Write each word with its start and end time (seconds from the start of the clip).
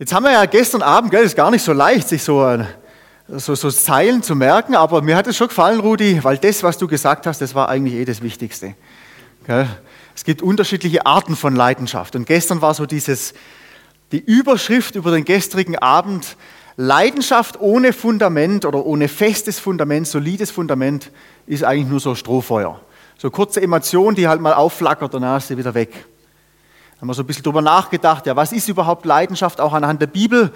Jetzt 0.00 0.14
haben 0.14 0.22
wir 0.22 0.30
ja 0.30 0.44
gestern 0.44 0.82
Abend, 0.82 1.10
gell, 1.10 1.24
ist 1.24 1.34
gar 1.34 1.50
nicht 1.50 1.64
so 1.64 1.72
leicht, 1.72 2.08
sich 2.08 2.22
so, 2.22 2.46
äh, 2.46 2.64
so, 3.26 3.56
so 3.56 3.68
Zeilen 3.68 4.22
zu 4.22 4.36
merken, 4.36 4.76
aber 4.76 5.02
mir 5.02 5.16
hat 5.16 5.26
es 5.26 5.36
schon 5.36 5.48
gefallen, 5.48 5.80
Rudi, 5.80 6.22
weil 6.22 6.38
das, 6.38 6.62
was 6.62 6.78
du 6.78 6.86
gesagt 6.86 7.26
hast, 7.26 7.40
das 7.40 7.56
war 7.56 7.68
eigentlich 7.68 7.94
eh 7.94 8.04
das 8.04 8.22
Wichtigste. 8.22 8.76
Gell? 9.44 9.66
Es 10.14 10.22
gibt 10.22 10.40
unterschiedliche 10.40 11.04
Arten 11.04 11.34
von 11.34 11.56
Leidenschaft. 11.56 12.14
Und 12.14 12.26
gestern 12.26 12.62
war 12.62 12.74
so 12.74 12.86
dieses, 12.86 13.34
die 14.12 14.20
Überschrift 14.20 14.94
über 14.94 15.10
den 15.10 15.24
gestrigen 15.24 15.76
Abend, 15.76 16.36
Leidenschaft 16.76 17.58
ohne 17.58 17.92
Fundament 17.92 18.64
oder 18.66 18.86
ohne 18.86 19.08
festes 19.08 19.58
Fundament, 19.58 20.06
solides 20.06 20.52
Fundament, 20.52 21.10
ist 21.48 21.64
eigentlich 21.64 21.88
nur 21.88 21.98
so 21.98 22.14
Strohfeuer. 22.14 22.80
So 23.16 23.32
kurze 23.32 23.60
Emotion, 23.60 24.14
die 24.14 24.28
halt 24.28 24.40
mal 24.40 24.54
aufflackert, 24.54 25.12
danach 25.12 25.38
ist 25.38 25.48
sie 25.48 25.58
wieder 25.58 25.74
weg 25.74 26.06
haben 27.00 27.06
wir 27.06 27.14
so 27.14 27.22
ein 27.22 27.26
bisschen 27.26 27.44
drüber 27.44 27.62
nachgedacht, 27.62 28.26
ja, 28.26 28.34
was 28.34 28.50
ist 28.50 28.68
überhaupt 28.68 29.04
Leidenschaft, 29.04 29.60
auch 29.60 29.72
anhand 29.72 30.02
der 30.02 30.08
Bibel? 30.08 30.52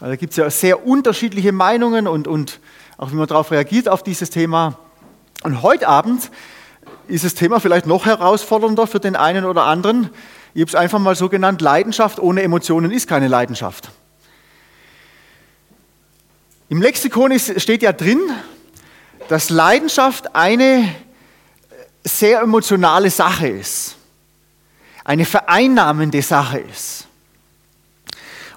Da 0.00 0.16
gibt 0.16 0.32
es 0.32 0.36
ja 0.36 0.48
sehr 0.50 0.86
unterschiedliche 0.86 1.50
Meinungen 1.50 2.06
und, 2.06 2.28
und 2.28 2.60
auch 2.98 3.10
wie 3.10 3.16
man 3.16 3.26
darauf 3.26 3.50
reagiert 3.50 3.88
auf 3.88 4.02
dieses 4.02 4.28
Thema. 4.28 4.78
Und 5.44 5.62
heute 5.62 5.88
Abend 5.88 6.30
ist 7.06 7.24
das 7.24 7.34
Thema 7.34 7.58
vielleicht 7.58 7.86
noch 7.86 8.04
herausfordernder 8.04 8.86
für 8.86 9.00
den 9.00 9.16
einen 9.16 9.46
oder 9.46 9.64
anderen. 9.64 10.10
Ich 10.52 10.60
habe 10.60 10.68
es 10.68 10.74
einfach 10.74 10.98
mal 10.98 11.16
so 11.16 11.30
genannt, 11.30 11.62
Leidenschaft 11.62 12.20
ohne 12.20 12.42
Emotionen 12.42 12.90
ist 12.90 13.08
keine 13.08 13.28
Leidenschaft. 13.28 13.90
Im 16.68 16.82
Lexikon 16.82 17.30
ist, 17.30 17.60
steht 17.62 17.82
ja 17.82 17.92
drin, 17.92 18.20
dass 19.28 19.48
Leidenschaft 19.48 20.34
eine 20.36 20.94
sehr 22.04 22.42
emotionale 22.42 23.10
Sache 23.10 23.48
ist 23.48 23.97
eine 25.08 25.24
vereinnahmende 25.24 26.20
Sache 26.20 26.58
ist. 26.58 27.06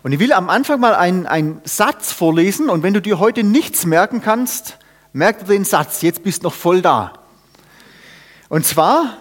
Und 0.04 0.12
ich 0.12 0.20
will 0.20 0.34
am 0.34 0.50
Anfang 0.50 0.82
mal 0.82 0.96
einen, 0.96 1.26
einen 1.26 1.62
Satz 1.64 2.12
vorlesen 2.12 2.70
und 2.70 2.84
wenn 2.84 2.94
du 2.94 3.02
dir 3.02 3.20
heute 3.20 3.44
nichts 3.44 3.86
merken 3.86 4.22
kannst, 4.22 4.78
merk 5.14 5.40
dir 5.40 5.46
den 5.46 5.64
Satz, 5.64 6.02
jetzt 6.02 6.24
bist 6.24 6.44
du 6.44 6.48
noch 6.48 6.54
voll 6.54 6.82
da. 6.82 7.14
Und 8.50 8.66
zwar, 8.66 9.18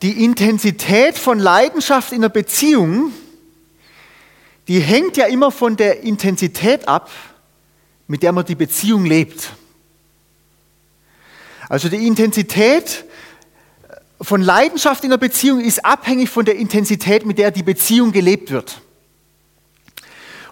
die 0.00 0.24
Intensität 0.24 1.18
von 1.18 1.38
Leidenschaft 1.38 2.12
in 2.12 2.20
einer 2.20 2.30
Beziehung, 2.30 3.12
die 4.66 4.80
hängt 4.80 5.18
ja 5.18 5.26
immer 5.26 5.50
von 5.50 5.76
der 5.76 6.00
Intensität 6.02 6.88
ab, 6.88 7.10
mit 8.06 8.22
der 8.22 8.32
man 8.32 8.46
die 8.46 8.54
Beziehung 8.54 9.04
lebt. 9.04 9.50
Also 11.68 11.90
die 11.90 12.06
Intensität 12.06 13.04
von 14.22 14.42
Leidenschaft 14.42 15.04
in 15.04 15.10
der 15.10 15.16
Beziehung 15.16 15.60
ist 15.60 15.84
abhängig 15.84 16.28
von 16.28 16.44
der 16.44 16.56
Intensität, 16.56 17.24
mit 17.24 17.38
der 17.38 17.50
die 17.50 17.62
Beziehung 17.62 18.12
gelebt 18.12 18.50
wird. 18.50 18.80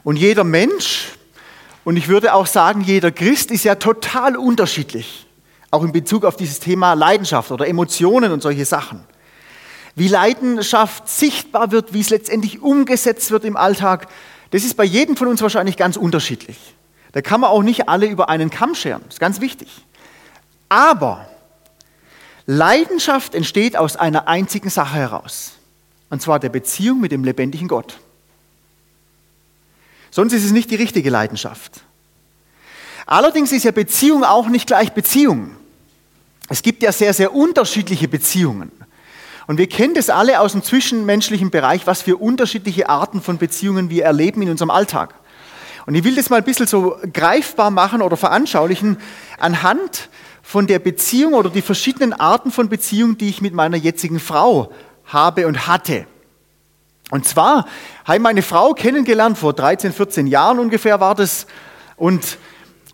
Und 0.05 0.17
jeder 0.17 0.45
Mensch, 0.45 1.13
und 1.85 1.97
ich 1.97 2.09
würde 2.09 2.33
auch 2.33 2.47
sagen, 2.47 2.81
jeder 2.81 3.11
Christ 3.11 3.51
ist 3.51 3.65
ja 3.65 3.75
total 3.75 4.37
unterschiedlich, 4.37 5.27
auch 5.71 5.83
in 5.85 5.93
Bezug 5.93 6.25
auf 6.25 6.37
dieses 6.37 6.61
Thema 6.61 6.95
Leidenschaft 6.95 7.51
oder 7.51 7.67
Emotionen 7.69 8.33
und 8.33 8.43
solche 8.43 8.65
Sachen. 8.65 9.05
Wie 9.95 10.09
Leidenschaft 10.09 11.09
sichtbar 11.09 11.71
wird, 11.71 11.93
wie 11.93 12.01
es 12.01 12.09
letztendlich 12.09 12.63
umgesetzt 12.63 13.31
wird 13.31 13.45
im 13.45 13.57
Alltag, 13.57 14.09
das 14.51 14.65
ist 14.65 14.77
bei 14.77 14.85
jedem 14.85 15.17
von 15.17 15.29
uns 15.29 15.43
wahrscheinlich 15.43 15.77
ganz 15.77 15.97
unterschiedlich. 15.97 16.57
Da 17.13 17.21
kann 17.21 17.41
man 17.41 17.51
auch 17.51 17.63
nicht 17.63 17.89
alle 17.89 18.07
über 18.07 18.31
einen 18.31 18.49
Kamm 18.49 18.75
scheren, 18.75 19.03
das 19.05 19.15
ist 19.15 19.21
ganz 19.21 19.41
wichtig. 19.41 19.69
Aber 20.71 21.29
Leidenschaft 22.51 23.35
entsteht 23.35 23.77
aus 23.77 23.97
einer 23.97 24.27
einzigen 24.27 24.71
Sache 24.71 24.97
heraus, 24.97 25.53
und 26.09 26.23
zwar 26.23 26.41
der 26.41 26.49
Beziehung 26.49 26.99
mit 26.99 27.13
dem 27.13 27.23
lebendigen 27.23 27.69
Gott. 27.69 27.99
Sonst 30.11 30.33
ist 30.33 30.47
es 30.47 30.51
nicht 30.53 30.71
die 30.71 30.77
richtige 30.77 31.11
Leidenschaft. 31.11 31.83
Allerdings 33.05 33.53
ist 33.53 33.65
ja 33.65 33.71
Beziehung 33.71 34.25
auch 34.25 34.49
nicht 34.49 34.67
gleich 34.67 34.95
Beziehung. 34.95 35.57
Es 36.49 36.63
gibt 36.63 36.83
ja 36.83 36.91
sehr, 36.91 37.13
sehr 37.13 37.35
unterschiedliche 37.35 38.09
Beziehungen. 38.09 38.73
Und 39.47 39.59
wir 39.59 39.69
kennen 39.69 39.93
das 39.93 40.09
alle 40.09 40.41
aus 40.41 40.53
dem 40.53 40.63
zwischenmenschlichen 40.63 41.51
Bereich, 41.51 41.87
was 41.87 42.01
für 42.01 42.17
unterschiedliche 42.17 42.89
Arten 42.89 43.21
von 43.21 43.37
Beziehungen 43.37 43.91
wir 43.91 44.05
erleben 44.05 44.41
in 44.41 44.49
unserem 44.49 44.71
Alltag. 44.71 45.13
Und 45.85 45.95
ich 45.95 46.03
will 46.03 46.17
das 46.17 46.31
mal 46.31 46.37
ein 46.37 46.45
bisschen 46.45 46.67
so 46.67 46.97
greifbar 47.13 47.71
machen 47.71 48.01
oder 48.01 48.17
veranschaulichen 48.17 48.97
anhand 49.39 50.09
von 50.49 50.67
der 50.67 50.79
Beziehung 50.79 51.35
oder 51.35 51.51
die 51.51 51.61
verschiedenen 51.61 52.15
Arten 52.15 52.51
von 52.51 52.71
Beziehungen, 52.71 53.19
die 53.19 53.29
ich 53.29 53.43
mit 53.43 53.53
meiner 53.53 53.77
jetzigen 53.77 54.19
Frau 54.19 54.73
habe 55.05 55.47
und 55.47 55.67
hatte. 55.67 56.07
Und 57.11 57.29
zwar 57.29 57.67
habe 58.07 58.17
ich 58.17 58.23
meine 58.23 58.41
Frau 58.41 58.73
kennengelernt, 58.73 59.37
vor 59.37 59.53
13, 59.53 59.93
14 59.93 60.27
Jahren 60.27 60.59
ungefähr 60.59 61.01
war 61.01 61.15
das. 61.15 61.47
Und 61.99 62.39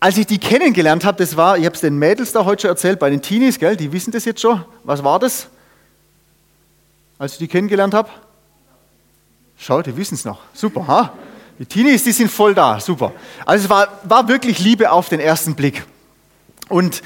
als 0.01 0.17
ich 0.17 0.27
die 0.27 0.37
kennengelernt 0.37 1.05
habe, 1.05 1.17
das 1.17 1.37
war, 1.37 1.57
ich 1.57 1.63
habe 1.63 1.75
es 1.75 1.79
den 1.79 1.97
Mädels 1.97 2.33
da 2.33 2.43
heute 2.43 2.63
schon 2.63 2.71
erzählt, 2.71 2.99
bei 2.99 3.09
den 3.09 3.21
Teenies, 3.21 3.57
gell, 3.57 3.77
die 3.77 3.93
wissen 3.93 4.11
das 4.11 4.25
jetzt 4.25 4.41
schon. 4.41 4.65
Was 4.83 5.01
war 5.01 5.17
das? 5.17 5.47
Als 7.17 7.31
ich 7.31 7.37
die 7.37 7.47
kennengelernt 7.47 7.93
habe? 7.93 8.09
Schau, 9.55 9.81
die 9.81 9.95
wissen 9.95 10.15
es 10.15 10.25
noch. 10.25 10.41
Super, 10.53 10.85
ha? 10.87 11.13
Die 11.57 11.65
Teenies, 11.65 12.03
die 12.03 12.11
sind 12.11 12.29
voll 12.29 12.53
da, 12.53 12.81
super. 12.81 13.13
Also 13.45 13.63
es 13.63 13.69
war, 13.69 13.87
war 14.03 14.27
wirklich 14.27 14.59
Liebe 14.59 14.91
auf 14.91 15.07
den 15.07 15.21
ersten 15.21 15.55
Blick. 15.55 15.85
Und 16.67 17.01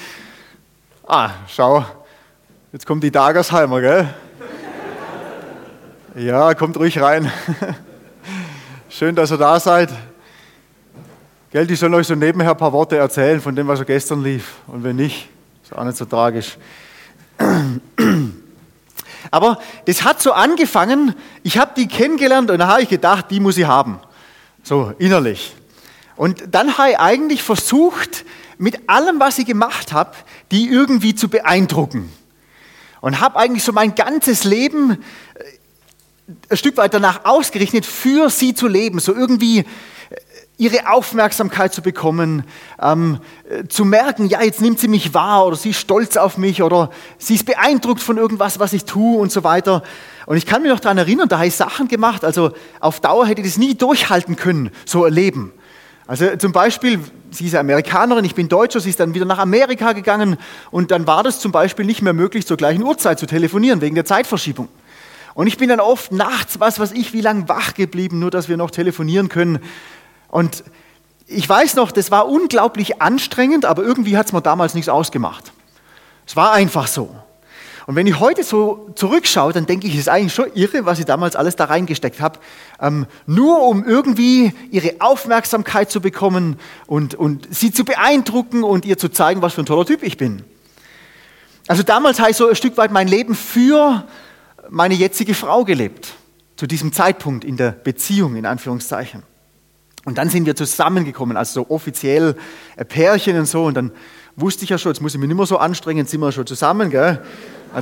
Ah, 1.11 1.31
schau, 1.47 1.83
jetzt 2.71 2.85
kommt 2.85 3.03
die 3.03 3.09
Dagersheimer, 3.09 3.81
gell? 3.81 4.13
Ja, 6.13 6.53
kommt 6.53 6.77
ruhig 6.77 7.01
rein. 7.01 7.31
Schön, 8.89 9.15
dass 9.15 9.31
ihr 9.31 9.39
da 9.39 9.59
seid. 9.59 9.89
Gell, 11.49 11.65
die 11.65 11.75
sollen 11.75 11.95
euch 11.95 12.05
so 12.05 12.13
nebenher 12.13 12.51
ein 12.51 12.57
paar 12.57 12.71
Worte 12.73 12.97
erzählen 12.97 13.41
von 13.41 13.55
dem, 13.55 13.67
was 13.67 13.79
so 13.79 13.85
gestern 13.85 14.21
lief. 14.21 14.57
Und 14.67 14.83
wenn 14.83 14.97
nicht, 14.97 15.29
ist 15.63 15.75
auch 15.75 15.83
nicht 15.83 15.97
so 15.97 16.05
tragisch. 16.05 16.59
Aber 19.31 19.57
das 19.85 20.03
hat 20.03 20.21
so 20.21 20.33
angefangen, 20.33 21.15
ich 21.41 21.57
habe 21.57 21.71
die 21.75 21.87
kennengelernt 21.87 22.51
und 22.51 22.59
da 22.59 22.67
habe 22.67 22.83
ich 22.83 22.89
gedacht, 22.89 23.31
die 23.31 23.39
muss 23.39 23.57
ich 23.57 23.65
haben. 23.65 23.99
So 24.61 24.93
innerlich. 24.99 25.55
Und 26.15 26.53
dann 26.53 26.77
habe 26.77 26.91
ich 26.91 26.99
eigentlich 26.99 27.41
versucht, 27.41 28.25
mit 28.59 28.89
allem, 28.89 29.21
was 29.21 29.39
ich 29.39 29.45
gemacht 29.45 29.93
habe, 29.93 30.11
die 30.51 30.67
irgendwie 30.67 31.15
zu 31.15 31.29
beeindrucken. 31.29 32.11
Und 33.01 33.19
habe 33.21 33.37
eigentlich 33.37 33.63
so 33.63 33.71
mein 33.71 33.95
ganzes 33.95 34.43
Leben 34.43 34.91
äh, 34.91 34.97
ein 36.49 36.57
Stück 36.57 36.77
weit 36.77 36.93
danach 36.93 37.25
ausgerichtet, 37.25 37.85
für 37.85 38.29
sie 38.29 38.53
zu 38.53 38.67
leben, 38.67 38.99
so 38.99 39.15
irgendwie 39.15 39.59
äh, 39.59 39.65
ihre 40.57 40.89
Aufmerksamkeit 40.91 41.73
zu 41.73 41.81
bekommen, 41.81 42.43
ähm, 42.81 43.19
äh, 43.49 43.67
zu 43.67 43.85
merken, 43.85 44.27
ja, 44.27 44.41
jetzt 44.41 44.61
nimmt 44.61 44.79
sie 44.79 44.89
mich 44.89 45.13
wahr 45.13 45.47
oder 45.47 45.55
sie 45.55 45.69
ist 45.69 45.79
stolz 45.79 46.17
auf 46.17 46.37
mich 46.37 46.61
oder 46.61 46.91
sie 47.17 47.35
ist 47.35 47.45
beeindruckt 47.45 48.01
von 48.01 48.17
irgendwas, 48.17 48.59
was 48.59 48.73
ich 48.73 48.85
tue 48.85 49.17
und 49.17 49.31
so 49.31 49.43
weiter. 49.43 49.83
Und 50.25 50.37
ich 50.37 50.45
kann 50.45 50.61
mich 50.61 50.71
noch 50.71 50.81
daran 50.81 50.97
erinnern, 50.97 51.29
da 51.29 51.37
habe 51.37 51.47
ich 51.47 51.55
Sachen 51.55 51.87
gemacht, 51.87 52.25
also 52.25 52.51
auf 52.79 52.99
Dauer 52.99 53.25
hätte 53.25 53.41
ich 53.41 53.47
das 53.47 53.57
nie 53.57 53.75
durchhalten 53.75 54.35
können, 54.35 54.71
so 54.85 55.05
ein 55.05 55.13
Leben. 55.13 55.53
Also 56.09 56.25
zum 56.37 56.51
Beispiel, 56.51 56.99
sie 57.29 57.45
ist 57.45 57.53
Amerikanerin, 57.53 58.25
ich 58.25 58.33
bin 58.33 58.49
Deutscher, 58.49 58.79
sie 58.79 58.89
ist 58.89 58.99
dann 58.99 59.13
wieder 59.13 59.25
nach 59.25 59.37
Amerika 59.37 59.93
gegangen 59.93 60.37
und 60.71 60.89
dann 60.89 61.05
war 61.05 61.21
das 61.21 61.39
zum 61.39 61.51
Beispiel 61.51 61.85
nicht 61.85 62.01
mehr 62.01 62.13
möglich, 62.13 62.47
zur 62.47 62.57
gleichen 62.57 62.81
Uhrzeit 62.81 63.19
zu 63.19 63.27
telefonieren, 63.27 63.79
wegen 63.79 63.93
der 63.93 64.05
Zeitverschiebung. 64.05 64.69
Und 65.35 65.45
ich 65.45 65.59
bin 65.59 65.69
dann 65.69 65.79
oft 65.79 66.11
nachts, 66.11 66.59
was 66.59 66.79
weiß 66.79 66.93
ich, 66.93 67.13
wie 67.13 67.21
lange 67.21 67.47
wach 67.47 67.75
geblieben, 67.75 68.17
nur 68.17 68.31
dass 68.31 68.49
wir 68.49 68.57
noch 68.57 68.71
telefonieren 68.71 69.29
können. 69.29 69.59
Und 70.29 70.63
ich 71.27 71.47
weiß 71.47 71.75
noch, 71.75 71.91
das 71.91 72.09
war 72.09 72.27
unglaublich 72.27 73.03
anstrengend, 73.03 73.65
aber 73.65 73.83
irgendwie 73.83 74.17
hat 74.17 74.25
es 74.25 74.33
mir 74.33 74.41
damals 74.41 74.73
nichts 74.73 74.89
ausgemacht. 74.89 75.51
Es 76.25 76.35
war 76.35 76.53
einfach 76.53 76.87
so. 76.87 77.13
Und 77.89 77.95
wenn 77.95 78.05
ich 78.05 78.19
heute 78.19 78.43
so 78.43 78.91
zurückschaue, 78.93 79.51
dann 79.51 79.65
denke 79.65 79.87
ich, 79.87 79.95
es 79.95 80.01
ist 80.01 80.09
eigentlich 80.09 80.31
schon 80.31 80.53
irre, 80.53 80.85
was 80.85 80.99
ich 80.99 81.05
damals 81.05 81.35
alles 81.35 81.55
da 81.55 81.65
reingesteckt 81.65 82.21
habe, 82.21 82.37
ähm, 82.79 83.07
nur 83.25 83.63
um 83.63 83.83
irgendwie 83.83 84.53
ihre 84.69 84.97
Aufmerksamkeit 84.99 85.89
zu 85.89 85.99
bekommen 85.99 86.59
und, 86.85 87.15
und 87.15 87.47
sie 87.49 87.71
zu 87.71 87.83
beeindrucken 87.85 88.63
und 88.63 88.85
ihr 88.85 88.99
zu 88.99 89.09
zeigen, 89.09 89.41
was 89.41 89.55
für 89.55 89.63
ein 89.63 89.65
toller 89.65 89.87
Typ 89.87 90.03
ich 90.03 90.17
bin. 90.17 90.43
Also 91.67 91.81
damals 91.81 92.19
habe 92.19 92.29
ich 92.29 92.37
so 92.37 92.47
ein 92.47 92.55
Stück 92.55 92.77
weit 92.77 92.91
mein 92.91 93.07
Leben 93.07 93.33
für 93.33 94.05
meine 94.69 94.93
jetzige 94.93 95.33
Frau 95.33 95.65
gelebt, 95.65 96.13
zu 96.57 96.67
diesem 96.67 96.93
Zeitpunkt 96.93 97.43
in 97.43 97.57
der 97.57 97.71
Beziehung, 97.71 98.35
in 98.35 98.45
Anführungszeichen. 98.45 99.23
Und 100.05 100.19
dann 100.19 100.29
sind 100.29 100.45
wir 100.45 100.55
zusammengekommen, 100.55 101.37
also 101.37 101.63
so 101.63 101.69
offiziell 101.71 102.35
Pärchen 102.87 103.39
und 103.39 103.47
so, 103.47 103.65
und 103.65 103.73
dann 103.73 103.91
wusste 104.35 104.63
ich 104.63 104.69
ja 104.69 104.77
schon, 104.77 104.91
jetzt 104.91 105.01
muss 105.01 105.15
ich 105.15 105.19
mich 105.19 105.27
nicht 105.27 105.37
mehr 105.37 105.47
so 105.47 105.57
anstrengen, 105.57 106.05
sind 106.05 106.21
wir 106.21 106.31
schon 106.31 106.45
zusammen, 106.45 106.91
gell? 106.91 107.19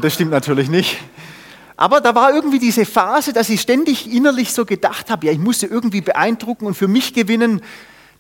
Das 0.02 0.14
stimmt 0.14 0.32
natürlich 0.32 0.70
nicht. 0.70 0.98
Aber 1.78 2.02
da 2.02 2.16
war 2.16 2.34
irgendwie 2.34 2.60
diese 2.60 2.86
Phase, 2.86 3.34
dass 3.34 3.50
ich 3.50 3.62
ständig 3.62 4.12
innerlich 4.12 4.52
so 4.52 4.66
gedacht 4.66 5.10
habe, 5.10 5.28
ja, 5.28 5.32
ich 5.32 5.40
musste 5.40 5.68
irgendwie 5.68 6.02
beeindrucken 6.02 6.66
und 6.66 6.74
für 6.74 6.88
mich 6.88 7.14
gewinnen. 7.14 7.62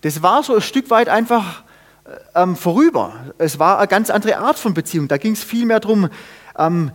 Das 0.01 0.21
war 0.21 0.43
so 0.43 0.55
ein 0.55 0.61
Stück 0.61 0.89
weit 0.91 1.09
einfach 1.09 1.63
äh, 2.05 2.43
ähm, 2.43 2.55
vorüber. 2.55 3.13
Es 3.37 3.59
war 3.59 3.79
eine 3.79 3.87
ganz 3.87 4.09
andere 4.09 4.37
Art 4.37 4.59
von 4.59 4.73
Beziehung. 4.73 5.07
Da 5.07 5.17
ging 5.17 5.33
es 5.33 5.43
viel 5.43 5.65
mehr 5.65 5.79
darum, 5.79 6.09
ähm, 6.57 6.91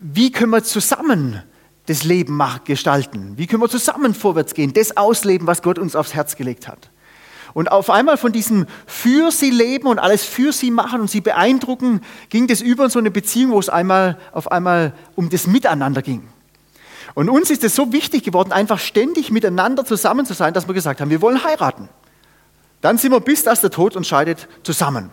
wie 0.00 0.32
können 0.32 0.50
wir 0.50 0.64
zusammen 0.64 1.42
das 1.86 2.04
Leben 2.04 2.42
gestalten? 2.64 3.34
Wie 3.36 3.46
können 3.46 3.62
wir 3.62 3.68
zusammen 3.68 4.14
vorwärts 4.14 4.54
gehen, 4.54 4.72
das 4.72 4.96
ausleben, 4.96 5.46
was 5.46 5.62
Gott 5.62 5.78
uns 5.78 5.94
aufs 5.94 6.14
Herz 6.14 6.36
gelegt 6.36 6.66
hat? 6.66 6.89
Und 7.52 7.72
auf 7.72 7.90
einmal 7.90 8.16
von 8.16 8.32
diesem 8.32 8.66
für 8.86 9.30
sie 9.30 9.50
leben 9.50 9.88
und 9.88 9.98
alles 9.98 10.24
für 10.24 10.52
sie 10.52 10.70
machen 10.70 11.00
und 11.00 11.10
sie 11.10 11.20
beeindrucken, 11.20 12.00
ging 12.28 12.46
das 12.46 12.60
über 12.60 12.84
in 12.84 12.90
so 12.90 12.98
eine 12.98 13.10
Beziehung, 13.10 13.52
wo 13.52 13.58
es 13.58 13.68
einmal 13.68 14.18
auf 14.32 14.50
einmal 14.52 14.92
um 15.16 15.30
das 15.30 15.46
Miteinander 15.46 16.02
ging. 16.02 16.28
Und 17.14 17.28
uns 17.28 17.50
ist 17.50 17.64
es 17.64 17.74
so 17.74 17.92
wichtig 17.92 18.22
geworden, 18.22 18.52
einfach 18.52 18.78
ständig 18.78 19.30
miteinander 19.30 19.84
zusammen 19.84 20.26
zu 20.26 20.34
sein, 20.34 20.54
dass 20.54 20.68
wir 20.68 20.74
gesagt 20.74 21.00
haben, 21.00 21.10
wir 21.10 21.20
wollen 21.20 21.42
heiraten. 21.42 21.88
Dann 22.80 22.98
sind 22.98 23.12
wir, 23.12 23.20
bis 23.20 23.42
dass 23.42 23.60
der 23.60 23.70
Tod 23.70 23.96
uns 23.96 24.06
scheidet, 24.06 24.48
zusammen. 24.62 25.10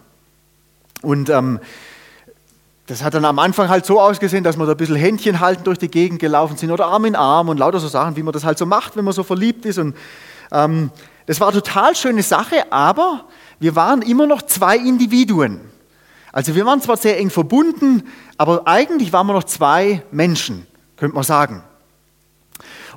Und 1.01 1.30
ähm, 1.30 1.60
das 2.88 3.04
hat 3.04 3.13
dann 3.13 3.25
am 3.25 3.40
Anfang 3.40 3.68
halt 3.68 3.86
so 3.86 4.00
ausgesehen, 4.00 4.44
dass 4.44 4.57
wir 4.57 4.66
da 4.66 4.72
ein 4.72 4.78
bisschen 4.78 4.95
Händchen 4.95 5.42
halten 5.42 5.66
durch 5.66 5.78
die 5.78 5.90
Gegend 5.90 6.19
gelaufen 6.19 6.56
sind 6.56 6.72
oder 6.72 6.86
Arm 6.86 7.04
in 7.04 7.16
Arm 7.16 7.50
und 7.50 7.57
lauter 7.57 7.80
so 7.80 7.88
Sachen, 7.90 8.16
wie 8.16 8.24
man 8.24 8.31
das 8.31 8.45
halt 8.45 8.57
so 8.57 8.66
macht, 8.66 8.95
wenn 8.95 9.04
man 9.04 9.13
so 9.13 9.24
verliebt 9.24 9.66
ist. 9.66 9.78
Und 9.78 9.95
ähm, 10.51 10.92
das 11.28 11.40
war 11.40 11.50
eine 11.50 11.62
total 11.62 11.96
schöne 11.96 12.24
Sache, 12.24 12.72
aber 12.72 13.26
wir 13.60 13.76
waren 13.76 14.02
immer 14.02 14.26
noch 14.26 14.42
zwei 14.42 14.78
Individuen. 14.78 15.62
Also 16.32 16.56
wir 16.56 16.66
waren 16.66 16.82
zwar 16.82 16.98
sehr 16.98 17.20
eng 17.20 17.30
verbunden, 17.30 18.04
aber 18.38 18.66
eigentlich 18.66 19.14
waren 19.14 19.28
wir 19.28 19.34
noch 19.34 19.44
zwei 19.44 20.04
Menschen, 20.10 20.66
könnte 20.96 21.16
man 21.16 21.24
sagen. 21.24 21.64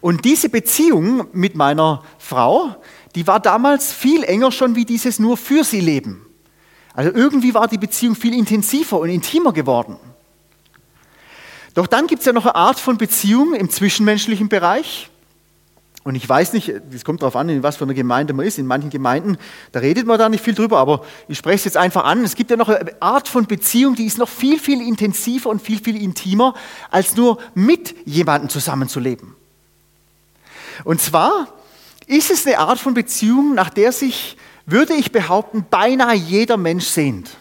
Und 0.01 0.25
diese 0.25 0.49
Beziehung 0.49 1.27
mit 1.33 1.57
meiner 1.57 2.03
Frau, 2.19 2.77
die 3.15 3.27
war 3.27 3.41
damals 3.41 3.93
viel 3.93 4.23
enger 4.23 4.53
schon 4.53 4.77
wie 4.77 4.85
dieses 4.85 5.19
nur 5.19 5.37
für 5.37 5.65
sie 5.65 5.81
Leben. 5.81 6.25
Also 6.95 7.11
irgendwie 7.13 7.53
war 7.53 7.67
die 7.67 7.79
Beziehung 7.79 8.15
viel 8.15 8.35
intensiver 8.35 8.99
und 9.01 9.11
intimer 9.11 9.53
geworden. 9.53 9.97
Doch 11.75 11.87
dann 11.87 12.07
gibt 12.07 12.21
es 12.21 12.27
ja 12.27 12.33
noch 12.33 12.47
eine 12.47 12.55
Art 12.55 12.79
von 12.79 12.97
Beziehung 12.97 13.55
im 13.55 13.71
zwischenmenschlichen 13.71 14.49
Bereich. 14.49 15.10
Und 16.03 16.15
ich 16.15 16.27
weiß 16.27 16.55
nicht, 16.55 16.69
es 16.69 17.05
kommt 17.05 17.21
darauf 17.21 17.37
an, 17.37 17.51
in 17.51 17.63
was 17.63 17.77
für 17.77 17.85
einer 17.85 17.93
Gemeinde 17.93 18.33
man 18.33 18.47
ist. 18.47 18.59
In 18.59 18.67
manchen 18.67 18.89
Gemeinden, 18.89 19.37
da 19.73 19.81
redet 19.81 20.07
man 20.07 20.19
da 20.19 20.31
nicht 20.31 20.43
viel 20.43 20.55
drüber, 20.55 20.79
aber 20.79 21.05
ich 21.29 21.37
spreche 21.37 21.57
es 21.57 21.65
jetzt 21.65 21.77
einfach 21.77 22.05
an. 22.05 22.25
Es 22.25 22.37
gibt 22.37 22.51
ja 22.51 22.57
noch 22.57 22.71
eine 22.71 23.03
Art 23.03 23.29
von 23.29 23.47
Beziehung, 23.47 23.97
die 23.97 24.07
ist 24.07 24.17
noch 24.17 24.29
viel, 24.29 24.59
viel 24.59 24.81
intensiver 24.81 25.51
und 25.51 25.61
viel, 25.61 25.79
viel 25.79 26.01
intimer, 26.03 26.55
als 26.91 27.17
nur 27.17 27.39
mit 27.55 27.95
jemandem 28.07 28.49
zusammenzuleben. 28.49 29.35
Und 30.85 31.03
zwar 31.03 31.49
ist 32.07 32.31
es 32.31 32.47
eine 32.47 32.59
Art 32.59 32.79
von 32.79 32.95
Beziehung, 32.95 33.55
nach 33.55 33.69
der 33.69 33.93
sich, 33.93 34.39
würde 34.65 34.95
ich 34.95 35.13
behaupten, 35.13 35.67
beinahe 35.69 36.15
jeder 36.15 36.57
Mensch 36.57 36.87
sehnt. 36.87 37.37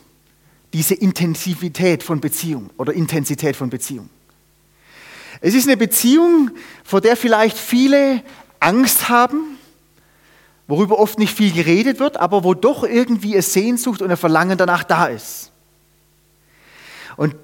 Diese 0.74 0.96
Intensivität 0.96 2.04
von 2.04 2.20
Beziehung 2.20 2.70
oder 2.78 2.94
Intensität 2.94 3.56
von 3.56 3.70
Beziehung. 3.70 4.10
Es 5.42 5.54
ist 5.54 5.68
eine 5.68 5.78
Beziehung, 5.78 6.52
vor 6.84 7.00
der 7.00 7.16
vielleicht 7.16 7.58
viele 7.58 8.22
Angst 8.60 9.10
haben, 9.10 9.58
worüber 10.68 11.00
oft 11.00 11.18
nicht 11.20 11.36
viel 11.36 11.52
geredet 11.52 12.00
wird, 12.00 12.18
aber 12.18 12.44
wo 12.44 12.54
doch 12.54 12.84
irgendwie 12.84 13.34
eine 13.34 13.42
Sehnsucht 13.42 14.02
und 14.02 14.12
ein 14.12 14.18
Verlangen 14.18 14.58
danach 14.58 14.84
da 14.84 15.08
ist. 15.08 15.52
Und 17.18 17.36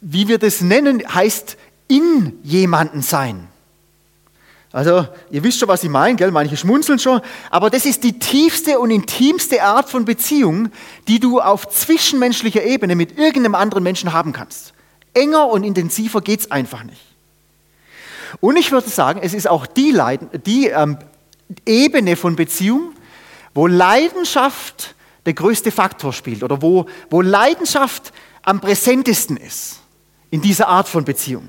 wie 0.00 0.28
wir 0.28 0.38
das 0.38 0.60
nennen, 0.60 1.02
heißt 1.14 1.56
in 1.88 2.38
jemanden 2.42 3.02
sein. 3.02 3.48
Also, 4.72 5.06
ihr 5.30 5.44
wisst 5.44 5.58
schon, 5.58 5.68
was 5.68 5.84
ich 5.84 5.90
meine, 5.90 6.16
gell? 6.16 6.30
Manche 6.30 6.56
schmunzeln 6.56 6.98
schon. 6.98 7.20
Aber 7.50 7.68
das 7.68 7.84
ist 7.84 8.04
die 8.04 8.18
tiefste 8.18 8.78
und 8.78 8.90
intimste 8.90 9.62
Art 9.62 9.90
von 9.90 10.06
Beziehung, 10.06 10.70
die 11.08 11.20
du 11.20 11.40
auf 11.40 11.68
zwischenmenschlicher 11.68 12.64
Ebene 12.64 12.96
mit 12.96 13.18
irgendeinem 13.18 13.54
anderen 13.54 13.82
Menschen 13.82 14.14
haben 14.14 14.32
kannst. 14.32 14.72
Enger 15.12 15.48
und 15.48 15.62
intensiver 15.62 16.22
geht 16.22 16.40
es 16.40 16.50
einfach 16.50 16.84
nicht. 16.84 17.11
Und 18.40 18.56
ich 18.56 18.72
würde 18.72 18.88
sagen, 18.88 19.20
es 19.22 19.34
ist 19.34 19.48
auch 19.48 19.66
die, 19.66 19.90
Leiden, 19.90 20.28
die 20.46 20.68
ähm, 20.68 20.98
Ebene 21.66 22.16
von 22.16 22.36
Beziehung, 22.36 22.92
wo 23.54 23.66
Leidenschaft 23.66 24.94
der 25.26 25.34
größte 25.34 25.70
Faktor 25.70 26.12
spielt 26.12 26.42
oder 26.42 26.62
wo, 26.62 26.86
wo 27.10 27.20
Leidenschaft 27.20 28.12
am 28.42 28.60
präsentesten 28.60 29.36
ist 29.36 29.80
in 30.30 30.40
dieser 30.40 30.68
Art 30.68 30.88
von 30.88 31.04
Beziehung. 31.04 31.48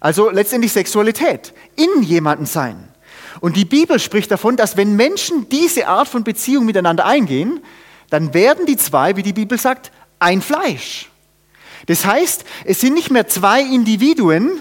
Also 0.00 0.30
letztendlich 0.30 0.72
Sexualität, 0.72 1.54
in 1.76 2.02
jemanden 2.02 2.44
sein. 2.44 2.88
Und 3.40 3.56
die 3.56 3.64
Bibel 3.64 3.98
spricht 3.98 4.30
davon, 4.30 4.56
dass 4.56 4.76
wenn 4.76 4.96
Menschen 4.96 5.48
diese 5.48 5.86
Art 5.86 6.08
von 6.08 6.24
Beziehung 6.24 6.66
miteinander 6.66 7.06
eingehen, 7.06 7.60
dann 8.10 8.34
werden 8.34 8.66
die 8.66 8.76
zwei, 8.76 9.16
wie 9.16 9.22
die 9.22 9.32
Bibel 9.32 9.58
sagt, 9.58 9.90
ein 10.18 10.42
Fleisch. 10.42 11.10
Das 11.86 12.04
heißt, 12.04 12.44
es 12.64 12.80
sind 12.80 12.94
nicht 12.94 13.10
mehr 13.10 13.26
zwei 13.26 13.62
Individuen, 13.62 14.60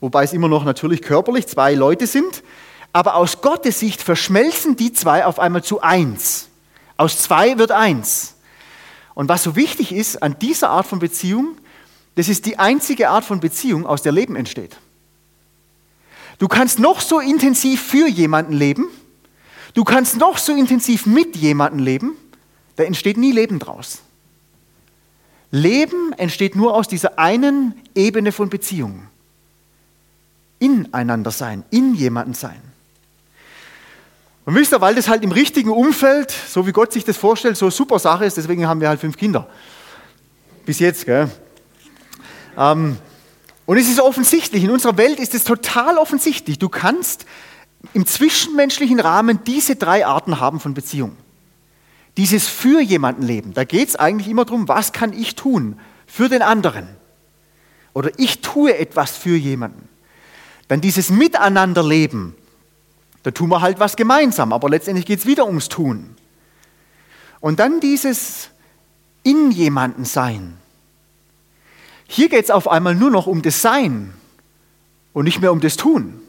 wobei 0.00 0.24
es 0.24 0.32
immer 0.32 0.48
noch 0.48 0.64
natürlich 0.64 1.02
körperlich 1.02 1.46
zwei 1.46 1.74
Leute 1.74 2.06
sind, 2.06 2.42
aber 2.92 3.16
aus 3.16 3.42
Gottes 3.42 3.80
Sicht 3.80 4.02
verschmelzen 4.02 4.76
die 4.76 4.92
zwei 4.92 5.24
auf 5.24 5.38
einmal 5.38 5.62
zu 5.62 5.80
eins. 5.80 6.48
Aus 6.96 7.18
zwei 7.18 7.58
wird 7.58 7.70
eins. 7.70 8.34
Und 9.14 9.28
was 9.28 9.42
so 9.42 9.56
wichtig 9.56 9.92
ist 9.92 10.22
an 10.22 10.38
dieser 10.38 10.70
Art 10.70 10.86
von 10.86 10.98
Beziehung, 10.98 11.56
das 12.14 12.28
ist 12.28 12.46
die 12.46 12.58
einzige 12.58 13.10
Art 13.10 13.24
von 13.24 13.40
Beziehung, 13.40 13.86
aus 13.86 14.02
der 14.02 14.12
Leben 14.12 14.36
entsteht. 14.36 14.76
Du 16.38 16.48
kannst 16.48 16.78
noch 16.78 17.00
so 17.00 17.18
intensiv 17.18 17.82
für 17.82 18.08
jemanden 18.08 18.52
leben, 18.52 18.88
du 19.74 19.84
kannst 19.84 20.16
noch 20.16 20.38
so 20.38 20.54
intensiv 20.54 21.06
mit 21.06 21.36
jemandem 21.36 21.80
leben, 21.80 22.12
da 22.76 22.84
entsteht 22.84 23.16
nie 23.16 23.32
Leben 23.32 23.58
draus. 23.58 24.00
Leben 25.50 26.12
entsteht 26.14 26.56
nur 26.56 26.74
aus 26.74 26.88
dieser 26.88 27.18
einen 27.18 27.74
Ebene 27.94 28.32
von 28.32 28.50
Beziehung. 28.50 29.08
Ineinander 30.58 31.30
sein, 31.30 31.64
in 31.70 31.94
jemanden 31.94 32.34
sein. 32.34 32.60
Und 34.44 34.54
wisst 34.54 34.72
ihr, 34.72 34.80
weil 34.80 34.94
das 34.94 35.08
halt 35.08 35.24
im 35.24 35.32
richtigen 35.32 35.70
Umfeld, 35.70 36.30
so 36.30 36.66
wie 36.66 36.72
Gott 36.72 36.92
sich 36.92 37.04
das 37.04 37.16
vorstellt, 37.16 37.56
so 37.56 37.66
eine 37.66 37.72
super 37.72 37.98
Sache 37.98 38.24
ist, 38.24 38.36
deswegen 38.36 38.66
haben 38.66 38.80
wir 38.80 38.88
halt 38.88 39.00
fünf 39.00 39.16
Kinder. 39.16 39.48
Bis 40.64 40.78
jetzt, 40.78 41.04
gell? 41.04 41.28
Ähm, 42.56 42.96
und 43.66 43.76
es 43.76 43.88
ist 43.88 44.00
offensichtlich, 44.00 44.62
in 44.62 44.70
unserer 44.70 44.96
Welt 44.96 45.18
ist 45.18 45.34
es 45.34 45.42
total 45.42 45.98
offensichtlich. 45.98 46.58
Du 46.60 46.68
kannst 46.68 47.26
im 47.92 48.06
zwischenmenschlichen 48.06 49.00
Rahmen 49.00 49.40
diese 49.44 49.74
drei 49.76 50.06
Arten 50.06 50.38
haben 50.40 50.60
von 50.60 50.74
Beziehung. 50.74 51.16
Dieses 52.16 52.46
für 52.48 52.80
jemanden 52.80 53.22
leben, 53.22 53.52
da 53.52 53.64
geht 53.64 53.88
es 53.88 53.96
eigentlich 53.96 54.28
immer 54.28 54.44
darum, 54.44 54.68
was 54.68 54.92
kann 54.92 55.12
ich 55.12 55.34
tun 55.34 55.78
für 56.06 56.28
den 56.28 56.42
anderen? 56.42 56.88
Oder 57.92 58.10
ich 58.16 58.40
tue 58.40 58.78
etwas 58.78 59.16
für 59.16 59.36
jemanden. 59.36 59.88
Dann 60.68 60.80
dieses 60.80 61.10
Miteinanderleben, 61.10 62.34
da 63.22 63.30
tun 63.30 63.50
wir 63.50 63.60
halt 63.60 63.78
was 63.78 63.96
gemeinsam, 63.96 64.52
aber 64.52 64.68
letztendlich 64.68 65.06
geht 65.06 65.20
es 65.20 65.26
wieder 65.26 65.46
ums 65.46 65.68
Tun. 65.68 66.16
Und 67.40 67.60
dann 67.60 67.80
dieses 67.80 68.50
in 69.22 69.50
jemanden 69.50 70.04
sein. 70.04 70.56
Hier 72.06 72.28
geht 72.28 72.44
es 72.44 72.50
auf 72.50 72.68
einmal 72.68 72.94
nur 72.94 73.10
noch 73.10 73.26
um 73.26 73.42
das 73.42 73.62
Sein 73.62 74.12
und 75.12 75.24
nicht 75.24 75.40
mehr 75.40 75.52
um 75.52 75.60
das 75.60 75.76
Tun. 75.76 76.20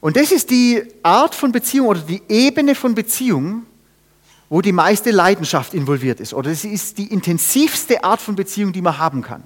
Und 0.00 0.16
das 0.16 0.32
ist 0.32 0.50
die 0.50 0.82
Art 1.02 1.34
von 1.34 1.52
Beziehung 1.52 1.88
oder 1.88 2.00
die 2.00 2.22
Ebene 2.28 2.74
von 2.74 2.94
Beziehung, 2.94 3.66
wo 4.48 4.60
die 4.60 4.72
meiste 4.72 5.10
Leidenschaft 5.10 5.74
involviert 5.74 6.20
ist. 6.20 6.34
Oder 6.34 6.50
es 6.50 6.64
ist 6.64 6.98
die 6.98 7.12
intensivste 7.12 8.02
Art 8.02 8.20
von 8.20 8.34
Beziehung, 8.34 8.72
die 8.72 8.82
man 8.82 8.98
haben 8.98 9.22
kann. 9.22 9.42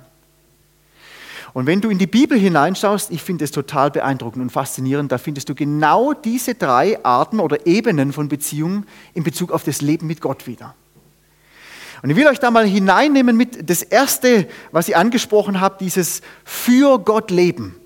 Und 1.54 1.66
wenn 1.66 1.80
du 1.80 1.90
in 1.90 1.99
die 1.99 2.06
Bibel 2.06 2.38
hineinschaust, 2.38 3.11
ich 3.11 3.23
finde 3.23 3.44
es 3.44 3.50
total 3.50 3.90
beeindruckend 3.90 4.42
und 4.42 4.50
faszinierend, 4.50 5.12
da 5.12 5.18
findest 5.18 5.49
du 5.49 5.54
genau 5.54 6.14
diese 6.14 6.54
drei 6.54 7.04
Arten 7.04 7.40
oder 7.40 7.66
Ebenen 7.66 8.12
von 8.12 8.28
Beziehungen 8.28 8.87
in 9.12 9.23
Bezug 9.23 9.52
auf 9.52 9.62
das 9.62 9.82
Leben 9.82 10.06
mit 10.06 10.21
Gott 10.21 10.47
wieder. 10.47 10.75
Und 12.02 12.11
ich 12.11 12.16
will 12.16 12.26
euch 12.26 12.40
da 12.40 12.50
mal 12.50 12.66
hineinnehmen 12.66 13.37
mit 13.37 13.68
das 13.68 13.82
erste, 13.82 14.49
was 14.73 14.88
ich 14.88 14.97
angesprochen 14.97 15.61
habe, 15.61 15.76
dieses 15.78 16.23
für 16.44 16.99
Gott 16.99 17.30
leben. 17.30 17.76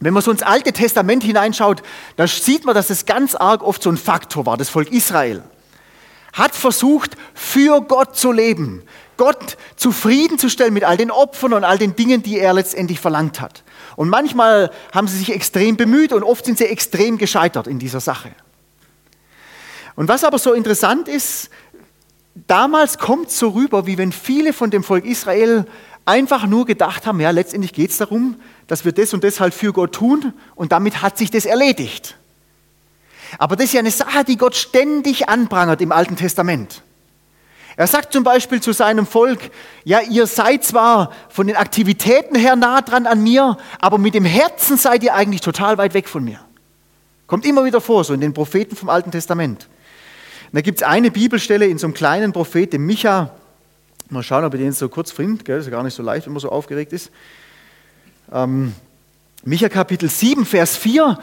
Wenn 0.00 0.14
man 0.14 0.22
so 0.22 0.30
ins 0.30 0.42
Alte 0.42 0.72
Testament 0.72 1.22
hineinschaut, 1.22 1.82
da 2.16 2.26
sieht 2.26 2.64
man, 2.64 2.74
dass 2.74 2.90
es 2.90 3.06
ganz 3.06 3.34
arg 3.34 3.62
oft 3.62 3.82
so 3.82 3.90
ein 3.90 3.96
Faktor 3.96 4.46
war. 4.46 4.56
Das 4.56 4.68
Volk 4.68 4.90
Israel 4.90 5.42
hat 6.32 6.54
versucht, 6.54 7.16
für 7.34 7.80
Gott 7.80 8.16
zu 8.16 8.32
leben, 8.32 8.82
Gott 9.16 9.56
zufriedenzustellen 9.76 10.74
mit 10.74 10.84
all 10.84 10.96
den 10.96 11.10
Opfern 11.10 11.52
und 11.52 11.64
all 11.64 11.78
den 11.78 11.96
Dingen, 11.96 12.22
die 12.22 12.38
er 12.38 12.52
letztendlich 12.52 13.00
verlangt 13.00 13.40
hat. 13.40 13.62
Und 13.96 14.08
manchmal 14.08 14.70
haben 14.92 15.08
sie 15.08 15.18
sich 15.18 15.32
extrem 15.32 15.76
bemüht 15.76 16.12
und 16.12 16.22
oft 16.22 16.44
sind 16.44 16.58
sie 16.58 16.66
extrem 16.66 17.18
gescheitert 17.18 17.66
in 17.66 17.78
dieser 17.78 18.00
Sache. 18.00 18.30
Und 19.94 20.08
was 20.08 20.24
aber 20.24 20.38
so 20.38 20.52
interessant 20.52 21.08
ist, 21.08 21.50
damals 22.46 22.98
kommt 22.98 23.30
so 23.30 23.50
rüber, 23.50 23.86
wie 23.86 23.96
wenn 23.98 24.12
viele 24.12 24.52
von 24.52 24.70
dem 24.70 24.84
Volk 24.84 25.06
Israel 25.06 25.66
einfach 26.04 26.46
nur 26.46 26.66
gedacht 26.66 27.06
haben, 27.06 27.20
ja, 27.20 27.30
letztendlich 27.30 27.72
geht 27.72 27.90
es 27.90 27.98
darum, 27.98 28.36
dass 28.66 28.84
wir 28.84 28.92
das 28.92 29.14
und 29.14 29.24
das 29.24 29.40
halt 29.40 29.54
für 29.54 29.72
Gott 29.72 29.94
tun 29.94 30.34
und 30.54 30.72
damit 30.72 31.02
hat 31.02 31.18
sich 31.18 31.30
das 31.30 31.46
erledigt. 31.46 32.16
Aber 33.38 33.56
das 33.56 33.66
ist 33.66 33.72
ja 33.72 33.80
eine 33.80 33.90
Sache, 33.90 34.24
die 34.24 34.36
Gott 34.36 34.54
ständig 34.54 35.28
anprangert 35.28 35.80
im 35.80 35.92
Alten 35.92 36.16
Testament. 36.16 36.82
Er 37.78 37.86
sagt 37.86 38.14
zum 38.14 38.24
Beispiel 38.24 38.62
zu 38.62 38.72
seinem 38.72 39.06
Volk, 39.06 39.50
ja, 39.84 40.00
ihr 40.00 40.26
seid 40.26 40.64
zwar 40.64 41.12
von 41.28 41.46
den 41.46 41.56
Aktivitäten 41.56 42.34
her 42.34 42.56
nah 42.56 42.80
dran 42.80 43.06
an 43.06 43.22
mir, 43.22 43.58
aber 43.80 43.98
mit 43.98 44.14
dem 44.14 44.24
Herzen 44.24 44.78
seid 44.78 45.02
ihr 45.02 45.14
eigentlich 45.14 45.42
total 45.42 45.76
weit 45.76 45.92
weg 45.92 46.08
von 46.08 46.24
mir. 46.24 46.40
Kommt 47.26 47.44
immer 47.44 47.64
wieder 47.66 47.82
vor, 47.82 48.02
so 48.04 48.14
in 48.14 48.20
den 48.20 48.32
Propheten 48.32 48.76
vom 48.76 48.88
Alten 48.88 49.10
Testament. 49.10 49.68
Und 50.46 50.54
da 50.54 50.60
gibt 50.62 50.80
es 50.80 50.86
eine 50.86 51.10
Bibelstelle 51.10 51.66
in 51.66 51.76
so 51.76 51.86
einem 51.86 51.94
kleinen 51.94 52.32
Prophet, 52.32 52.72
dem 52.72 52.86
Micha. 52.86 53.34
Mal 54.08 54.22
schauen, 54.22 54.44
ob 54.44 54.54
ihr 54.54 54.60
den 54.60 54.72
so 54.72 54.88
kurz 54.88 55.10
findet. 55.10 55.44
Gell? 55.44 55.56
Das 55.56 55.66
ist 55.66 55.70
ja 55.70 55.76
gar 55.76 55.82
nicht 55.82 55.94
so 55.94 56.02
leicht, 56.02 56.26
wenn 56.26 56.32
man 56.32 56.40
so 56.40 56.50
aufgeregt 56.50 56.92
ist. 56.92 57.10
Ähm, 58.32 58.72
Micha 59.44 59.68
Kapitel 59.68 60.08
7, 60.08 60.46
Vers 60.46 60.76
4. 60.76 61.18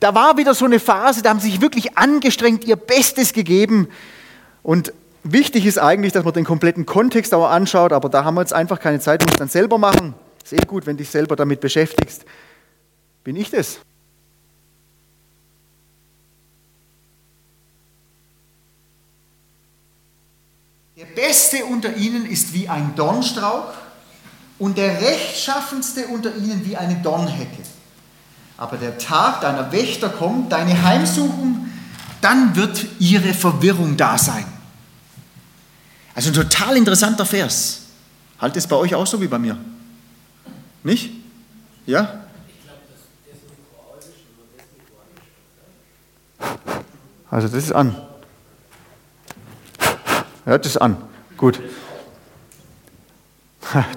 Da 0.00 0.14
war 0.14 0.36
wieder 0.36 0.54
so 0.54 0.64
eine 0.64 0.80
Phase, 0.80 1.22
da 1.22 1.30
haben 1.30 1.40
sie 1.40 1.50
sich 1.50 1.60
wirklich 1.60 1.96
angestrengt, 1.96 2.64
ihr 2.64 2.76
Bestes 2.76 3.32
gegeben. 3.32 3.88
Und 4.64 4.92
Wichtig 5.24 5.66
ist 5.66 5.78
eigentlich, 5.78 6.12
dass 6.12 6.24
man 6.24 6.32
den 6.32 6.44
kompletten 6.44 6.86
Kontext 6.86 7.34
auch 7.34 7.48
anschaut, 7.48 7.92
aber 7.92 8.08
da 8.08 8.24
haben 8.24 8.34
wir 8.34 8.40
jetzt 8.40 8.52
einfach 8.52 8.80
keine 8.80 9.00
Zeit, 9.00 9.24
muss 9.26 9.36
dann 9.36 9.48
selber 9.48 9.78
machen. 9.78 10.14
Ist 10.42 10.52
eh 10.52 10.66
gut, 10.66 10.86
wenn 10.86 10.96
dich 10.96 11.10
selber 11.10 11.36
damit 11.36 11.60
beschäftigst. 11.60 12.24
Bin 13.24 13.36
ich 13.36 13.50
das? 13.50 13.80
Der 20.96 21.04
Beste 21.04 21.64
unter 21.64 21.96
ihnen 21.96 22.26
ist 22.26 22.54
wie 22.54 22.68
ein 22.68 22.94
Dornstrauch 22.96 23.74
und 24.58 24.78
der 24.78 25.00
Rechtschaffenste 25.00 26.06
unter 26.08 26.34
ihnen 26.34 26.64
wie 26.64 26.76
eine 26.76 26.96
Dornhecke. 26.96 27.62
Aber 28.56 28.76
der 28.76 28.98
Tag 28.98 29.42
deiner 29.42 29.70
Wächter 29.70 30.08
kommt, 30.08 30.50
deine 30.50 30.82
Heimsuchung, 30.82 31.68
dann 32.20 32.56
wird 32.56 32.84
ihre 32.98 33.32
Verwirrung 33.32 33.96
da 33.96 34.18
sein. 34.18 34.44
Also 36.14 36.30
ein 36.30 36.34
total 36.34 36.76
interessanter 36.76 37.24
Vers. 37.24 37.82
Halt 38.40 38.56
es 38.56 38.66
bei 38.66 38.76
euch 38.76 38.94
auch 38.94 39.06
so 39.06 39.20
wie 39.20 39.28
bei 39.28 39.38
mir? 39.38 39.56
Nicht? 40.82 41.10
Ja? 41.86 42.24
Also 47.30 47.48
das 47.48 47.64
ist 47.64 47.72
an. 47.72 47.96
Hört 50.44 50.64
es 50.66 50.76
an. 50.76 50.96
Gut. 51.36 51.60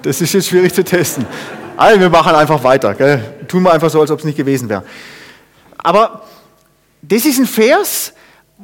Das 0.02 0.20
ist 0.20 0.34
jetzt 0.34 0.48
schwierig 0.48 0.74
zu 0.74 0.84
testen. 0.84 1.24
Also 1.76 1.98
wir 1.98 2.10
machen 2.10 2.34
einfach 2.34 2.62
weiter. 2.62 2.94
Gell? 2.94 3.44
Tun 3.48 3.62
wir 3.62 3.72
einfach 3.72 3.88
so, 3.90 4.00
als 4.00 4.10
ob 4.10 4.18
es 4.18 4.24
nicht 4.24 4.36
gewesen 4.36 4.68
wäre. 4.68 4.84
Aber 5.78 6.26
das 7.00 7.24
ist 7.24 7.38
ein 7.38 7.46
Vers, 7.46 8.12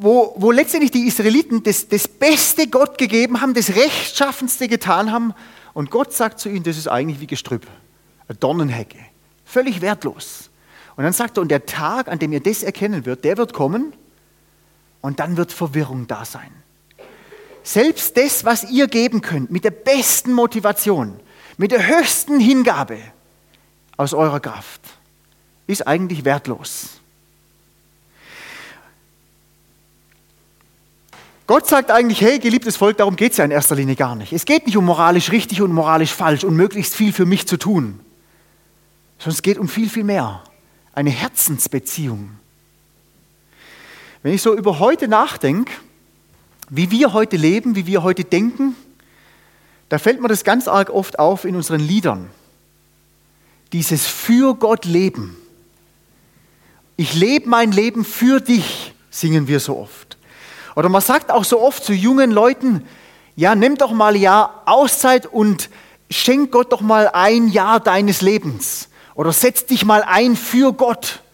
wo, 0.00 0.34
wo 0.36 0.50
letztendlich 0.50 0.90
die 0.90 1.06
Israeliten 1.06 1.62
das, 1.62 1.88
das 1.88 2.08
Beste 2.08 2.68
Gott 2.68 2.98
gegeben 2.98 3.40
haben, 3.40 3.54
das 3.54 3.74
Rechtschaffenste 3.74 4.68
getan 4.68 5.12
haben. 5.12 5.34
Und 5.74 5.90
Gott 5.90 6.12
sagt 6.12 6.40
zu 6.40 6.48
ihnen, 6.48 6.62
das 6.62 6.76
ist 6.76 6.88
eigentlich 6.88 7.20
wie 7.20 7.26
Gestrüpp, 7.26 7.66
eine 8.26 8.38
Dornenhecke, 8.38 8.98
völlig 9.44 9.80
wertlos. 9.80 10.50
Und 10.96 11.04
dann 11.04 11.12
sagt 11.12 11.38
er, 11.38 11.42
und 11.42 11.48
der 11.48 11.66
Tag, 11.66 12.08
an 12.08 12.18
dem 12.18 12.32
ihr 12.32 12.40
das 12.40 12.62
erkennen 12.62 13.06
wird, 13.06 13.24
der 13.24 13.36
wird 13.36 13.52
kommen 13.52 13.92
und 15.00 15.20
dann 15.20 15.36
wird 15.36 15.52
Verwirrung 15.52 16.06
da 16.06 16.24
sein. 16.24 16.50
Selbst 17.62 18.16
das, 18.16 18.44
was 18.44 18.70
ihr 18.70 18.88
geben 18.88 19.20
könnt, 19.20 19.50
mit 19.50 19.64
der 19.64 19.70
besten 19.70 20.32
Motivation, 20.32 21.20
mit 21.56 21.70
der 21.70 21.86
höchsten 21.86 22.40
Hingabe 22.40 22.98
aus 23.96 24.14
eurer 24.14 24.40
Kraft, 24.40 24.80
ist 25.66 25.86
eigentlich 25.86 26.24
wertlos. 26.24 26.97
Gott 31.48 31.66
sagt 31.66 31.90
eigentlich, 31.90 32.20
hey, 32.20 32.38
geliebtes 32.38 32.76
Volk, 32.76 32.98
darum 32.98 33.16
geht 33.16 33.32
es 33.32 33.38
ja 33.38 33.44
in 33.46 33.50
erster 33.50 33.74
Linie 33.74 33.96
gar 33.96 34.14
nicht. 34.14 34.34
Es 34.34 34.44
geht 34.44 34.66
nicht 34.66 34.76
um 34.76 34.84
moralisch 34.84 35.32
richtig 35.32 35.62
und 35.62 35.72
moralisch 35.72 36.12
falsch 36.12 36.44
und 36.44 36.54
möglichst 36.54 36.94
viel 36.94 37.10
für 37.10 37.24
mich 37.24 37.48
zu 37.48 37.56
tun, 37.56 38.00
sondern 39.18 39.34
es 39.34 39.40
geht 39.40 39.56
um 39.56 39.66
viel, 39.66 39.88
viel 39.88 40.04
mehr. 40.04 40.44
Eine 40.92 41.08
Herzensbeziehung. 41.08 42.32
Wenn 44.22 44.34
ich 44.34 44.42
so 44.42 44.54
über 44.54 44.78
heute 44.78 45.08
nachdenke, 45.08 45.72
wie 46.68 46.90
wir 46.90 47.14
heute 47.14 47.38
leben, 47.38 47.76
wie 47.76 47.86
wir 47.86 48.02
heute 48.02 48.24
denken, 48.24 48.76
da 49.88 49.96
fällt 49.96 50.20
mir 50.20 50.28
das 50.28 50.44
ganz 50.44 50.68
arg 50.68 50.90
oft 50.90 51.18
auf 51.18 51.46
in 51.46 51.56
unseren 51.56 51.80
Liedern. 51.80 52.28
Dieses 53.72 54.06
für 54.06 54.54
Gott 54.54 54.84
leben. 54.84 55.34
Ich 56.98 57.14
lebe 57.14 57.48
mein 57.48 57.72
Leben 57.72 58.04
für 58.04 58.42
dich, 58.42 58.92
singen 59.08 59.48
wir 59.48 59.60
so 59.60 59.78
oft. 59.78 60.17
Oder 60.78 60.88
man 60.88 61.02
sagt 61.02 61.32
auch 61.32 61.42
so 61.42 61.60
oft 61.60 61.82
zu 61.82 61.92
jungen 61.92 62.30
Leuten, 62.30 62.84
ja, 63.34 63.56
nimm 63.56 63.76
doch 63.76 63.90
mal 63.90 64.14
ein 64.14 64.20
Jahr 64.20 64.62
Auszeit 64.64 65.26
und 65.26 65.70
schenk 66.08 66.52
Gott 66.52 66.70
doch 66.70 66.82
mal 66.82 67.10
ein 67.12 67.48
Jahr 67.48 67.80
deines 67.80 68.22
Lebens. 68.22 68.88
Oder 69.16 69.32
setz 69.32 69.66
dich 69.66 69.84
mal 69.84 70.04
ein 70.04 70.36
für 70.36 70.72
Gott. 70.72 71.24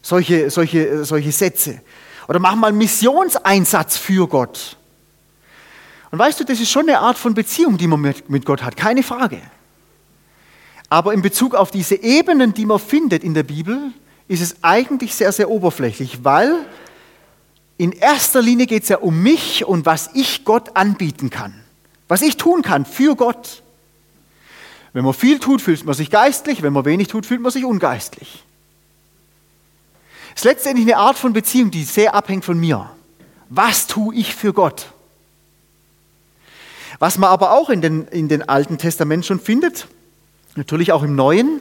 Solche, 0.00 0.48
solche, 0.48 1.04
solche 1.04 1.32
Sätze. 1.32 1.82
Oder 2.28 2.38
mach 2.38 2.54
mal 2.54 2.70
Missionseinsatz 2.70 3.96
für 3.96 4.28
Gott. 4.28 4.76
Und 6.12 6.20
weißt 6.20 6.38
du, 6.38 6.44
das 6.44 6.60
ist 6.60 6.70
schon 6.70 6.88
eine 6.88 7.00
Art 7.00 7.18
von 7.18 7.34
Beziehung, 7.34 7.76
die 7.76 7.88
man 7.88 8.00
mit, 8.00 8.30
mit 8.30 8.46
Gott 8.46 8.62
hat, 8.62 8.76
keine 8.76 9.02
Frage. 9.02 9.40
Aber 10.88 11.12
in 11.14 11.20
Bezug 11.20 11.56
auf 11.56 11.72
diese 11.72 11.96
Ebenen, 11.96 12.54
die 12.54 12.64
man 12.64 12.78
findet 12.78 13.24
in 13.24 13.34
der 13.34 13.42
Bibel, 13.42 13.90
ist 14.28 14.40
es 14.40 14.62
eigentlich 14.62 15.16
sehr, 15.16 15.32
sehr 15.32 15.50
oberflächlich, 15.50 16.22
weil 16.22 16.64
in 17.76 17.92
erster 17.92 18.40
Linie 18.40 18.66
geht 18.66 18.84
es 18.84 18.88
ja 18.88 18.98
um 18.98 19.22
mich 19.22 19.64
und 19.64 19.86
was 19.86 20.10
ich 20.14 20.44
Gott 20.44 20.76
anbieten 20.76 21.30
kann. 21.30 21.54
Was 22.06 22.22
ich 22.22 22.36
tun 22.36 22.62
kann 22.62 22.84
für 22.84 23.16
Gott. 23.16 23.62
Wenn 24.92 25.04
man 25.04 25.14
viel 25.14 25.40
tut, 25.40 25.60
fühlt 25.60 25.84
man 25.84 25.94
sich 25.94 26.10
geistlich, 26.10 26.62
wenn 26.62 26.72
man 26.72 26.84
wenig 26.84 27.08
tut, 27.08 27.26
fühlt 27.26 27.40
man 27.40 27.50
sich 27.50 27.64
ungeistlich. 27.64 28.44
Es 30.34 30.42
ist 30.42 30.44
letztendlich 30.44 30.86
eine 30.86 30.98
Art 30.98 31.18
von 31.18 31.32
Beziehung, 31.32 31.70
die 31.70 31.84
sehr 31.84 32.14
abhängt 32.14 32.44
von 32.44 32.58
mir. 32.58 32.90
Was 33.48 33.86
tue 33.86 34.14
ich 34.14 34.34
für 34.34 34.52
Gott? 34.52 34.86
Was 37.00 37.18
man 37.18 37.30
aber 37.30 37.52
auch 37.52 37.70
in 37.70 37.80
den, 37.80 38.06
in 38.08 38.28
den 38.28 38.48
Alten 38.48 38.78
Testament 38.78 39.26
schon 39.26 39.40
findet, 39.40 39.88
natürlich 40.54 40.92
auch 40.92 41.02
im 41.02 41.16
Neuen, 41.16 41.60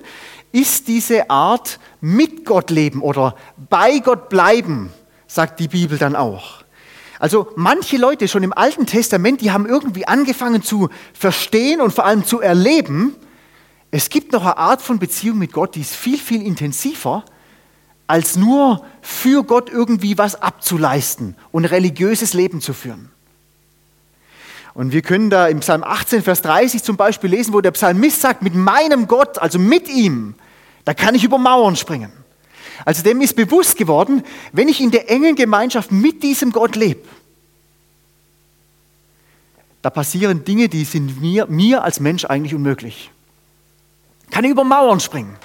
ist 0.52 0.88
diese 0.88 1.32
Art 1.32 1.80
mit 2.02 2.46
Gott 2.46 2.70
leben 2.70 3.02
oder 3.02 3.36
bei 3.70 3.98
Gott 3.98 4.30
bleiben 4.30 4.92
sagt 5.34 5.60
die 5.60 5.68
Bibel 5.68 5.98
dann 5.98 6.16
auch. 6.16 6.64
Also 7.20 7.48
manche 7.56 7.98
Leute 7.98 8.28
schon 8.28 8.44
im 8.44 8.54
Alten 8.54 8.86
Testament, 8.86 9.42
die 9.42 9.52
haben 9.52 9.66
irgendwie 9.66 10.08
angefangen 10.08 10.62
zu 10.62 10.90
verstehen 11.14 11.82
und 11.82 11.92
vor 11.92 12.06
allem 12.06 12.26
zu 12.26 12.40
erleben, 12.40 13.16
es 13.90 14.10
gibt 14.10 14.32
noch 14.32 14.44
eine 14.44 14.58
Art 14.58 14.82
von 14.82 15.00
Beziehung 15.00 15.40
mit 15.40 15.52
Gott, 15.52 15.76
die 15.76 15.82
ist 15.82 15.96
viel, 15.96 16.18
viel 16.18 16.46
intensiver, 16.46 17.24
als 18.06 18.36
nur 18.36 18.86
für 19.02 19.44
Gott 19.44 19.70
irgendwie 19.70 20.18
was 20.18 20.36
abzuleisten 20.36 21.36
und 21.52 21.66
religiöses 21.66 22.34
Leben 22.34 22.62
zu 22.62 22.74
führen. 22.74 23.10
Und 24.76 24.92
wir 24.92 25.02
können 25.02 25.30
da 25.30 25.48
im 25.48 25.62
Psalm 25.62 25.84
18, 25.84 26.24
Vers 26.24 26.42
30 26.42 26.84
zum 26.84 26.98
Beispiel 26.98 27.30
lesen, 27.30 27.54
wo 27.54 27.62
der 27.62 27.72
Psalmist 27.72 28.22
sagt, 28.22 28.42
mit 28.42 28.56
meinem 28.56 29.08
Gott, 29.08 29.38
also 29.40 29.58
mit 29.60 29.88
ihm, 29.88 30.36
da 30.86 30.94
kann 30.94 31.16
ich 31.16 31.24
über 31.24 31.38
Mauern 31.38 31.76
springen. 31.76 32.12
Also 32.86 33.04
dem 33.04 33.22
ist 33.22 33.36
bewusst 33.36 33.78
geworden, 33.78 34.24
wenn 34.52 34.68
ich 34.68 34.82
in 34.82 34.92
der 34.92 35.10
engen 35.10 35.36
Gemeinschaft 35.36 35.92
mit 35.92 36.24
diesem 36.24 36.52
Gott 36.52 36.76
lebe, 36.76 37.08
da 39.82 39.90
passieren 39.90 40.46
Dinge, 40.46 40.70
die 40.70 40.86
sind 40.86 41.22
mir, 41.22 41.46
mir 41.48 41.84
als 41.84 42.00
Mensch 42.00 42.24
eigentlich 42.26 42.56
unmöglich. 42.56 43.12
Kann 44.32 44.46
ich 44.46 44.52
über 44.52 44.64
Mauern 44.64 45.02
springen. 45.02 45.36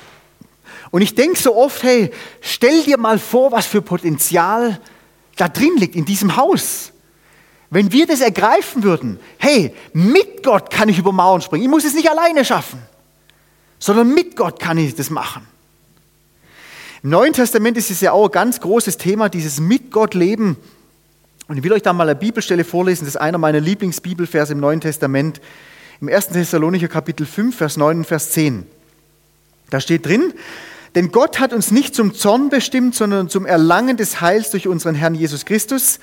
Und 0.90 1.02
ich 1.02 1.14
denke 1.14 1.38
so 1.38 1.56
oft, 1.56 1.82
hey, 1.82 2.12
stell 2.40 2.84
dir 2.84 2.98
mal 2.98 3.18
vor, 3.18 3.52
was 3.52 3.66
für 3.66 3.82
Potenzial 3.82 4.80
da 5.36 5.48
drin 5.48 5.76
liegt 5.76 5.96
in 5.96 6.04
diesem 6.04 6.36
Haus. 6.36 6.92
Wenn 7.68 7.92
wir 7.92 8.06
das 8.06 8.20
ergreifen 8.20 8.84
würden, 8.84 9.18
hey, 9.38 9.74
mit 9.92 10.42
Gott 10.42 10.70
kann 10.70 10.88
ich 10.88 10.98
über 10.98 11.12
Mauern 11.12 11.42
springen. 11.42 11.64
Ich 11.64 11.70
muss 11.70 11.84
es 11.84 11.94
nicht 11.94 12.08
alleine 12.08 12.44
schaffen, 12.44 12.80
sondern 13.78 14.14
mit 14.14 14.36
Gott 14.36 14.60
kann 14.60 14.78
ich 14.78 14.94
das 14.94 15.10
machen. 15.10 15.46
Im 17.08 17.12
Neuen 17.12 17.32
Testament 17.32 17.78
ist 17.78 17.90
es 17.90 18.02
ja 18.02 18.12
auch 18.12 18.26
ein 18.26 18.32
ganz 18.32 18.60
großes 18.60 18.98
Thema, 18.98 19.30
dieses 19.30 19.60
mit 19.60 19.90
Gott 19.90 20.12
leben. 20.12 20.58
Und 21.48 21.56
ich 21.56 21.64
will 21.64 21.72
euch 21.72 21.80
da 21.80 21.94
mal 21.94 22.06
eine 22.06 22.14
Bibelstelle 22.14 22.64
vorlesen, 22.64 23.06
das 23.06 23.14
ist 23.14 23.20
einer 23.22 23.38
meiner 23.38 23.60
Lieblingsbibelverse 23.60 24.52
im 24.52 24.60
Neuen 24.60 24.82
Testament, 24.82 25.40
im 26.02 26.10
1. 26.10 26.28
Thessalonicher 26.28 26.88
Kapitel 26.88 27.24
5, 27.24 27.56
Vers 27.56 27.78
9 27.78 27.96
und 27.96 28.04
Vers 28.04 28.32
10. 28.32 28.66
Da 29.70 29.80
steht 29.80 30.04
drin, 30.04 30.34
denn 30.96 31.10
Gott 31.10 31.40
hat 31.40 31.54
uns 31.54 31.70
nicht 31.70 31.94
zum 31.94 32.12
Zorn 32.12 32.50
bestimmt, 32.50 32.94
sondern 32.94 33.30
zum 33.30 33.46
Erlangen 33.46 33.96
des 33.96 34.20
Heils 34.20 34.50
durch 34.50 34.68
unseren 34.68 34.94
Herrn 34.94 35.14
Jesus 35.14 35.46
Christus, 35.46 36.00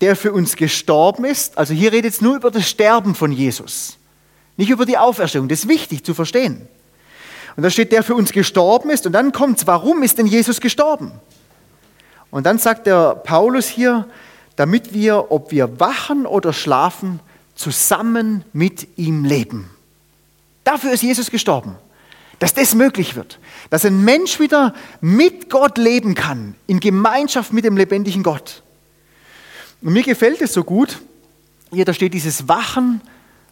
der 0.00 0.14
für 0.14 0.32
uns 0.32 0.54
gestorben 0.54 1.24
ist. 1.24 1.58
Also 1.58 1.74
hier 1.74 1.90
redet 1.90 2.12
es 2.12 2.20
nur 2.20 2.36
über 2.36 2.52
das 2.52 2.68
Sterben 2.68 3.16
von 3.16 3.32
Jesus, 3.32 3.98
nicht 4.56 4.70
über 4.70 4.86
die 4.86 4.96
Auferstehung. 4.96 5.48
Das 5.48 5.64
ist 5.64 5.68
wichtig 5.68 6.04
zu 6.04 6.14
verstehen. 6.14 6.68
Und 7.56 7.62
da 7.62 7.70
steht, 7.70 7.92
der 7.92 8.02
für 8.02 8.14
uns 8.14 8.32
gestorben 8.32 8.90
ist. 8.90 9.06
Und 9.06 9.12
dann 9.12 9.32
kommt 9.32 9.58
es, 9.58 9.66
warum 9.66 10.02
ist 10.02 10.18
denn 10.18 10.26
Jesus 10.26 10.60
gestorben? 10.60 11.12
Und 12.30 12.44
dann 12.44 12.58
sagt 12.58 12.86
der 12.86 13.14
Paulus 13.14 13.66
hier, 13.66 14.06
damit 14.56 14.92
wir, 14.92 15.30
ob 15.30 15.50
wir 15.50 15.80
wachen 15.80 16.26
oder 16.26 16.52
schlafen, 16.52 17.20
zusammen 17.54 18.44
mit 18.52 18.98
ihm 18.98 19.24
leben. 19.24 19.70
Dafür 20.64 20.92
ist 20.92 21.02
Jesus 21.02 21.30
gestorben, 21.30 21.76
dass 22.38 22.52
das 22.52 22.74
möglich 22.74 23.16
wird, 23.16 23.38
dass 23.70 23.84
ein 23.84 24.04
Mensch 24.04 24.38
wieder 24.40 24.74
mit 25.00 25.48
Gott 25.48 25.78
leben 25.78 26.14
kann, 26.14 26.56
in 26.66 26.80
Gemeinschaft 26.80 27.52
mit 27.52 27.64
dem 27.64 27.76
lebendigen 27.76 28.22
Gott. 28.22 28.62
Und 29.80 29.94
mir 29.94 30.02
gefällt 30.02 30.42
es 30.42 30.52
so 30.52 30.64
gut, 30.64 30.98
hier 31.72 31.84
da 31.84 31.94
steht 31.94 32.12
dieses 32.12 32.48
Wachen 32.48 33.00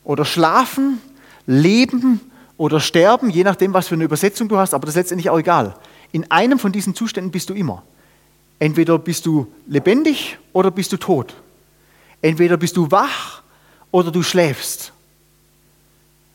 oder 0.03 0.25
Schlafen, 0.25 1.01
Leben 1.47 2.21
oder 2.57 2.81
Sterben, 2.81 3.31
je 3.31 3.45
nachdem, 3.45 3.73
was 3.75 3.89
für 3.89 3.95
eine 3.95 4.05
Übersetzung 4.05 4.49
du 4.49 4.57
hast, 4.57 4.75
aber 4.75 4.87
das 4.87 4.95
ist 4.95 5.01
letztendlich 5.01 5.31
auch 5.31 5.39
egal. 5.39 5.75
In 6.13 6.31
einem 6.31 6.59
von 6.59 6.73
diesen 6.73 6.95
Zuständen 6.95 7.31
bist 7.31 7.51
du 7.51 7.55
immer. 7.55 7.83
Entweder 8.59 8.99
bist 8.99 9.27
du 9.27 9.53
lebendig 9.67 10.39
oder 10.53 10.71
bist 10.71 10.93
du 10.93 10.97
tot. 10.97 11.35
Entweder 12.23 12.57
bist 12.57 12.77
du 12.77 12.91
wach 12.91 13.43
oder 13.91 14.11
du 14.11 14.23
schläfst. 14.23 14.93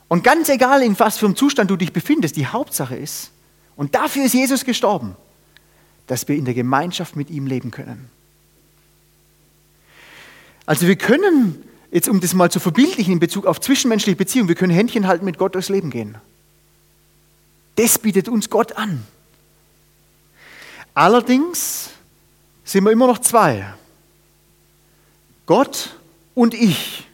Und 0.10 0.24
ganz 0.24 0.50
egal, 0.50 0.84
in 0.84 1.00
was 1.00 1.18
für 1.18 1.28
einem 1.28 1.36
Zustand 1.36 1.72
du 1.72 1.78
dich 1.78 1.94
befindest, 1.94 2.36
die 2.36 2.48
Hauptsache 2.48 2.96
ist, 2.96 3.32
und 3.76 3.96
dafür 3.96 4.26
ist 4.26 4.34
Jesus 4.34 4.66
gestorben, 4.66 5.16
dass 6.08 6.28
wir 6.28 6.36
in 6.36 6.44
der 6.44 6.54
Gemeinschaft 6.54 7.16
mit 7.16 7.30
ihm 7.30 7.48
leben 7.48 7.72
können. 7.72 8.10
Also 10.66 10.86
wir 10.86 10.98
können, 10.98 11.64
jetzt 11.92 12.08
um 12.08 12.20
das 12.20 12.34
mal 12.34 12.52
zu 12.52 12.60
verbildlichen 12.60 13.14
in 13.14 13.20
Bezug 13.20 13.46
auf 13.46 13.60
zwischenmenschliche 13.60 14.16
Beziehungen, 14.16 14.48
wir 14.48 14.56
können 14.56 14.74
Händchen 14.74 15.08
halten 15.08 15.26
mit 15.26 15.38
Gott 15.38 15.56
durchs 15.56 15.70
Leben 15.70 15.90
gehen. 15.90 16.18
Das 17.76 17.98
bietet 17.98 18.28
uns 18.28 18.50
Gott 18.50 18.74
an. 18.74 19.06
Allerdings 20.94 21.92
sind 22.64 22.84
wir 22.84 22.92
immer 22.92 23.08
noch 23.08 23.20
zwei. 23.20 23.74
Gott 25.46 25.98
und 26.36 26.54
ich. 26.54 27.08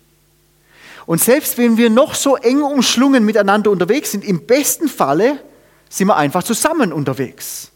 Und 1.05 1.21
selbst 1.21 1.57
wenn 1.57 1.77
wir 1.77 1.89
noch 1.89 2.15
so 2.15 2.35
eng 2.35 2.63
umschlungen 2.63 3.23
miteinander 3.23 3.69
unterwegs 3.69 4.11
sind, 4.11 4.25
im 4.25 4.45
besten 4.45 4.89
Falle 4.89 5.39
sind 5.87 6.07
wir 6.07 6.17
einfach 6.17 6.43
zusammen 6.43 6.91
unterwegs. 6.91 7.71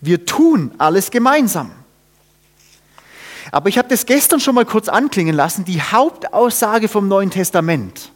Wir 0.00 0.26
tun 0.26 0.72
alles 0.78 1.10
gemeinsam. 1.10 1.70
Aber 3.50 3.68
ich 3.68 3.78
habe 3.78 3.88
das 3.88 4.06
gestern 4.06 4.40
schon 4.40 4.54
mal 4.54 4.64
kurz 4.64 4.88
anklingen 4.88 5.34
lassen. 5.34 5.64
Die 5.64 5.80
Hauptaussage 5.80 6.88
vom 6.88 7.08
Neuen 7.08 7.30
Testament 7.30 8.12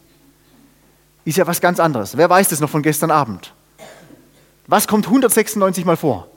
ist 1.25 1.37
ja 1.37 1.47
was 1.47 1.61
ganz 1.61 1.79
anderes. 1.79 2.17
Wer 2.17 2.29
weiß 2.29 2.49
das 2.49 2.59
noch 2.59 2.69
von 2.69 2.81
gestern 2.81 3.11
Abend? 3.11 3.53
Was 4.67 4.87
kommt 4.87 5.05
196 5.05 5.85
Mal 5.85 5.97
vor? 5.97 6.27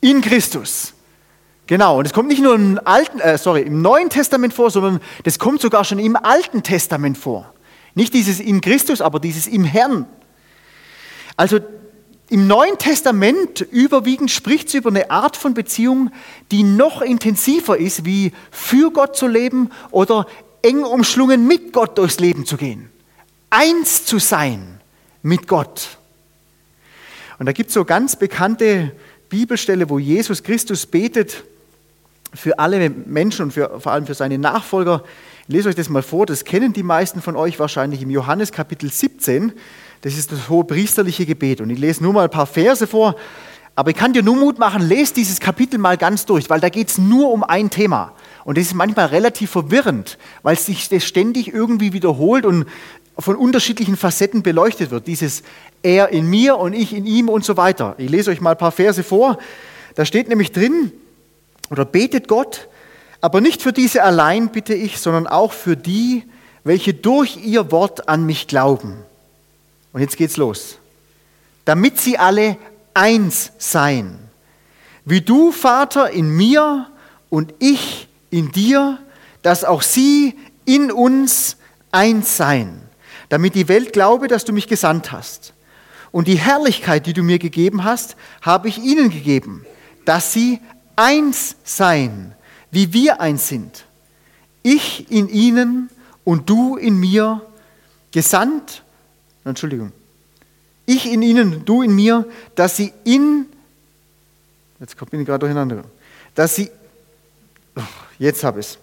In 0.00 0.20
Christus. 0.20 0.94
Genau, 1.66 1.98
und 1.98 2.06
es 2.06 2.12
kommt 2.12 2.28
nicht 2.28 2.42
nur 2.42 2.54
im, 2.54 2.80
Alten, 2.84 3.20
äh, 3.20 3.36
sorry, 3.36 3.62
im 3.62 3.82
Neuen 3.82 4.08
Testament 4.08 4.54
vor, 4.54 4.70
sondern 4.70 5.00
das 5.24 5.38
kommt 5.38 5.60
sogar 5.60 5.84
schon 5.84 5.98
im 5.98 6.16
Alten 6.16 6.62
Testament 6.62 7.18
vor. 7.18 7.52
Nicht 7.94 8.14
dieses 8.14 8.40
in 8.40 8.60
Christus, 8.60 9.02
aber 9.02 9.20
dieses 9.20 9.46
im 9.46 9.64
Herrn. 9.64 10.06
Also 11.36 11.60
im 12.30 12.46
Neuen 12.46 12.76
Testament 12.76 13.60
überwiegend 13.60 14.30
spricht 14.30 14.68
es 14.68 14.74
über 14.74 14.90
eine 14.90 15.10
Art 15.10 15.36
von 15.36 15.54
Beziehung, 15.54 16.10
die 16.50 16.62
noch 16.62 17.00
intensiver 17.00 17.78
ist, 17.78 18.04
wie 18.04 18.32
für 18.50 18.90
Gott 18.90 19.16
zu 19.16 19.26
leben 19.26 19.70
oder 19.90 20.26
eng 20.62 20.82
umschlungen 20.82 21.46
mit 21.46 21.72
Gott 21.72 21.96
durchs 21.96 22.20
Leben 22.20 22.44
zu 22.44 22.58
gehen. 22.58 22.90
Eins 23.48 24.04
zu 24.04 24.18
sein 24.18 24.80
mit 25.22 25.48
Gott. 25.48 25.96
Und 27.38 27.46
da 27.46 27.52
gibt 27.52 27.68
es 27.68 27.74
so 27.74 27.84
ganz 27.84 28.16
bekannte 28.16 28.92
Bibelstelle, 29.30 29.88
wo 29.88 29.98
Jesus 29.98 30.42
Christus 30.42 30.84
betet, 30.84 31.44
für 32.34 32.58
alle 32.58 32.90
Menschen 32.90 33.46
und 33.46 33.52
für, 33.52 33.80
vor 33.80 33.92
allem 33.92 34.06
für 34.06 34.12
seine 34.12 34.36
Nachfolger. 34.36 35.02
Ich 35.46 35.54
lese 35.54 35.70
euch 35.70 35.74
das 35.74 35.88
mal 35.88 36.02
vor, 36.02 36.26
das 36.26 36.44
kennen 36.44 36.74
die 36.74 36.82
meisten 36.82 37.22
von 37.22 37.36
euch 37.36 37.58
wahrscheinlich 37.58 38.02
im 38.02 38.10
Johannes 38.10 38.52
Kapitel 38.52 38.90
17. 38.90 39.52
Das 40.02 40.16
ist 40.16 40.32
das 40.32 40.48
hohe 40.48 40.64
priesterliche 40.64 41.26
Gebet. 41.26 41.60
Und 41.60 41.70
ich 41.70 41.78
lese 41.78 42.02
nur 42.02 42.12
mal 42.12 42.24
ein 42.24 42.30
paar 42.30 42.46
Verse 42.46 42.86
vor. 42.86 43.16
Aber 43.74 43.90
ich 43.90 43.96
kann 43.96 44.12
dir 44.12 44.22
nur 44.22 44.36
Mut 44.36 44.58
machen, 44.58 44.82
lese 44.82 45.14
dieses 45.14 45.38
Kapitel 45.38 45.78
mal 45.78 45.96
ganz 45.96 46.26
durch, 46.26 46.50
weil 46.50 46.58
da 46.58 46.68
geht 46.68 46.88
es 46.88 46.98
nur 46.98 47.30
um 47.30 47.44
ein 47.44 47.70
Thema. 47.70 48.12
Und 48.44 48.58
das 48.58 48.64
ist 48.66 48.74
manchmal 48.74 49.06
relativ 49.06 49.50
verwirrend, 49.50 50.18
weil 50.42 50.58
sich 50.58 50.88
das 50.88 51.04
ständig 51.04 51.52
irgendwie 51.52 51.92
wiederholt 51.92 52.44
und 52.44 52.66
von 53.18 53.36
unterschiedlichen 53.36 53.96
Facetten 53.96 54.42
beleuchtet 54.42 54.90
wird. 54.90 55.06
Dieses 55.06 55.42
Er 55.82 56.08
in 56.08 56.28
mir 56.28 56.56
und 56.58 56.72
ich 56.72 56.92
in 56.92 57.06
ihm 57.06 57.28
und 57.28 57.44
so 57.44 57.56
weiter. 57.56 57.94
Ich 57.98 58.10
lese 58.10 58.30
euch 58.30 58.40
mal 58.40 58.52
ein 58.52 58.58
paar 58.58 58.72
Verse 58.72 59.04
vor. 59.04 59.38
Da 59.94 60.04
steht 60.04 60.28
nämlich 60.28 60.50
drin, 60.50 60.92
oder 61.70 61.84
betet 61.84 62.28
Gott, 62.28 62.68
aber 63.20 63.40
nicht 63.40 63.62
für 63.62 63.72
diese 63.72 64.02
allein 64.02 64.48
bitte 64.48 64.74
ich, 64.74 64.98
sondern 64.98 65.26
auch 65.26 65.52
für 65.52 65.76
die, 65.76 66.24
welche 66.64 66.94
durch 66.94 67.38
ihr 67.44 67.70
Wort 67.72 68.08
an 68.08 68.24
mich 68.24 68.46
glauben. 68.46 68.96
Und 69.92 70.00
jetzt 70.00 70.16
geht's 70.16 70.36
los. 70.36 70.78
Damit 71.64 72.00
sie 72.00 72.18
alle 72.18 72.56
eins 72.94 73.52
seien. 73.58 74.18
Wie 75.04 75.20
du, 75.20 75.52
Vater, 75.52 76.10
in 76.10 76.30
mir 76.30 76.90
und 77.30 77.54
ich 77.58 78.08
in 78.30 78.52
dir, 78.52 78.98
dass 79.42 79.64
auch 79.64 79.82
sie 79.82 80.36
in 80.64 80.92
uns 80.92 81.56
eins 81.90 82.36
seien, 82.36 82.82
damit 83.28 83.54
die 83.54 83.68
Welt 83.68 83.92
glaube, 83.92 84.28
dass 84.28 84.44
du 84.44 84.52
mich 84.52 84.66
gesandt 84.66 85.12
hast. 85.12 85.54
Und 86.10 86.28
die 86.28 86.38
Herrlichkeit, 86.38 87.06
die 87.06 87.12
du 87.12 87.22
mir 87.22 87.38
gegeben 87.38 87.84
hast, 87.84 88.16
habe 88.42 88.68
ich 88.68 88.78
ihnen 88.78 89.10
gegeben, 89.10 89.64
dass 90.04 90.32
sie 90.32 90.60
eins 90.96 91.56
sein, 91.64 92.34
wie 92.70 92.92
wir 92.92 93.20
eins 93.20 93.48
sind. 93.48 93.84
Ich 94.62 95.10
in 95.10 95.28
ihnen 95.28 95.90
und 96.24 96.50
du 96.50 96.76
in 96.76 96.98
mir, 96.98 97.42
gesandt, 98.10 98.82
Entschuldigung, 99.48 99.92
ich 100.86 101.10
in 101.10 101.22
ihnen, 101.22 101.64
du 101.64 101.82
in 101.82 101.94
mir, 101.94 102.26
dass 102.54 102.76
sie 102.76 102.92
in, 103.04 103.46
jetzt 104.80 104.96
bin 105.10 105.20
ich 105.20 105.26
gerade 105.26 105.40
durcheinander, 105.40 105.84
dass 106.34 106.54
sie, 106.54 106.70
oh, 107.76 107.82
jetzt 108.18 108.44
habe 108.44 108.60
ich 108.60 108.66
es, 108.66 108.78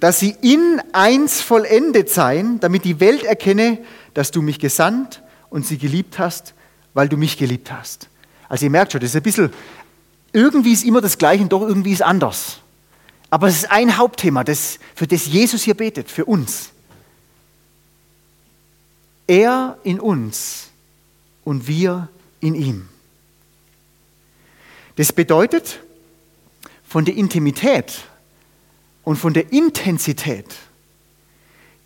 dass 0.00 0.18
sie 0.18 0.34
in 0.40 0.80
eins 0.92 1.40
vollendet 1.40 2.08
seien, 2.08 2.60
damit 2.60 2.84
die 2.84 3.00
Welt 3.00 3.24
erkenne, 3.24 3.78
dass 4.14 4.30
du 4.30 4.40
mich 4.40 4.58
gesandt 4.58 5.22
und 5.50 5.66
sie 5.66 5.76
geliebt 5.76 6.18
hast, 6.18 6.54
weil 6.94 7.08
du 7.08 7.16
mich 7.16 7.36
geliebt 7.36 7.70
hast. 7.70 8.08
Also 8.48 8.64
ihr 8.64 8.70
merkt 8.70 8.92
schon, 8.92 9.00
das 9.00 9.10
ist 9.10 9.16
ein 9.16 9.22
bisschen 9.22 9.52
irgendwie 10.32 10.72
ist 10.72 10.84
immer 10.84 11.00
das 11.00 11.18
Gleiche 11.18 11.42
und 11.42 11.52
doch 11.52 11.62
irgendwie 11.62 11.92
ist 11.92 12.02
anders. 12.02 12.58
Aber 13.30 13.48
es 13.48 13.56
ist 13.56 13.70
ein 13.70 13.96
Hauptthema, 13.96 14.44
das, 14.44 14.78
für 14.94 15.06
das 15.06 15.26
Jesus 15.26 15.62
hier 15.62 15.74
betet, 15.74 16.10
für 16.10 16.24
uns. 16.24 16.70
Er 19.30 19.78
in 19.84 20.00
uns 20.00 20.70
und 21.44 21.68
wir 21.68 22.08
in 22.40 22.56
ihm. 22.56 22.88
Das 24.96 25.12
bedeutet, 25.12 25.78
von 26.82 27.04
der 27.04 27.14
Intimität 27.14 28.08
und 29.04 29.14
von 29.14 29.32
der 29.32 29.52
Intensität, 29.52 30.46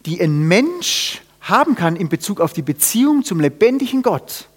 die 0.06 0.22
ein 0.22 0.48
Mensch 0.48 1.20
haben 1.42 1.74
kann 1.74 1.96
in 1.96 2.08
Bezug 2.08 2.40
auf 2.40 2.54
die 2.54 2.62
Beziehung 2.62 3.24
zum 3.24 3.40
lebendigen 3.40 4.00
Gott, 4.00 4.48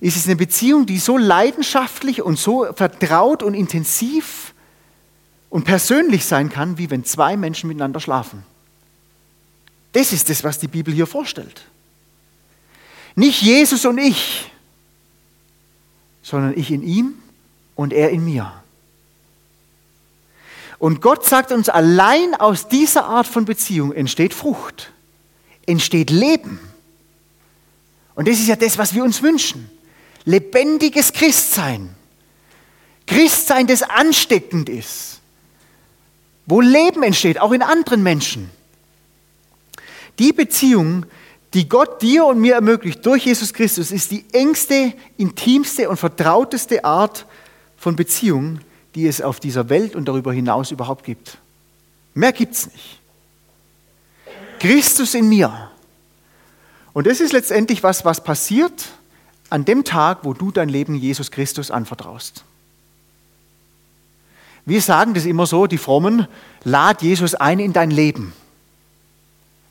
ist 0.00 0.16
es 0.16 0.26
eine 0.26 0.34
Beziehung, 0.34 0.86
die 0.86 0.98
so 0.98 1.16
leidenschaftlich 1.16 2.22
und 2.22 2.40
so 2.40 2.66
vertraut 2.74 3.44
und 3.44 3.54
intensiv 3.54 4.52
und 5.48 5.62
persönlich 5.62 6.24
sein 6.24 6.48
kann, 6.48 6.76
wie 6.76 6.90
wenn 6.90 7.04
zwei 7.04 7.36
Menschen 7.36 7.68
miteinander 7.68 8.00
schlafen. 8.00 8.42
Das 9.92 10.12
ist 10.12 10.28
das, 10.28 10.42
was 10.42 10.58
die 10.58 10.68
Bibel 10.68 10.92
hier 10.92 11.06
vorstellt. 11.06 11.62
Nicht 13.14 13.42
Jesus 13.42 13.84
und 13.84 13.98
ich, 13.98 14.50
sondern 16.22 16.56
ich 16.56 16.70
in 16.70 16.82
ihm 16.82 17.14
und 17.74 17.92
er 17.92 18.10
in 18.10 18.24
mir. 18.24 18.52
Und 20.78 21.00
Gott 21.00 21.24
sagt 21.24 21.52
uns, 21.52 21.68
allein 21.68 22.34
aus 22.34 22.68
dieser 22.68 23.04
Art 23.04 23.26
von 23.26 23.44
Beziehung 23.44 23.92
entsteht 23.92 24.34
Frucht, 24.34 24.92
entsteht 25.66 26.10
Leben. 26.10 26.58
Und 28.14 28.26
das 28.26 28.38
ist 28.38 28.48
ja 28.48 28.56
das, 28.56 28.78
was 28.78 28.94
wir 28.94 29.04
uns 29.04 29.22
wünschen 29.22 29.70
lebendiges 30.24 31.12
Christsein. 31.12 31.94
Christsein, 33.06 33.66
das 33.66 33.82
ansteckend 33.82 34.68
ist, 34.68 35.20
wo 36.46 36.60
Leben 36.60 37.02
entsteht, 37.02 37.40
auch 37.40 37.52
in 37.52 37.62
anderen 37.62 38.02
Menschen. 38.02 38.50
Die 40.18 40.32
Beziehung, 40.32 41.06
die 41.54 41.68
Gott 41.68 42.00
dir 42.02 42.24
und 42.24 42.40
mir 42.40 42.54
ermöglicht 42.54 43.04
durch 43.04 43.26
Jesus 43.26 43.52
Christus, 43.52 43.90
ist 43.90 44.10
die 44.10 44.24
engste, 44.32 44.94
intimste 45.16 45.88
und 45.88 45.96
vertrauteste 45.96 46.84
Art 46.84 47.26
von 47.76 47.96
Beziehung, 47.96 48.60
die 48.94 49.06
es 49.06 49.20
auf 49.20 49.40
dieser 49.40 49.68
Welt 49.68 49.96
und 49.96 50.06
darüber 50.06 50.32
hinaus 50.32 50.70
überhaupt 50.70 51.04
gibt. 51.04 51.38
Mehr 52.14 52.32
gibt 52.32 52.54
es 52.54 52.66
nicht. 52.72 53.00
Christus 54.58 55.14
in 55.14 55.28
mir. 55.28 55.70
Und 56.92 57.06
das 57.06 57.20
ist 57.20 57.32
letztendlich 57.32 57.82
was, 57.82 58.04
was 58.04 58.22
passiert, 58.22 58.88
an 59.50 59.64
dem 59.64 59.84
Tag, 59.84 60.20
wo 60.22 60.34
du 60.34 60.50
dein 60.50 60.68
Leben 60.68 60.94
Jesus 60.94 61.30
Christus 61.30 61.70
anvertraust. 61.70 62.44
Wir 64.64 64.80
sagen 64.80 65.14
das 65.14 65.24
immer 65.24 65.46
so, 65.46 65.66
die 65.66 65.78
Frommen, 65.78 66.26
lad 66.62 67.02
Jesus 67.02 67.34
ein 67.34 67.58
in 67.58 67.72
dein 67.72 67.90
Leben. 67.90 68.32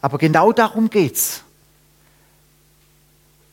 Aber 0.02 0.18
genau 0.18 0.52
darum 0.52 0.90
geht 0.90 1.16
es. 1.16 1.44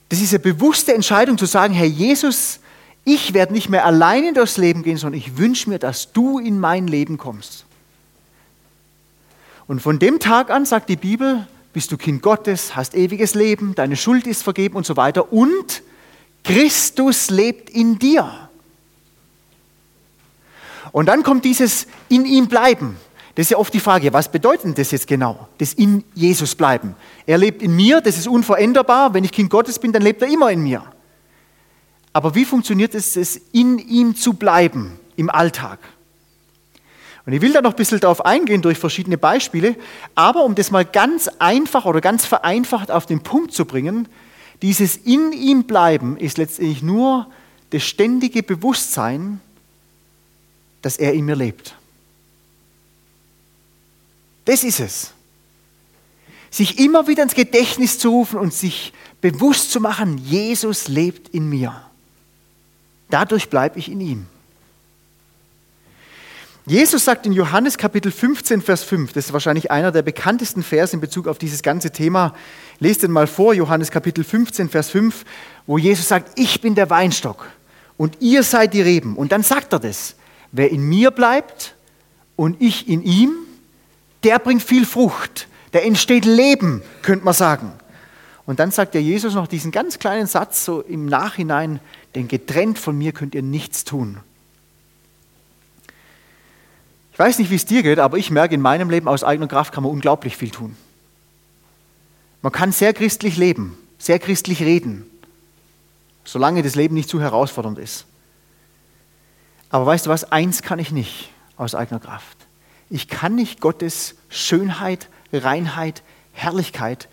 Das 0.08 0.20
ist 0.20 0.32
eine 0.32 0.38
bewusste 0.38 0.94
Entscheidung 0.94 1.36
zu 1.36 1.46
sagen, 1.46 1.74
Herr 1.74 1.86
Jesus, 1.86 2.60
ich 3.04 3.34
werde 3.34 3.52
nicht 3.52 3.68
mehr 3.68 3.84
alleine 3.84 4.32
durchs 4.32 4.56
Leben 4.56 4.82
gehen, 4.82 4.96
sondern 4.96 5.18
ich 5.18 5.36
wünsche 5.36 5.68
mir, 5.68 5.78
dass 5.78 6.12
du 6.12 6.38
in 6.38 6.58
mein 6.58 6.86
Leben 6.86 7.18
kommst. 7.18 7.64
Und 9.66 9.80
von 9.80 9.98
dem 9.98 10.18
Tag 10.18 10.50
an, 10.50 10.64
sagt 10.64 10.88
die 10.88 10.96
Bibel, 10.96 11.46
bist 11.74 11.92
du 11.92 11.98
Kind 11.98 12.22
Gottes, 12.22 12.74
hast 12.74 12.94
ewiges 12.94 13.34
Leben, 13.34 13.74
deine 13.74 13.96
Schuld 13.96 14.26
ist 14.26 14.42
vergeben 14.42 14.76
und 14.76 14.86
so 14.86 14.96
weiter. 14.96 15.32
Und 15.32 15.82
Christus 16.42 17.28
lebt 17.28 17.68
in 17.68 17.98
dir. 17.98 18.48
Und 20.92 21.06
dann 21.06 21.22
kommt 21.22 21.44
dieses 21.44 21.86
in 22.08 22.24
ihm 22.24 22.48
bleiben. 22.48 22.96
Das 23.38 23.46
ist 23.46 23.50
ja 23.50 23.58
oft 23.58 23.72
die 23.72 23.78
Frage, 23.78 24.12
was 24.12 24.28
bedeutet 24.28 24.76
das 24.76 24.90
jetzt 24.90 25.06
genau? 25.06 25.46
Das 25.58 25.72
in 25.72 26.02
Jesus 26.12 26.56
bleiben. 26.56 26.96
Er 27.24 27.38
lebt 27.38 27.62
in 27.62 27.76
mir, 27.76 28.00
das 28.00 28.18
ist 28.18 28.26
unveränderbar. 28.26 29.14
Wenn 29.14 29.22
ich 29.22 29.30
Kind 29.30 29.48
Gottes 29.48 29.78
bin, 29.78 29.92
dann 29.92 30.02
lebt 30.02 30.22
er 30.22 30.28
immer 30.28 30.50
in 30.50 30.60
mir. 30.60 30.82
Aber 32.12 32.34
wie 32.34 32.44
funktioniert 32.44 32.96
es, 32.96 33.14
es 33.14 33.40
in 33.52 33.78
ihm 33.78 34.16
zu 34.16 34.32
bleiben 34.32 34.98
im 35.14 35.30
Alltag? 35.30 35.78
Und 37.26 37.32
ich 37.32 37.40
will 37.40 37.52
da 37.52 37.62
noch 37.62 37.74
ein 37.74 37.76
bisschen 37.76 38.00
darauf 38.00 38.26
eingehen 38.26 38.60
durch 38.60 38.76
verschiedene 38.76 39.18
Beispiele, 39.18 39.76
aber 40.16 40.42
um 40.42 40.56
das 40.56 40.72
mal 40.72 40.84
ganz 40.84 41.28
einfach 41.38 41.84
oder 41.84 42.00
ganz 42.00 42.26
vereinfacht 42.26 42.90
auf 42.90 43.06
den 43.06 43.20
Punkt 43.20 43.52
zu 43.52 43.66
bringen, 43.66 44.08
dieses 44.62 44.96
in 44.96 45.30
ihm 45.30 45.62
bleiben 45.62 46.16
ist 46.16 46.38
letztendlich 46.38 46.82
nur 46.82 47.28
das 47.70 47.84
ständige 47.84 48.42
Bewusstsein, 48.42 49.40
dass 50.82 50.96
er 50.96 51.12
in 51.12 51.24
mir 51.24 51.36
lebt. 51.36 51.77
Das 54.48 54.64
ist 54.64 54.80
es. 54.80 55.10
Sich 56.48 56.78
immer 56.78 57.06
wieder 57.06 57.22
ins 57.22 57.34
Gedächtnis 57.34 57.98
zu 57.98 58.08
rufen 58.08 58.38
und 58.38 58.54
sich 58.54 58.94
bewusst 59.20 59.70
zu 59.70 59.78
machen, 59.78 60.16
Jesus 60.16 60.88
lebt 60.88 61.28
in 61.34 61.50
mir. 61.50 61.82
Dadurch 63.10 63.50
bleibe 63.50 63.78
ich 63.78 63.90
in 63.90 64.00
ihm. 64.00 64.26
Jesus 66.64 67.04
sagt 67.04 67.26
in 67.26 67.34
Johannes 67.34 67.76
Kapitel 67.76 68.10
15, 68.10 68.62
Vers 68.62 68.84
5, 68.84 69.12
das 69.12 69.26
ist 69.26 69.32
wahrscheinlich 69.34 69.70
einer 69.70 69.92
der 69.92 70.00
bekanntesten 70.00 70.62
Verse 70.62 70.94
in 70.94 71.02
Bezug 71.02 71.28
auf 71.28 71.36
dieses 71.36 71.62
ganze 71.62 71.90
Thema. 71.90 72.34
Lest 72.78 73.02
den 73.02 73.10
mal 73.10 73.26
vor, 73.26 73.52
Johannes 73.52 73.90
Kapitel 73.90 74.24
15, 74.24 74.70
Vers 74.70 74.88
5, 74.88 75.26
wo 75.66 75.76
Jesus 75.76 76.08
sagt, 76.08 76.38
ich 76.38 76.62
bin 76.62 76.74
der 76.74 76.88
Weinstock 76.88 77.50
und 77.98 78.16
ihr 78.22 78.42
seid 78.42 78.72
die 78.72 78.80
Reben. 78.80 79.14
Und 79.14 79.30
dann 79.30 79.42
sagt 79.42 79.74
er 79.74 79.78
das, 79.78 80.14
wer 80.52 80.70
in 80.70 80.88
mir 80.88 81.10
bleibt 81.10 81.74
und 82.34 82.62
ich 82.62 82.88
in 82.88 83.02
ihm, 83.02 83.44
der 84.24 84.38
bringt 84.38 84.62
viel 84.62 84.84
Frucht, 84.84 85.48
der 85.72 85.84
entsteht 85.84 86.24
Leben, 86.24 86.82
könnte 87.02 87.24
man 87.24 87.34
sagen. 87.34 87.72
Und 88.46 88.60
dann 88.60 88.70
sagt 88.70 88.94
der 88.94 89.02
Jesus 89.02 89.34
noch 89.34 89.46
diesen 89.46 89.70
ganz 89.70 89.98
kleinen 89.98 90.26
Satz 90.26 90.64
so 90.64 90.80
im 90.80 91.06
Nachhinein, 91.06 91.80
denn 92.14 92.28
getrennt 92.28 92.78
von 92.78 92.96
mir 92.96 93.12
könnt 93.12 93.34
ihr 93.34 93.42
nichts 93.42 93.84
tun. 93.84 94.20
Ich 97.12 97.18
weiß 97.18 97.38
nicht, 97.40 97.50
wie 97.50 97.56
es 97.56 97.66
dir 97.66 97.82
geht, 97.82 97.98
aber 97.98 98.16
ich 98.16 98.30
merke 98.30 98.54
in 98.54 98.60
meinem 98.60 98.90
Leben, 98.90 99.08
aus 99.08 99.24
eigener 99.24 99.48
Kraft 99.48 99.74
kann 99.74 99.82
man 99.82 99.92
unglaublich 99.92 100.36
viel 100.36 100.50
tun. 100.50 100.76
Man 102.40 102.52
kann 102.52 102.72
sehr 102.72 102.94
christlich 102.94 103.36
leben, 103.36 103.76
sehr 103.98 104.18
christlich 104.18 104.62
reden, 104.62 105.04
solange 106.24 106.62
das 106.62 106.74
Leben 106.76 106.94
nicht 106.94 107.08
zu 107.08 107.20
herausfordernd 107.20 107.78
ist. 107.78 108.06
Aber 109.68 109.84
weißt 109.84 110.06
du 110.06 110.10
was, 110.10 110.30
eins 110.30 110.62
kann 110.62 110.78
ich 110.78 110.92
nicht 110.92 111.30
aus 111.56 111.74
eigener 111.74 112.00
Kraft. 112.00 112.37
Ich 112.90 113.08
kann 113.08 113.34
nicht 113.34 113.60
Gottes 113.60 114.14
Schönheit, 114.28 115.08
Reinheit, 115.32 116.02
Herrlichkeit 116.32 117.08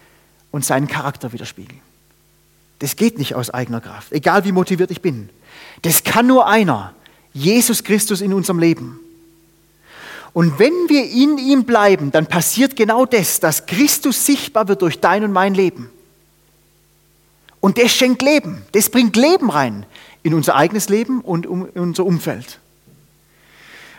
und 0.51 0.63
seinen 0.63 0.87
Charakter 0.87 1.33
widerspiegeln. 1.33 1.81
Das 2.79 2.95
geht 2.95 3.17
nicht 3.17 3.35
aus 3.35 3.49
eigener 3.49 3.81
Kraft, 3.81 4.11
egal 4.11 4.45
wie 4.45 4.51
motiviert 4.51 4.91
ich 4.91 5.01
bin. 5.01 5.29
Das 5.81 6.03
kann 6.03 6.27
nur 6.27 6.47
einer, 6.47 6.93
Jesus 7.33 7.83
Christus 7.83 8.21
in 8.21 8.33
unserem 8.33 8.59
Leben. 8.59 8.99
Und 10.33 10.59
wenn 10.59 10.73
wir 10.89 11.09
in 11.09 11.37
ihm 11.37 11.63
bleiben, 11.63 12.11
dann 12.11 12.27
passiert 12.27 12.75
genau 12.75 13.05
das, 13.05 13.39
dass 13.39 13.65
Christus 13.65 14.25
sichtbar 14.25 14.67
wird 14.67 14.81
durch 14.81 14.99
dein 14.99 15.23
und 15.23 15.31
mein 15.31 15.53
Leben. 15.53 15.89
Und 17.61 17.77
das 17.77 17.91
schenkt 17.91 18.21
Leben, 18.21 18.61
das 18.73 18.89
bringt 18.89 19.15
Leben 19.15 19.49
rein 19.49 19.85
in 20.23 20.33
unser 20.33 20.55
eigenes 20.55 20.89
Leben 20.89 21.21
und 21.21 21.45
in 21.45 21.81
unser 21.81 22.05
Umfeld. 22.05 22.59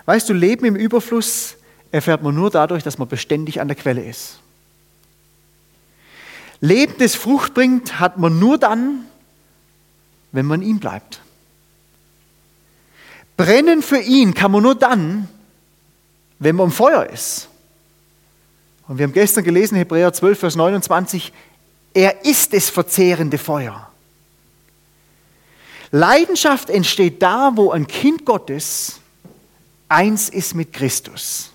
Weißt 0.04 0.28
du, 0.28 0.34
Leben 0.34 0.66
im 0.66 0.76
Überfluss 0.76 1.56
erfährt 1.92 2.22
man 2.22 2.34
nur 2.34 2.50
dadurch, 2.50 2.82
dass 2.82 2.98
man 2.98 3.08
beständig 3.08 3.60
an 3.60 3.68
der 3.68 3.76
Quelle 3.76 4.04
ist. 4.04 4.40
Leben, 6.60 6.94
das 6.98 7.14
Frucht 7.14 7.54
bringt, 7.54 8.00
hat 8.00 8.18
man 8.18 8.38
nur 8.38 8.58
dann, 8.58 9.04
wenn 10.32 10.46
man 10.46 10.62
ihm 10.62 10.78
bleibt. 10.78 11.20
Brennen 13.36 13.82
für 13.82 13.98
ihn 13.98 14.34
kann 14.34 14.50
man 14.50 14.62
nur 14.62 14.74
dann, 14.74 15.28
wenn 16.38 16.56
man 16.56 16.66
im 16.66 16.72
Feuer 16.72 17.06
ist. 17.06 17.48
Und 18.88 18.98
wir 18.98 19.04
haben 19.04 19.12
gestern 19.12 19.44
gelesen, 19.44 19.76
Hebräer 19.76 20.12
12, 20.12 20.38
Vers 20.38 20.56
29, 20.56 21.32
er 21.92 22.24
ist 22.24 22.52
das 22.52 22.70
verzehrende 22.70 23.38
Feuer. 23.38 23.90
Leidenschaft 25.90 26.70
entsteht 26.70 27.22
da, 27.22 27.52
wo 27.54 27.70
ein 27.70 27.86
Kind 27.86 28.24
Gottes 28.24 29.00
eins 29.88 30.28
ist 30.28 30.54
mit 30.54 30.72
Christus. 30.72 31.52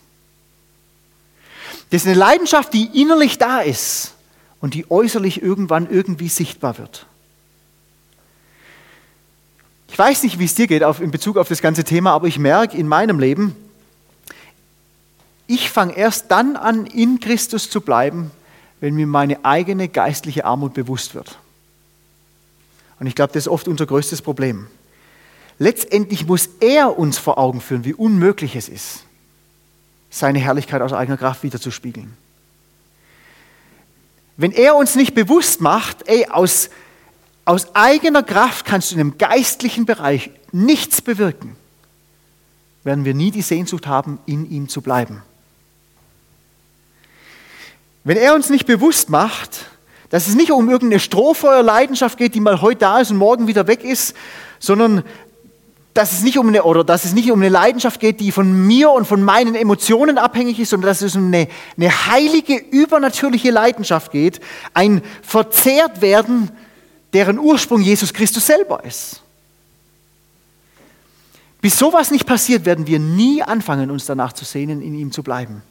Das 1.92 2.04
ist 2.04 2.08
eine 2.08 2.18
Leidenschaft, 2.18 2.74
die 2.74 3.02
innerlich 3.02 3.38
da 3.38 3.60
ist 3.60 4.14
und 4.62 4.74
die 4.74 4.90
äußerlich 4.90 5.42
irgendwann 5.42 5.90
irgendwie 5.90 6.30
sichtbar 6.30 6.78
wird. 6.78 7.06
Ich 9.90 10.00
weiß 10.00 10.24
nicht, 10.24 10.40
wie 10.40 10.46
es 10.46 10.56
dir 10.56 10.68
geht 10.68 10.84
in 11.02 11.12
Bezug 11.12 11.36
auf 11.36 11.50
das 11.50 11.62
ganze 11.62 11.84
Thema, 11.84 12.14
aber 12.14 12.28
ich 12.28 12.40
merke 12.40 12.78
in 12.78 12.88
meinem 12.88 13.20
Leben, 13.20 13.58
ich 15.48 15.70
fange 15.70 15.98
erst 15.98 16.32
dann 16.32 16.56
an, 16.56 16.86
in 16.86 17.20
Christus 17.20 17.70
zu 17.70 17.82
bleiben, 17.82 18.32
wenn 18.80 18.96
mir 18.96 19.06
meine 19.06 19.44
eigene 19.44 19.90
geistliche 19.90 20.46
Armut 20.46 20.74
bewusst 20.74 21.14
wird. 21.14 21.40
Und 23.02 23.08
ich 23.08 23.16
glaube, 23.16 23.34
das 23.34 23.44
ist 23.44 23.48
oft 23.50 23.68
unser 23.68 23.86
größtes 23.86 24.22
Problem. 24.22 24.68
Letztendlich 25.60 26.26
muss 26.26 26.48
er 26.62 26.98
uns 26.98 27.18
vor 27.18 27.38
Augen 27.38 27.60
führen, 27.60 27.84
wie 27.84 27.94
unmöglich 27.94 28.56
es 28.56 28.70
ist 28.70 29.04
seine 30.12 30.40
Herrlichkeit 30.40 30.84
aus 30.84 30.94
eigener 30.94 31.18
Kraft 31.18 31.42
wiederzuspiegeln. 31.42 32.16
Wenn 34.38 34.52
er 34.52 34.76
uns 34.76 34.96
nicht 34.96 35.16
bewusst 35.16 35.62
macht, 35.62 36.08
ey, 36.08 36.28
aus, 36.28 36.70
aus 37.46 37.76
eigener 37.76 38.22
Kraft 38.22 38.66
kannst 38.66 38.92
du 38.92 38.96
in 38.96 39.02
einem 39.02 39.18
geistlichen 39.18 39.86
Bereich 39.86 40.30
nichts 40.52 41.02
bewirken, 41.02 41.56
werden 42.84 43.06
wir 43.06 43.14
nie 43.14 43.32
die 43.32 43.42
Sehnsucht 43.42 43.88
haben, 43.88 44.20
in 44.26 44.50
ihm 44.50 44.68
zu 44.68 44.82
bleiben. 44.82 45.24
Wenn 48.04 48.18
er 48.18 48.34
uns 48.34 48.50
nicht 48.50 48.66
bewusst 48.66 49.10
macht, 49.10 49.68
dass 50.10 50.28
es 50.28 50.36
nicht 50.36 50.52
um 50.52 50.70
irgendeine 50.70 51.00
Strohfeuerleidenschaft 51.00 52.18
geht, 52.18 52.36
die 52.36 52.40
mal 52.40 52.62
heute 52.62 52.80
da 52.80 53.00
ist 53.00 53.12
und 53.12 53.18
morgen 53.18 53.48
wieder 53.48 53.68
weg 53.68 53.84
ist, 53.84 54.16
sondern 54.60 55.04
dass 55.94 56.14
es 56.14 56.24
nicht 56.24 56.38
um 56.38 56.48
eine, 56.48 56.64
oder 56.64 56.84
dass 56.84 57.04
es 57.04 57.14
nicht 57.14 57.32
um 57.32 57.40
eine 57.40 57.50
Leidenschaft 57.50 58.00
geht, 58.00 58.20
die 58.20 58.32
von 58.32 58.66
mir 58.66 58.92
und 58.92 59.06
von 59.06 59.22
meinen 59.22 59.56
Emotionen 59.56 60.18
abhängig 60.18 60.60
ist, 60.60 60.70
sondern 60.70 60.90
dass 60.90 61.02
es 61.02 61.16
um 61.16 61.28
eine, 61.28 61.48
eine 61.76 62.08
heilige, 62.08 62.56
übernatürliche 62.56 63.52
Leidenschaft 63.52 64.12
geht, 64.12 64.40
ein 64.74 65.02
Verzehrtwerden, 65.22 66.52
deren 67.14 67.40
Ursprung 67.40 67.82
Jesus 67.82 68.14
Christus 68.14 68.46
selber 68.46 68.84
ist. 68.86 69.22
Bis 71.60 71.78
sowas 71.78 72.10
nicht 72.10 72.26
passiert, 72.26 72.66
werden 72.66 72.88
wir 72.88 73.00
nie 73.00 73.44
anfangen, 73.44 73.92
uns 73.92 74.06
danach 74.06 74.34
zu 74.34 74.46
sehnen, 74.46 74.82
in 74.82 74.96
ihm 74.96 75.12
zu 75.12 75.24
bleiben. 75.24 75.62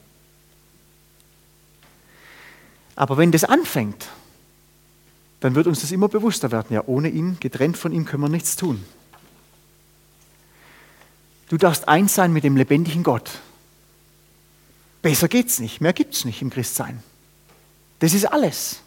Aber 2.95 3.17
wenn 3.17 3.33
das 3.33 3.45
anfängt, 3.45 4.07
dann 5.41 5.55
wird 5.55 5.67
uns 5.67 5.81
das 5.81 5.91
immer 5.91 6.09
bewusster 6.09 6.53
werden. 6.53 6.75
Ja, 6.75 6.83
ohne 6.87 7.09
ihn, 7.09 7.39
getrennt 7.41 7.79
von 7.79 7.93
ihm, 7.93 8.05
können 8.05 8.23
wir 8.23 8.29
nichts 8.29 8.57
tun. 8.57 8.85
Du 11.51 11.57
darfst 11.57 11.89
eins 11.89 12.15
sein 12.15 12.33
mit 12.33 12.45
dem 12.45 12.57
lebendigen 12.57 13.03
Gott. 13.03 13.41
Besser 15.03 15.27
geht's 15.27 15.59
nicht, 15.59 15.81
mehr 15.81 15.93
gibt's 15.93 16.25
nicht 16.25 16.43
im 16.43 16.51
Christsein. 16.51 17.03
Das 17.99 18.15
ist 18.15 18.25
alles. 18.25 18.83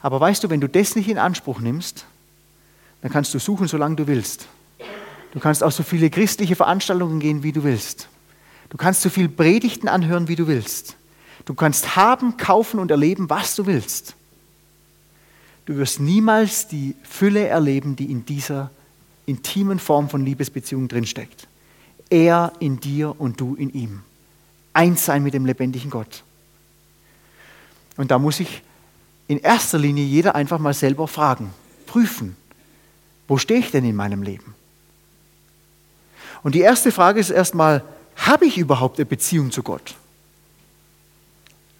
Aber 0.00 0.18
weißt 0.18 0.42
du, 0.42 0.48
wenn 0.48 0.62
du 0.62 0.66
das 0.68 0.96
nicht 0.96 1.10
in 1.10 1.18
Anspruch 1.18 1.60
nimmst, 1.60 2.06
dann 3.02 3.12
kannst 3.12 3.34
du 3.34 3.38
suchen, 3.38 3.68
solange 3.68 3.96
du 3.96 4.06
willst. 4.06 4.48
Du 5.32 5.40
kannst 5.40 5.62
auch 5.62 5.72
so 5.72 5.82
viele 5.82 6.08
christliche 6.08 6.56
Veranstaltungen 6.56 7.20
gehen, 7.20 7.42
wie 7.42 7.52
du 7.52 7.64
willst. 7.64 8.08
Du 8.70 8.78
kannst 8.78 9.02
so 9.02 9.10
viele 9.10 9.28
Predigten 9.28 9.88
anhören, 9.88 10.26
wie 10.26 10.36
du 10.36 10.46
willst. 10.46 10.96
Du 11.44 11.52
kannst 11.52 11.96
haben, 11.96 12.38
kaufen 12.38 12.80
und 12.80 12.90
erleben, 12.90 13.28
was 13.28 13.54
du 13.56 13.66
willst. 13.66 14.14
Du 15.66 15.76
wirst 15.76 16.00
niemals 16.00 16.66
die 16.66 16.96
Fülle 17.02 17.46
erleben, 17.46 17.94
die 17.94 18.10
in 18.10 18.24
dieser 18.24 18.70
intimen 19.28 19.78
Form 19.78 20.08
von 20.08 20.24
Liebesbeziehung 20.24 20.88
drinsteckt. 20.88 21.46
Er 22.10 22.52
in 22.60 22.80
dir 22.80 23.14
und 23.20 23.40
du 23.40 23.54
in 23.54 23.70
ihm. 23.70 24.02
Eins 24.72 25.04
sein 25.04 25.22
mit 25.22 25.34
dem 25.34 25.44
lebendigen 25.44 25.90
Gott. 25.90 26.24
Und 27.96 28.10
da 28.10 28.18
muss 28.18 28.40
ich 28.40 28.62
in 29.26 29.38
erster 29.38 29.78
Linie 29.78 30.04
jeder 30.04 30.34
einfach 30.34 30.58
mal 30.58 30.72
selber 30.72 31.06
fragen, 31.06 31.52
prüfen, 31.86 32.36
wo 33.26 33.36
stehe 33.36 33.60
ich 33.60 33.70
denn 33.70 33.84
in 33.84 33.94
meinem 33.94 34.22
Leben? 34.22 34.54
Und 36.42 36.54
die 36.54 36.60
erste 36.60 36.90
Frage 36.90 37.20
ist 37.20 37.30
erstmal, 37.30 37.84
habe 38.16 38.46
ich 38.46 38.56
überhaupt 38.56 38.98
eine 38.98 39.06
Beziehung 39.06 39.50
zu 39.52 39.62
Gott? 39.62 39.94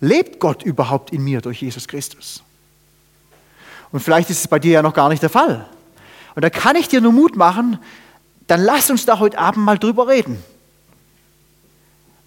Lebt 0.00 0.38
Gott 0.38 0.62
überhaupt 0.62 1.12
in 1.12 1.24
mir 1.24 1.40
durch 1.40 1.62
Jesus 1.62 1.88
Christus? 1.88 2.42
Und 3.90 4.00
vielleicht 4.00 4.28
ist 4.28 4.40
es 4.40 4.48
bei 4.48 4.58
dir 4.58 4.72
ja 4.72 4.82
noch 4.82 4.92
gar 4.92 5.08
nicht 5.08 5.22
der 5.22 5.30
Fall. 5.30 5.66
Und 6.38 6.42
da 6.42 6.50
kann 6.50 6.76
ich 6.76 6.86
dir 6.86 7.00
nur 7.00 7.10
Mut 7.10 7.34
machen, 7.34 7.80
dann 8.46 8.60
lass 8.60 8.90
uns 8.90 9.04
da 9.04 9.18
heute 9.18 9.36
Abend 9.40 9.64
mal 9.64 9.76
drüber 9.76 10.06
reden. 10.06 10.40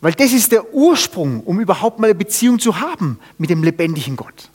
Weil 0.01 0.11
das 0.11 0.33
ist 0.33 0.51
der 0.51 0.73
Ursprung, 0.73 1.39
um 1.45 1.61
überhaupt 1.61 1.97
mal 1.97 2.07
eine 2.07 2.15
Beziehung 2.15 2.59
zu 2.59 2.81
haben 2.81 3.21
mit 3.37 3.49
dem 3.49 3.63
lebendigen 3.63 4.17
Gott. 4.17 4.49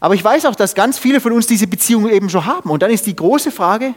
Aber 0.00 0.16
ich 0.16 0.24
weiß 0.24 0.46
auch, 0.46 0.56
dass 0.56 0.74
ganz 0.74 0.98
viele 0.98 1.20
von 1.20 1.30
uns 1.30 1.46
diese 1.46 1.68
Beziehung 1.68 2.08
eben 2.10 2.28
schon 2.30 2.44
haben. 2.46 2.68
Und 2.68 2.82
dann 2.82 2.90
ist 2.90 3.06
die 3.06 3.14
große 3.14 3.52
Frage, 3.52 3.94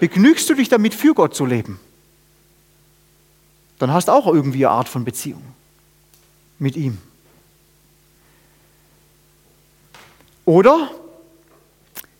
begnügst 0.00 0.50
du 0.50 0.54
dich 0.54 0.68
damit, 0.68 0.92
für 0.92 1.14
Gott 1.14 1.36
zu 1.36 1.46
leben? 1.46 1.78
Dann 3.78 3.92
hast 3.92 4.08
du 4.08 4.12
auch 4.12 4.26
irgendwie 4.26 4.66
eine 4.66 4.74
Art 4.74 4.88
von 4.88 5.04
Beziehung 5.04 5.44
mit 6.58 6.74
ihm. 6.74 6.98
Oder 10.44 10.90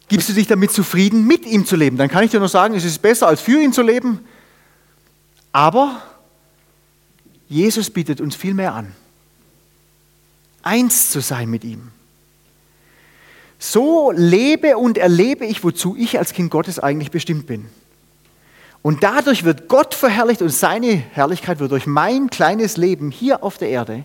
gibst 0.08 0.28
du 0.28 0.32
dich 0.32 0.46
damit 0.46 0.72
zufrieden, 0.72 1.26
mit 1.26 1.46
ihm 1.46 1.66
zu 1.66 1.76
leben? 1.76 1.96
Dann 1.96 2.08
kann 2.08 2.24
ich 2.24 2.30
dir 2.30 2.38
nur 2.38 2.48
sagen, 2.48 2.74
es 2.74 2.84
ist 2.84 3.00
besser, 3.02 3.26
als 3.26 3.40
für 3.40 3.60
ihn 3.60 3.72
zu 3.72 3.82
leben. 3.82 4.20
Aber 5.52 6.02
Jesus 7.48 7.90
bietet 7.90 8.20
uns 8.20 8.36
viel 8.36 8.54
mehr 8.54 8.74
an. 8.74 8.92
Eins 10.62 11.10
zu 11.10 11.20
sein 11.20 11.48
mit 11.48 11.64
ihm. 11.64 11.90
So 13.58 14.12
lebe 14.14 14.76
und 14.76 14.98
erlebe 14.98 15.46
ich, 15.46 15.64
wozu 15.64 15.96
ich 15.96 16.18
als 16.18 16.32
Kind 16.32 16.50
Gottes 16.50 16.78
eigentlich 16.78 17.10
bestimmt 17.10 17.46
bin. 17.46 17.66
Und 18.82 19.02
dadurch 19.02 19.44
wird 19.44 19.68
Gott 19.68 19.94
verherrlicht 19.94 20.42
und 20.42 20.50
seine 20.50 20.92
Herrlichkeit 20.94 21.58
wird 21.58 21.72
durch 21.72 21.86
mein 21.86 22.30
kleines 22.30 22.76
Leben 22.76 23.10
hier 23.10 23.42
auf 23.42 23.58
der 23.58 23.70
Erde 23.70 24.04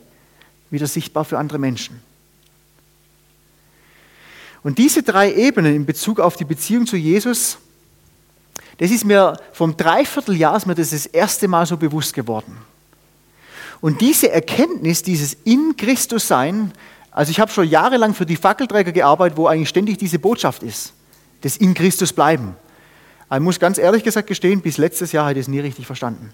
wieder 0.71 0.87
sichtbar 0.87 1.25
für 1.25 1.37
andere 1.37 1.59
Menschen. 1.59 2.01
Und 4.63 4.77
diese 4.77 5.03
drei 5.03 5.33
Ebenen 5.33 5.75
in 5.75 5.85
Bezug 5.85 6.19
auf 6.19 6.35
die 6.35 6.45
Beziehung 6.45 6.85
zu 6.85 6.95
Jesus, 6.95 7.57
das 8.77 8.91
ist 8.91 9.05
mir 9.05 9.37
vom 9.53 9.75
Dreivierteljahr 9.75 10.55
ist 10.55 10.65
mir 10.65 10.75
das 10.75 10.91
das 10.91 11.05
erste 11.05 11.47
Mal 11.47 11.65
so 11.65 11.77
bewusst 11.77 12.13
geworden. 12.13 12.57
Und 13.79 14.01
diese 14.01 14.31
Erkenntnis, 14.31 15.01
dieses 15.01 15.35
in 15.43 15.75
Christus 15.75 16.27
sein, 16.27 16.71
also 17.09 17.31
ich 17.31 17.39
habe 17.39 17.51
schon 17.51 17.67
jahrelang 17.67 18.13
für 18.13 18.25
die 18.25 18.35
Fackelträger 18.35 18.91
gearbeitet, 18.91 19.37
wo 19.37 19.47
eigentlich 19.47 19.69
ständig 19.69 19.97
diese 19.97 20.19
Botschaft 20.19 20.63
ist, 20.63 20.93
das 21.41 21.57
in 21.57 21.73
Christus 21.73 22.13
bleiben. 22.13 22.55
Ich 23.33 23.39
muss 23.39 23.59
ganz 23.59 23.77
ehrlich 23.77 24.03
gesagt 24.03 24.27
gestehen, 24.27 24.61
bis 24.61 24.77
letztes 24.77 25.11
Jahr 25.11 25.25
habe 25.25 25.39
ich 25.39 25.45
es 25.45 25.47
nie 25.47 25.59
richtig 25.59 25.85
verstanden. 25.87 26.31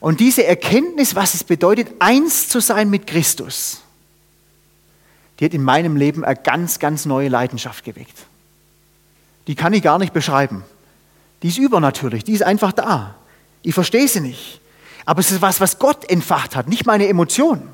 Und 0.00 0.20
diese 0.20 0.44
Erkenntnis, 0.44 1.14
was 1.14 1.34
es 1.34 1.42
bedeutet, 1.42 1.88
eins 1.98 2.48
zu 2.48 2.60
sein 2.60 2.90
mit 2.90 3.06
Christus, 3.06 3.80
die 5.38 5.44
hat 5.44 5.54
in 5.54 5.62
meinem 5.62 5.96
Leben 5.96 6.24
eine 6.24 6.36
ganz, 6.36 6.78
ganz 6.78 7.04
neue 7.04 7.28
Leidenschaft 7.28 7.84
geweckt. 7.84 8.26
Die 9.46 9.54
kann 9.54 9.72
ich 9.72 9.82
gar 9.82 9.98
nicht 9.98 10.12
beschreiben. 10.12 10.64
Die 11.42 11.48
ist 11.48 11.58
übernatürlich, 11.58 12.24
die 12.24 12.32
ist 12.32 12.42
einfach 12.42 12.72
da. 12.72 13.14
Ich 13.62 13.74
verstehe 13.74 14.08
sie 14.08 14.20
nicht. 14.20 14.60
Aber 15.04 15.20
es 15.20 15.30
ist 15.30 15.42
was, 15.42 15.60
was 15.60 15.78
Gott 15.78 16.08
entfacht 16.10 16.56
hat, 16.56 16.68
nicht 16.68 16.86
meine 16.86 17.06
Emotionen. 17.06 17.68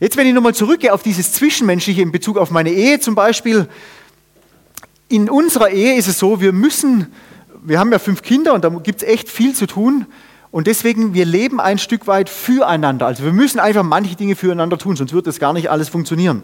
Jetzt, 0.00 0.16
wenn 0.16 0.26
ich 0.26 0.34
nochmal 0.34 0.54
zurückgehe 0.54 0.92
auf 0.92 1.02
dieses 1.02 1.32
Zwischenmenschliche 1.32 2.02
in 2.02 2.12
Bezug 2.12 2.38
auf 2.38 2.50
meine 2.50 2.70
Ehe 2.70 3.00
zum 3.00 3.14
Beispiel. 3.14 3.68
In 5.08 5.28
unserer 5.28 5.70
Ehe 5.70 5.96
ist 5.96 6.06
es 6.06 6.18
so, 6.18 6.40
wir 6.40 6.52
müssen, 6.52 7.12
wir 7.62 7.78
haben 7.78 7.90
ja 7.90 7.98
fünf 7.98 8.22
Kinder 8.22 8.54
und 8.54 8.62
da 8.62 8.68
gibt 8.68 9.02
es 9.02 9.08
echt 9.08 9.28
viel 9.28 9.54
zu 9.54 9.66
tun. 9.66 10.06
Und 10.50 10.66
deswegen, 10.66 11.12
wir 11.12 11.24
leben 11.24 11.60
ein 11.60 11.78
Stück 11.78 12.06
weit 12.06 12.30
füreinander. 12.30 13.06
Also 13.06 13.24
wir 13.24 13.32
müssen 13.32 13.60
einfach 13.60 13.82
manche 13.82 14.16
Dinge 14.16 14.34
füreinander 14.34 14.78
tun, 14.78 14.96
sonst 14.96 15.12
wird 15.12 15.26
das 15.26 15.38
gar 15.38 15.52
nicht 15.52 15.70
alles 15.70 15.88
funktionieren. 15.88 16.42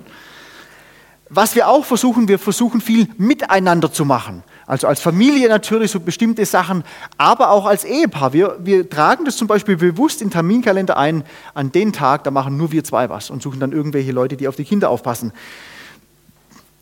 Was 1.30 1.54
wir 1.54 1.68
auch 1.68 1.84
versuchen, 1.86 2.28
wir 2.28 2.38
versuchen 2.38 2.82
viel 2.82 3.08
miteinander 3.16 3.90
zu 3.90 4.04
machen. 4.04 4.42
Also 4.66 4.86
als 4.86 5.00
Familie 5.00 5.48
natürlich 5.48 5.90
so 5.90 6.00
bestimmte 6.00 6.44
Sachen, 6.44 6.84
aber 7.16 7.50
auch 7.50 7.64
als 7.66 7.84
Ehepaar. 7.84 8.32
Wir, 8.34 8.58
wir 8.60 8.88
tragen 8.88 9.24
das 9.24 9.36
zum 9.36 9.48
Beispiel 9.48 9.76
bewusst 9.76 10.20
in 10.20 10.30
Terminkalender 10.30 10.96
ein, 10.98 11.24
an 11.54 11.72
den 11.72 11.92
Tag, 11.92 12.24
da 12.24 12.30
machen 12.30 12.56
nur 12.56 12.72
wir 12.72 12.84
zwei 12.84 13.08
was 13.08 13.30
und 13.30 13.42
suchen 13.42 13.58
dann 13.58 13.72
irgendwelche 13.72 14.12
Leute, 14.12 14.36
die 14.36 14.48
auf 14.48 14.56
die 14.56 14.64
Kinder 14.64 14.90
aufpassen. 14.90 15.32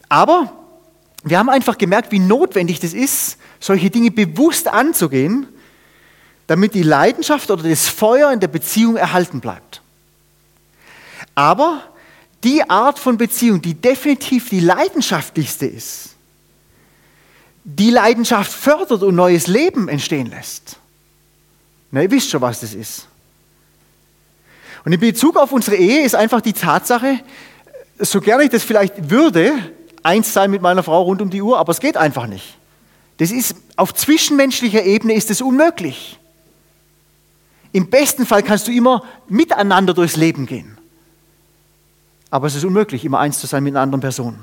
Aber 0.08 0.52
wir 1.24 1.38
haben 1.38 1.48
einfach 1.48 1.78
gemerkt, 1.78 2.10
wie 2.10 2.18
notwendig 2.18 2.80
das 2.80 2.94
ist, 2.94 3.38
solche 3.60 3.90
Dinge 3.90 4.10
bewusst 4.10 4.68
anzugehen 4.68 5.46
damit 6.52 6.74
die 6.74 6.82
Leidenschaft 6.82 7.50
oder 7.50 7.66
das 7.66 7.88
Feuer 7.88 8.30
in 8.30 8.38
der 8.38 8.48
Beziehung 8.48 8.96
erhalten 8.96 9.40
bleibt. 9.40 9.80
Aber 11.34 11.82
die 12.44 12.68
Art 12.68 12.98
von 12.98 13.16
Beziehung, 13.16 13.62
die 13.62 13.72
definitiv 13.72 14.50
die 14.50 14.60
leidenschaftlichste 14.60 15.64
ist, 15.64 16.10
die 17.64 17.88
Leidenschaft 17.88 18.52
fördert 18.52 19.02
und 19.02 19.14
neues 19.14 19.46
Leben 19.46 19.88
entstehen 19.88 20.26
lässt. 20.26 20.76
Na, 21.90 22.02
ihr 22.02 22.10
wisst 22.10 22.28
schon, 22.28 22.42
was 22.42 22.60
das 22.60 22.74
ist. 22.74 23.08
Und 24.84 24.92
in 24.92 25.00
Bezug 25.00 25.38
auf 25.38 25.52
unsere 25.52 25.76
Ehe 25.76 26.04
ist 26.04 26.14
einfach 26.14 26.42
die 26.42 26.52
Tatsache, 26.52 27.20
so 27.98 28.20
gerne 28.20 28.44
ich 28.44 28.50
das 28.50 28.62
vielleicht 28.62 29.08
würde, 29.08 29.54
eins 30.02 30.34
sein 30.34 30.50
mit 30.50 30.60
meiner 30.60 30.82
Frau 30.82 31.00
rund 31.00 31.22
um 31.22 31.30
die 31.30 31.40
Uhr, 31.40 31.58
aber 31.58 31.70
es 31.70 31.80
geht 31.80 31.96
einfach 31.96 32.26
nicht. 32.26 32.58
Das 33.16 33.30
ist, 33.30 33.56
auf 33.76 33.94
zwischenmenschlicher 33.94 34.82
Ebene 34.82 35.14
ist 35.14 35.30
es 35.30 35.40
unmöglich. 35.40 36.18
Im 37.72 37.88
besten 37.88 38.26
Fall 38.26 38.42
kannst 38.42 38.68
du 38.68 38.72
immer 38.72 39.02
miteinander 39.28 39.94
durchs 39.94 40.16
Leben 40.16 40.46
gehen. 40.46 40.78
Aber 42.30 42.46
es 42.46 42.54
ist 42.54 42.64
unmöglich, 42.64 43.04
immer 43.04 43.18
eins 43.18 43.40
zu 43.40 43.46
sein 43.46 43.64
mit 43.64 43.74
einer 43.74 43.82
anderen 43.82 44.00
Person. 44.00 44.38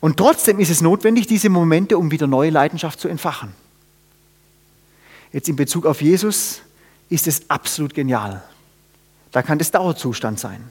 Und 0.00 0.16
trotzdem 0.16 0.60
ist 0.60 0.70
es 0.70 0.80
notwendig, 0.80 1.26
diese 1.26 1.48
Momente, 1.48 1.96
um 1.96 2.10
wieder 2.10 2.26
neue 2.26 2.50
Leidenschaft 2.50 3.00
zu 3.00 3.08
entfachen. 3.08 3.54
Jetzt 5.32 5.48
in 5.48 5.56
Bezug 5.56 5.86
auf 5.86 6.02
Jesus 6.02 6.60
ist 7.08 7.26
es 7.26 7.48
absolut 7.48 7.94
genial. 7.94 8.42
Da 9.32 9.42
kann 9.42 9.58
das 9.58 9.70
Dauerzustand 9.70 10.38
sein. 10.38 10.62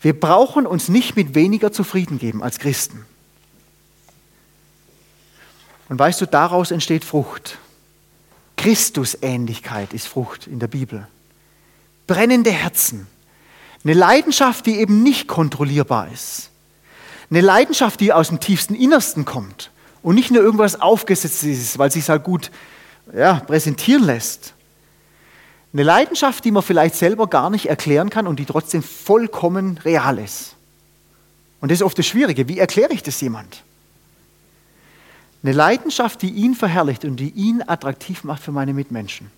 Wir 0.00 0.18
brauchen 0.18 0.66
uns 0.66 0.88
nicht 0.88 1.16
mit 1.16 1.34
weniger 1.34 1.72
zufrieden 1.72 2.18
geben 2.18 2.42
als 2.42 2.58
Christen. 2.58 3.06
Und 5.88 5.98
weißt 5.98 6.20
du, 6.20 6.26
daraus 6.26 6.70
entsteht 6.70 7.04
Frucht. 7.04 7.58
Christusähnlichkeit 8.66 9.92
ist 9.92 10.08
Frucht 10.08 10.48
in 10.48 10.58
der 10.58 10.66
Bibel. 10.66 11.06
Brennende 12.08 12.50
Herzen. 12.50 13.06
Eine 13.84 13.94
Leidenschaft, 13.94 14.66
die 14.66 14.80
eben 14.80 15.04
nicht 15.04 15.28
kontrollierbar 15.28 16.08
ist. 16.12 16.50
Eine 17.30 17.42
Leidenschaft, 17.42 18.00
die 18.00 18.12
aus 18.12 18.26
dem 18.26 18.40
tiefsten 18.40 18.74
Innersten 18.74 19.24
kommt 19.24 19.70
und 20.02 20.16
nicht 20.16 20.32
nur 20.32 20.42
irgendwas 20.42 20.80
aufgesetzt 20.80 21.44
ist, 21.44 21.78
weil 21.78 21.86
es 21.86 21.94
sich 21.94 22.08
halt 22.08 22.24
gut 22.24 22.50
ja, 23.14 23.34
präsentieren 23.34 24.02
lässt. 24.02 24.52
Eine 25.72 25.84
Leidenschaft, 25.84 26.44
die 26.44 26.50
man 26.50 26.64
vielleicht 26.64 26.96
selber 26.96 27.28
gar 27.28 27.50
nicht 27.50 27.68
erklären 27.68 28.10
kann 28.10 28.26
und 28.26 28.40
die 28.40 28.46
trotzdem 28.46 28.82
vollkommen 28.82 29.78
real 29.84 30.18
ist. 30.18 30.56
Und 31.60 31.70
das 31.70 31.78
ist 31.78 31.82
oft 31.84 31.96
das 31.96 32.06
Schwierige. 32.08 32.48
Wie 32.48 32.58
erkläre 32.58 32.92
ich 32.92 33.04
das 33.04 33.20
jemand? 33.20 33.62
Eine 35.42 35.52
Leidenschaft, 35.52 36.22
die 36.22 36.30
ihn 36.30 36.54
verherrlicht 36.54 37.04
und 37.04 37.16
die 37.16 37.30
ihn 37.30 37.62
attraktiv 37.66 38.24
macht 38.24 38.42
für 38.42 38.52
meine 38.52 38.74
Mitmenschen. 38.74 39.30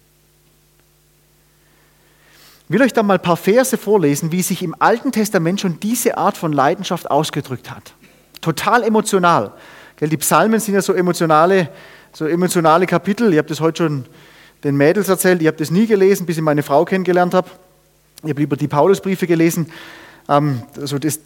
Ich 2.68 2.74
will 2.74 2.82
euch 2.82 2.92
da 2.92 3.02
mal 3.02 3.14
ein 3.14 3.22
paar 3.22 3.37
Verse 3.37 3.76
vorlesen, 3.78 4.30
wie 4.30 4.42
sich 4.42 4.62
im 4.62 4.74
Alten 4.78 5.11
Testament 5.11 5.61
schon 5.61 5.80
diese 5.80 6.18
Art 6.18 6.37
von 6.37 6.52
Leidenschaft 6.52 7.11
ausgedrückt 7.11 7.70
hat. 7.70 7.94
Total 8.40 8.82
emotional. 8.82 9.52
Die 10.00 10.16
Psalmen 10.18 10.61
sind 10.61 10.74
ja 10.74 10.82
so 10.82 10.92
emotionale, 10.92 11.70
so 12.12 12.26
emotionale 12.26 12.87
Kapitel. 12.87 13.32
Ich 13.32 13.38
habe 13.38 13.48
das 13.48 13.61
heute 13.61 13.84
schon 13.84 14.04
den 14.64 14.76
Mädels 14.76 15.08
erzählt. 15.08 15.40
Ich 15.40 15.46
habe 15.46 15.56
das 15.56 15.70
nie 15.70 15.87
gelesen, 15.87 16.26
bis 16.26 16.37
ich 16.37 16.42
meine 16.42 16.62
Frau 16.62 16.84
kennengelernt 16.84 17.34
habe. 17.34 17.48
Ich 18.22 18.30
habe 18.30 18.40
lieber 18.40 18.56
die 18.56 18.68
Paulusbriefe 18.68 19.26
gelesen. 19.26 19.72
Also 20.26 20.98
das, 20.98 21.20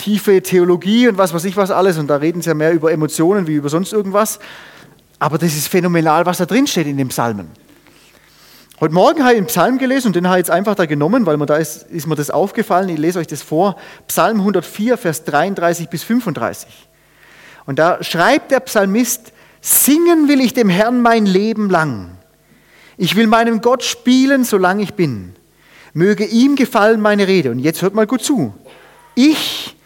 tiefe 0.00 0.42
Theologie 0.42 1.08
und 1.08 1.18
was 1.18 1.34
weiß 1.34 1.44
ich 1.44 1.56
was 1.56 1.70
alles. 1.70 1.98
Und 1.98 2.08
da 2.08 2.16
reden 2.16 2.42
sie 2.42 2.48
ja 2.48 2.54
mehr 2.54 2.72
über 2.72 2.90
Emotionen 2.90 3.46
wie 3.46 3.54
über 3.54 3.68
sonst 3.68 3.92
irgendwas. 3.92 4.38
Aber 5.18 5.38
das 5.38 5.54
ist 5.54 5.68
phänomenal, 5.68 6.26
was 6.26 6.38
da 6.38 6.46
drin 6.46 6.66
steht 6.66 6.86
in 6.86 6.96
den 6.96 7.08
Psalmen. 7.08 7.48
Heute 8.80 8.94
Morgen 8.94 9.22
habe 9.22 9.34
ich 9.34 9.38
einen 9.38 9.46
Psalm 9.46 9.76
gelesen 9.76 10.08
und 10.08 10.16
den 10.16 10.26
habe 10.26 10.38
ich 10.38 10.46
jetzt 10.46 10.50
einfach 10.50 10.74
da 10.74 10.86
genommen, 10.86 11.26
weil 11.26 11.36
mir 11.36 11.44
da 11.44 11.56
ist, 11.56 11.82
ist 11.90 12.06
mir 12.06 12.14
das 12.14 12.30
aufgefallen. 12.30 12.88
Ich 12.88 12.98
lese 12.98 13.18
euch 13.18 13.26
das 13.26 13.42
vor. 13.42 13.76
Psalm 14.08 14.38
104, 14.38 14.96
Vers 14.96 15.24
33 15.24 15.90
bis 15.90 16.02
35. 16.02 16.66
Und 17.66 17.78
da 17.78 18.02
schreibt 18.02 18.50
der 18.50 18.60
Psalmist, 18.60 19.32
singen 19.60 20.28
will 20.28 20.40
ich 20.40 20.54
dem 20.54 20.70
Herrn 20.70 21.02
mein 21.02 21.26
Leben 21.26 21.68
lang. 21.68 22.16
Ich 22.96 23.16
will 23.16 23.26
meinem 23.26 23.60
Gott 23.60 23.84
spielen, 23.84 24.44
solange 24.44 24.82
ich 24.82 24.94
bin. 24.94 25.34
möge 25.92 26.24
ihm 26.24 26.56
gefallen 26.56 27.00
meine 27.00 27.28
Rede. 27.28 27.50
Und 27.50 27.58
jetzt 27.58 27.82
hört 27.82 27.94
mal 27.94 28.06
gut 28.06 28.22
zu. 28.22 28.54
Ich, 29.14 29.76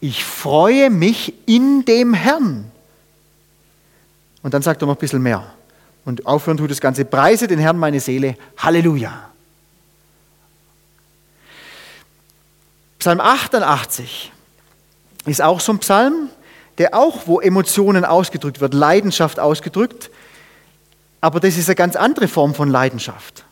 ich 0.00 0.24
freue 0.24 0.90
mich 0.90 1.34
in 1.46 1.84
dem 1.84 2.14
Herrn. 2.14 2.70
Und 4.42 4.54
dann 4.54 4.62
sagt 4.62 4.82
er 4.82 4.86
noch 4.86 4.94
ein 4.94 5.00
bisschen 5.00 5.22
mehr. 5.22 5.44
Und 6.04 6.26
aufhören 6.26 6.56
tut 6.56 6.70
das 6.70 6.80
Ganze. 6.80 7.04
Preise 7.04 7.48
den 7.48 7.58
Herrn 7.58 7.78
meine 7.78 8.00
Seele. 8.00 8.36
Halleluja. 8.56 9.28
Psalm 12.98 13.20
88 13.20 14.32
ist 15.26 15.42
auch 15.42 15.60
so 15.60 15.72
ein 15.72 15.78
Psalm, 15.78 16.30
der 16.78 16.94
auch, 16.94 17.26
wo 17.26 17.40
Emotionen 17.40 18.04
ausgedrückt 18.04 18.60
wird, 18.60 18.74
Leidenschaft 18.74 19.38
ausgedrückt, 19.38 20.10
aber 21.20 21.40
das 21.40 21.56
ist 21.56 21.68
eine 21.68 21.76
ganz 21.76 21.96
andere 21.96 22.28
Form 22.28 22.54
von 22.54 22.70
Leidenschaft. 22.70 23.44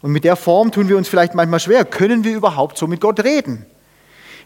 Und 0.00 0.10
mit 0.10 0.24
der 0.24 0.36
Form 0.36 0.72
tun 0.72 0.88
wir 0.88 0.96
uns 0.96 1.08
vielleicht 1.08 1.34
manchmal 1.34 1.60
schwer. 1.60 1.84
Können 1.84 2.24
wir 2.24 2.34
überhaupt 2.34 2.76
so 2.76 2.88
mit 2.88 3.00
Gott 3.00 3.20
reden? 3.20 3.64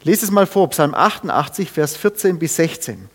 Lese 0.07 0.25
es 0.25 0.31
mal 0.31 0.47
vor, 0.47 0.71
Psalm 0.71 0.95
88, 0.95 1.69
Vers 1.69 1.97
14 1.97 2.39
bis 2.39 2.55
16. 2.55 3.09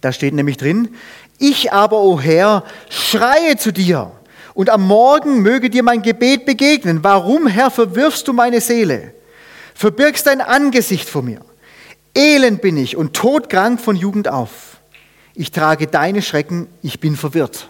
Da 0.00 0.12
steht 0.12 0.34
nämlich 0.34 0.56
drin, 0.56 0.94
ich 1.40 1.72
aber, 1.72 1.98
o 1.98 2.12
oh 2.12 2.20
Herr, 2.20 2.62
schreie 2.88 3.56
zu 3.56 3.72
dir, 3.72 4.12
und 4.54 4.70
am 4.70 4.86
Morgen 4.86 5.42
möge 5.42 5.68
dir 5.68 5.82
mein 5.82 6.02
Gebet 6.02 6.46
begegnen. 6.46 7.02
Warum, 7.02 7.48
Herr, 7.48 7.72
verwirfst 7.72 8.28
du 8.28 8.32
meine 8.32 8.60
Seele? 8.60 9.14
Verbirgst 9.74 10.28
dein 10.28 10.40
Angesicht 10.40 11.08
vor 11.08 11.22
mir. 11.22 11.40
Elend 12.14 12.62
bin 12.62 12.76
ich 12.76 12.96
und 12.96 13.12
todkrank 13.12 13.80
von 13.80 13.96
Jugend 13.96 14.28
auf. 14.28 14.76
Ich 15.34 15.50
trage 15.50 15.88
deine 15.88 16.22
Schrecken, 16.22 16.68
ich 16.82 17.00
bin 17.00 17.16
verwirrt. 17.16 17.68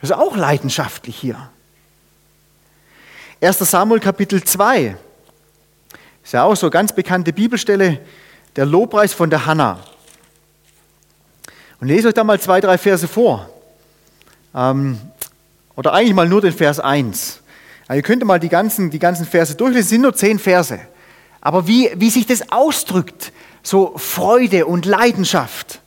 Das 0.00 0.08
ist 0.08 0.16
auch 0.16 0.34
leidenschaftlich 0.34 1.18
hier. 1.18 1.50
1. 3.42 3.58
Samuel 3.58 4.00
Kapitel 4.00 4.42
2. 4.42 4.96
Ist 6.24 6.32
ja 6.32 6.44
auch 6.44 6.54
so 6.56 6.66
eine 6.66 6.70
ganz 6.70 6.92
bekannte 6.92 7.32
Bibelstelle, 7.32 8.00
der 8.56 8.66
Lobpreis 8.66 9.12
von 9.12 9.30
der 9.30 9.46
Hannah. 9.46 9.80
Und 11.80 11.88
lese 11.88 12.08
euch 12.08 12.14
da 12.14 12.24
mal 12.24 12.40
zwei, 12.40 12.60
drei 12.60 12.76
Verse 12.76 13.08
vor. 13.08 13.48
Ähm, 14.54 15.00
oder 15.76 15.92
eigentlich 15.94 16.14
mal 16.14 16.28
nur 16.28 16.40
den 16.40 16.52
Vers 16.52 16.78
1. 16.78 17.40
Also 17.88 17.96
ihr 17.96 18.02
könnt 18.02 18.24
mal 18.24 18.38
die 18.38 18.48
ganzen, 18.48 18.90
die 18.90 18.98
ganzen 18.98 19.26
Verse 19.26 19.54
durchlesen, 19.54 19.82
es 19.82 19.88
sind 19.88 20.02
nur 20.02 20.14
zehn 20.14 20.38
Verse. 20.38 20.78
Aber 21.40 21.66
wie, 21.66 21.90
wie 21.96 22.10
sich 22.10 22.26
das 22.26 22.52
ausdrückt, 22.52 23.32
so 23.62 23.94
Freude 23.96 24.66
und 24.66 24.86
Leidenschaft. 24.86 25.80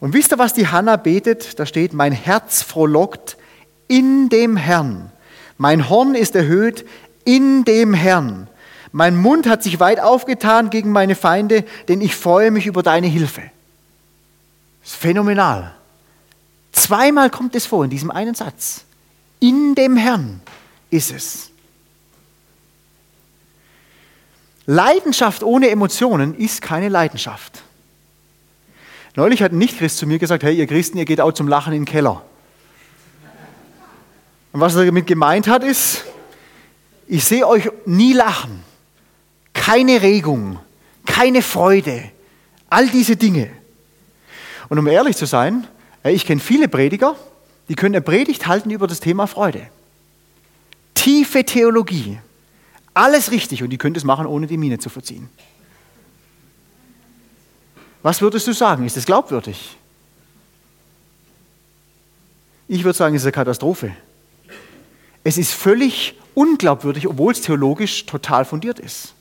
Und 0.00 0.12
wisst 0.12 0.32
ihr, 0.32 0.38
was 0.38 0.52
die 0.52 0.68
Hanna 0.68 0.96
betet? 0.96 1.58
Da 1.58 1.66
steht, 1.66 1.92
mein 1.92 2.12
Herz 2.12 2.62
frohlockt 2.62 3.36
in 3.88 4.28
dem 4.28 4.56
Herrn. 4.56 5.10
Mein 5.56 5.88
Horn 5.88 6.14
ist 6.14 6.34
erhöht 6.34 6.84
in 7.24 7.64
dem 7.64 7.94
Herrn. 7.94 8.48
Mein 8.96 9.16
Mund 9.16 9.48
hat 9.48 9.64
sich 9.64 9.80
weit 9.80 9.98
aufgetan 9.98 10.70
gegen 10.70 10.92
meine 10.92 11.16
Feinde, 11.16 11.64
denn 11.88 12.00
ich 12.00 12.14
freue 12.14 12.52
mich 12.52 12.66
über 12.66 12.84
deine 12.84 13.08
Hilfe. 13.08 13.42
Das 14.82 14.92
ist 14.92 15.00
phänomenal. 15.00 15.74
Zweimal 16.70 17.28
kommt 17.28 17.56
es 17.56 17.66
vor 17.66 17.82
in 17.82 17.90
diesem 17.90 18.12
einen 18.12 18.36
Satz. 18.36 18.84
In 19.40 19.74
dem 19.74 19.96
Herrn 19.96 20.40
ist 20.90 21.10
es. 21.10 21.50
Leidenschaft 24.64 25.42
ohne 25.42 25.70
Emotionen 25.70 26.36
ist 26.36 26.62
keine 26.62 26.88
Leidenschaft. 26.88 27.64
Neulich 29.16 29.42
hat 29.42 29.50
ein 29.50 29.58
Nichtchrist 29.58 29.98
zu 29.98 30.06
mir 30.06 30.20
gesagt, 30.20 30.44
hey, 30.44 30.56
ihr 30.56 30.68
Christen, 30.68 30.98
ihr 30.98 31.04
geht 31.04 31.20
auch 31.20 31.32
zum 31.32 31.48
Lachen 31.48 31.72
in 31.72 31.80
den 31.80 31.84
Keller. 31.84 32.22
Und 34.52 34.60
was 34.60 34.76
er 34.76 34.86
damit 34.86 35.08
gemeint 35.08 35.48
hat, 35.48 35.64
ist, 35.64 36.04
ich 37.08 37.24
sehe 37.24 37.44
euch 37.44 37.68
nie 37.86 38.12
lachen. 38.12 38.62
Keine 39.64 40.02
Regung, 40.02 40.58
keine 41.06 41.40
Freude, 41.40 42.10
all 42.68 42.86
diese 42.86 43.16
Dinge. 43.16 43.50
Und 44.68 44.78
um 44.78 44.86
ehrlich 44.86 45.16
zu 45.16 45.24
sein, 45.24 45.66
ich 46.02 46.26
kenne 46.26 46.42
viele 46.42 46.68
Prediger, 46.68 47.16
die 47.70 47.74
können 47.74 47.94
eine 47.94 48.02
Predigt 48.02 48.46
halten 48.46 48.68
über 48.68 48.86
das 48.86 49.00
Thema 49.00 49.26
Freude. 49.26 49.66
Tiefe 50.92 51.44
Theologie. 51.44 52.18
Alles 52.92 53.30
richtig 53.30 53.62
und 53.62 53.70
die 53.70 53.78
können 53.78 53.96
es 53.96 54.04
machen, 54.04 54.26
ohne 54.26 54.46
die 54.46 54.58
Miene 54.58 54.78
zu 54.78 54.90
verziehen. 54.90 55.30
Was 58.02 58.20
würdest 58.20 58.46
du 58.46 58.52
sagen? 58.52 58.84
Ist 58.84 58.98
es 58.98 59.06
glaubwürdig? 59.06 59.78
Ich 62.68 62.84
würde 62.84 62.98
sagen, 62.98 63.14
es 63.14 63.22
ist 63.22 63.26
eine 63.26 63.32
Katastrophe. 63.32 63.96
Es 65.22 65.38
ist 65.38 65.54
völlig 65.54 66.20
unglaubwürdig, 66.34 67.08
obwohl 67.08 67.32
es 67.32 67.40
theologisch 67.40 68.04
total 68.04 68.44
fundiert 68.44 68.78
ist. 68.78 69.13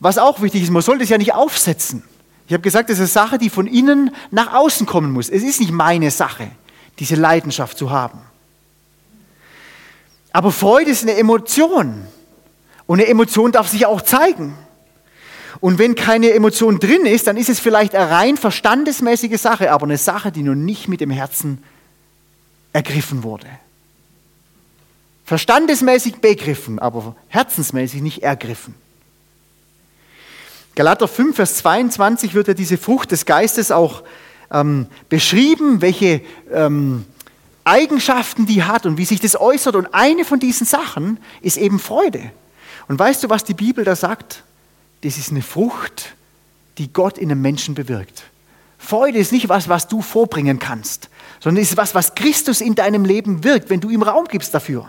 Was 0.00 0.18
auch 0.18 0.40
wichtig 0.42 0.62
ist, 0.62 0.70
man 0.70 0.82
sollte 0.82 1.04
es 1.04 1.10
ja 1.10 1.18
nicht 1.18 1.34
aufsetzen. 1.34 2.02
Ich 2.46 2.52
habe 2.52 2.62
gesagt, 2.62 2.90
es 2.90 2.98
ist 2.98 3.16
eine 3.16 3.26
Sache, 3.26 3.38
die 3.38 3.48
von 3.48 3.66
innen 3.66 4.14
nach 4.30 4.52
außen 4.52 4.86
kommen 4.86 5.12
muss. 5.12 5.30
Es 5.30 5.42
ist 5.42 5.60
nicht 5.60 5.72
meine 5.72 6.10
Sache, 6.10 6.50
diese 6.98 7.14
Leidenschaft 7.14 7.78
zu 7.78 7.90
haben. 7.90 8.20
Aber 10.32 10.50
Freude 10.50 10.90
ist 10.90 11.02
eine 11.02 11.16
Emotion. 11.16 12.06
Und 12.86 13.00
eine 13.00 13.08
Emotion 13.08 13.52
darf 13.52 13.68
sich 13.68 13.86
auch 13.86 14.02
zeigen. 14.02 14.54
Und 15.60 15.78
wenn 15.78 15.94
keine 15.94 16.32
Emotion 16.32 16.78
drin 16.78 17.06
ist, 17.06 17.26
dann 17.26 17.36
ist 17.36 17.48
es 17.48 17.60
vielleicht 17.60 17.94
eine 17.94 18.10
rein 18.10 18.36
verstandesmäßige 18.36 19.40
Sache, 19.40 19.72
aber 19.72 19.84
eine 19.84 19.96
Sache, 19.96 20.32
die 20.32 20.42
nur 20.42 20.56
nicht 20.56 20.88
mit 20.88 21.00
dem 21.00 21.10
Herzen 21.10 21.62
ergriffen 22.74 23.22
wurde. 23.22 23.46
Verstandesmäßig 25.24 26.16
begriffen, 26.16 26.78
aber 26.78 27.16
herzensmäßig 27.28 28.02
nicht 28.02 28.22
ergriffen. 28.22 28.74
Galater 30.74 31.06
5, 31.06 31.36
Vers 31.36 31.56
22 31.58 32.34
wird 32.34 32.48
ja 32.48 32.54
diese 32.54 32.78
Frucht 32.78 33.12
des 33.12 33.26
Geistes 33.26 33.70
auch 33.70 34.02
ähm, 34.50 34.86
beschrieben, 35.08 35.80
welche 35.80 36.20
ähm, 36.52 37.04
Eigenschaften 37.62 38.46
die 38.46 38.64
hat 38.64 38.84
und 38.84 38.98
wie 38.98 39.04
sich 39.04 39.20
das 39.20 39.40
äußert. 39.40 39.76
Und 39.76 39.94
eine 39.94 40.24
von 40.24 40.40
diesen 40.40 40.66
Sachen 40.66 41.18
ist 41.42 41.56
eben 41.58 41.78
Freude. 41.78 42.32
Und 42.88 42.98
weißt 42.98 43.22
du, 43.22 43.30
was 43.30 43.44
die 43.44 43.54
Bibel 43.54 43.84
da 43.84 43.94
sagt? 43.94 44.42
Das 45.02 45.16
ist 45.16 45.30
eine 45.30 45.42
Frucht, 45.42 46.14
die 46.78 46.92
Gott 46.92 47.18
in 47.18 47.30
einem 47.30 47.40
Menschen 47.40 47.74
bewirkt. 47.74 48.24
Freude 48.78 49.18
ist 49.18 49.32
nicht 49.32 49.48
was, 49.48 49.68
was 49.68 49.86
du 49.88 50.02
vorbringen 50.02 50.58
kannst, 50.58 51.08
sondern 51.40 51.62
ist 51.62 51.76
was, 51.76 51.94
was 51.94 52.14
Christus 52.14 52.60
in 52.60 52.74
deinem 52.74 53.04
Leben 53.04 53.44
wirkt, 53.44 53.70
wenn 53.70 53.80
du 53.80 53.90
ihm 53.90 54.02
Raum 54.02 54.26
gibst 54.26 54.52
dafür. 54.52 54.86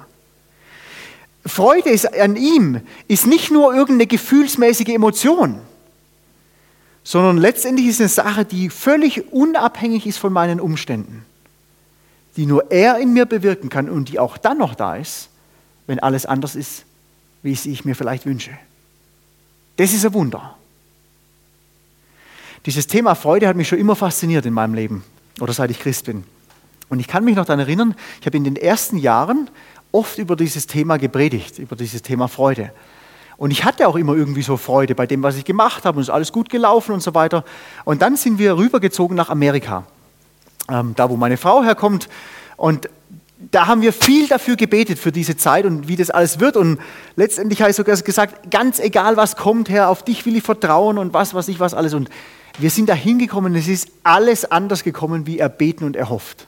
Freude 1.46 1.92
ist 1.92 2.12
an 2.20 2.36
ihm 2.36 2.82
ist 3.08 3.28
nicht 3.28 3.52
nur 3.52 3.74
irgendeine 3.74 4.08
gefühlsmäßige 4.08 4.90
Emotion, 4.90 5.62
sondern 7.06 7.38
letztendlich 7.38 7.88
ist 7.88 8.02
es 8.02 8.20
eine 8.20 8.30
Sache, 8.30 8.46
die 8.46 8.70
völlig 8.70 9.32
unabhängig 9.32 10.06
ist 10.06 10.18
von 10.18 10.34
meinen 10.34 10.60
Umständen 10.60 11.26
die 12.36 12.46
nur 12.46 12.72
er 12.72 12.98
in 13.00 13.14
mir 13.14 13.26
bewirken 13.26 13.70
kann 13.70 13.90
und 13.90 14.10
die 14.10 14.20
auch 14.20 14.38
dann 14.38 14.58
noch 14.58 14.76
da 14.76 14.96
ist, 14.96 15.30
wenn 15.88 16.00
alles 16.00 16.26
anders 16.26 16.56
ist, 16.56 16.86
wie 17.44 17.54
es 17.54 17.66
ich 17.66 17.86
mir 17.86 17.96
vielleicht 17.96 18.26
wünsche. 18.26 18.52
Das 19.78 19.94
ist 19.94 20.06
ein 20.06 20.14
Wunder. 20.14 20.58
Dieses 22.66 22.88
Thema 22.88 23.16
Freude 23.16 23.48
hat 23.48 23.56
mich 23.56 23.68
schon 23.68 23.80
immer 23.80 23.96
fasziniert 23.96 24.46
in 24.46 24.54
meinem 24.54 24.74
Leben 24.74 25.04
oder 25.40 25.54
seit 25.54 25.70
ich 25.70 25.80
Christ 25.80 26.06
bin. 26.06 26.24
Und 26.90 27.00
ich 27.00 27.08
kann 27.08 27.24
mich 27.24 27.36
noch 27.36 27.46
daran 27.46 27.60
erinnern, 27.60 27.96
ich 28.20 28.26
habe 28.26 28.38
in 28.38 28.44
den 28.44 28.56
ersten 28.56 28.98
Jahren 28.98 29.50
oft 29.92 30.18
über 30.18 30.36
dieses 30.36 30.68
Thema 30.68 30.98
gepredigt, 30.98 31.60
über 31.60 31.76
dieses 31.76 32.02
Thema 32.02 32.28
Freude. 32.28 32.72
Und 33.38 33.52
ich 33.52 33.66
hatte 33.66 33.88
auch 33.88 33.96
immer 33.96 34.16
irgendwie 34.16 34.42
so 34.42 34.58
Freude 34.58 34.96
bei 34.96 35.08
dem, 35.08 35.24
was 35.24 35.36
ich 35.36 35.46
gemacht 35.46 35.86
habe 35.86 35.98
und 35.98 36.04
es 36.04 36.08
ist 36.10 36.14
alles 36.14 36.32
gut 36.32 36.50
gelaufen 36.50 36.94
und 36.94 37.02
so 37.02 37.14
weiter. 37.14 37.44
Und 37.84 38.02
dann 38.02 38.16
sind 38.16 38.40
wir 38.40 38.58
rübergezogen 38.58 39.16
nach 39.16 39.30
Amerika 39.30 39.84
ähm, 40.70 40.94
da 40.96 41.10
wo 41.10 41.18
meine 41.18 41.38
Frau 41.38 41.64
herkommt. 41.64 42.10
Und 42.58 42.90
da 43.52 43.68
haben 43.68 43.82
wir 43.82 43.94
viel 43.94 44.28
dafür 44.28 44.56
gebetet 44.56 44.98
für 44.98 45.12
diese 45.12 45.36
Zeit 45.36 45.66
und 45.66 45.88
wie 45.88 45.96
das 45.96 46.10
alles 46.10 46.40
wird. 46.40 46.58
Und 46.58 46.80
letztendlich 47.16 47.62
habe 47.62 47.72
ich 47.72 47.78
sogar 47.78 47.96
gesagt, 47.98 48.52
ganz 48.52 48.80
egal 48.80 49.18
was 49.18 49.36
kommt, 49.36 49.70
Herr, 49.70 49.90
auf 49.90 50.04
dich 50.04 50.26
will 50.26 50.36
ich 50.36 50.44
vertrauen 50.44 50.98
und 50.98 51.14
was, 51.14 51.34
was 51.34 51.48
ich, 51.48 51.60
was 51.60 51.74
alles. 51.74 51.94
Und 51.94 52.10
wir 52.58 52.70
sind 52.70 52.88
da 52.88 52.94
hingekommen, 52.94 53.56
es 53.56 53.68
ist 53.68 53.90
alles 54.04 54.50
anders 54.50 54.84
gekommen, 54.84 55.28
wie 55.28 55.40
erbeten 55.40 55.86
und 55.86 55.96
erhofft. 55.96 56.48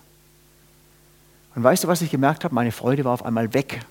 Und 1.55 1.63
weißt 1.63 1.83
du, 1.83 1.87
was 1.87 2.01
ich 2.01 2.11
gemerkt 2.11 2.43
habe? 2.43 2.55
Meine 2.55 2.71
Freude 2.71 3.03
war 3.03 3.13
auf 3.13 3.25
einmal 3.25 3.53
weg. 3.53 3.81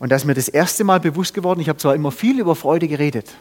Und 0.00 0.08
da 0.08 0.16
ist 0.16 0.24
mir 0.24 0.34
das 0.34 0.48
erste 0.48 0.82
Mal 0.82 0.98
bewusst 0.98 1.34
geworden, 1.34 1.60
ich 1.60 1.68
habe 1.68 1.78
zwar 1.78 1.94
immer 1.94 2.10
viel 2.10 2.40
über 2.40 2.56
Freude 2.56 2.88
geredet, 2.88 3.36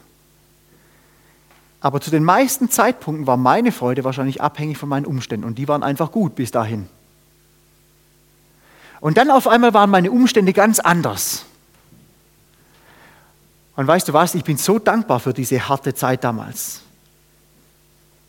aber 1.79 2.01
zu 2.01 2.11
den 2.11 2.25
meisten 2.25 2.69
Zeitpunkten 2.69 3.25
war 3.25 3.37
meine 3.37 3.71
Freude 3.71 4.03
wahrscheinlich 4.03 4.41
abhängig 4.41 4.77
von 4.77 4.89
meinen 4.89 5.05
Umständen 5.05 5.45
und 5.45 5.57
die 5.57 5.69
waren 5.69 5.81
einfach 5.81 6.11
gut 6.11 6.35
bis 6.35 6.51
dahin. 6.51 6.87
Und 8.99 9.17
dann 9.17 9.31
auf 9.31 9.47
einmal 9.47 9.73
waren 9.73 9.89
meine 9.89 10.11
Umstände 10.11 10.51
ganz 10.51 10.79
anders. 10.79 11.45
Und 13.77 13.87
weißt 13.87 14.09
du 14.09 14.13
was, 14.13 14.35
ich 14.35 14.43
bin 14.43 14.57
so 14.57 14.77
dankbar 14.77 15.21
für 15.21 15.33
diese 15.33 15.69
harte 15.69 15.93
Zeit 15.93 16.25
damals. 16.25 16.81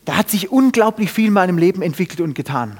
Da 0.05 0.15
hat 0.15 0.29
sich 0.29 0.49
unglaublich 0.49 1.11
viel 1.11 1.27
in 1.27 1.33
meinem 1.33 1.57
Leben 1.57 1.81
entwickelt 1.81 2.21
und 2.21 2.33
getan. 2.33 2.79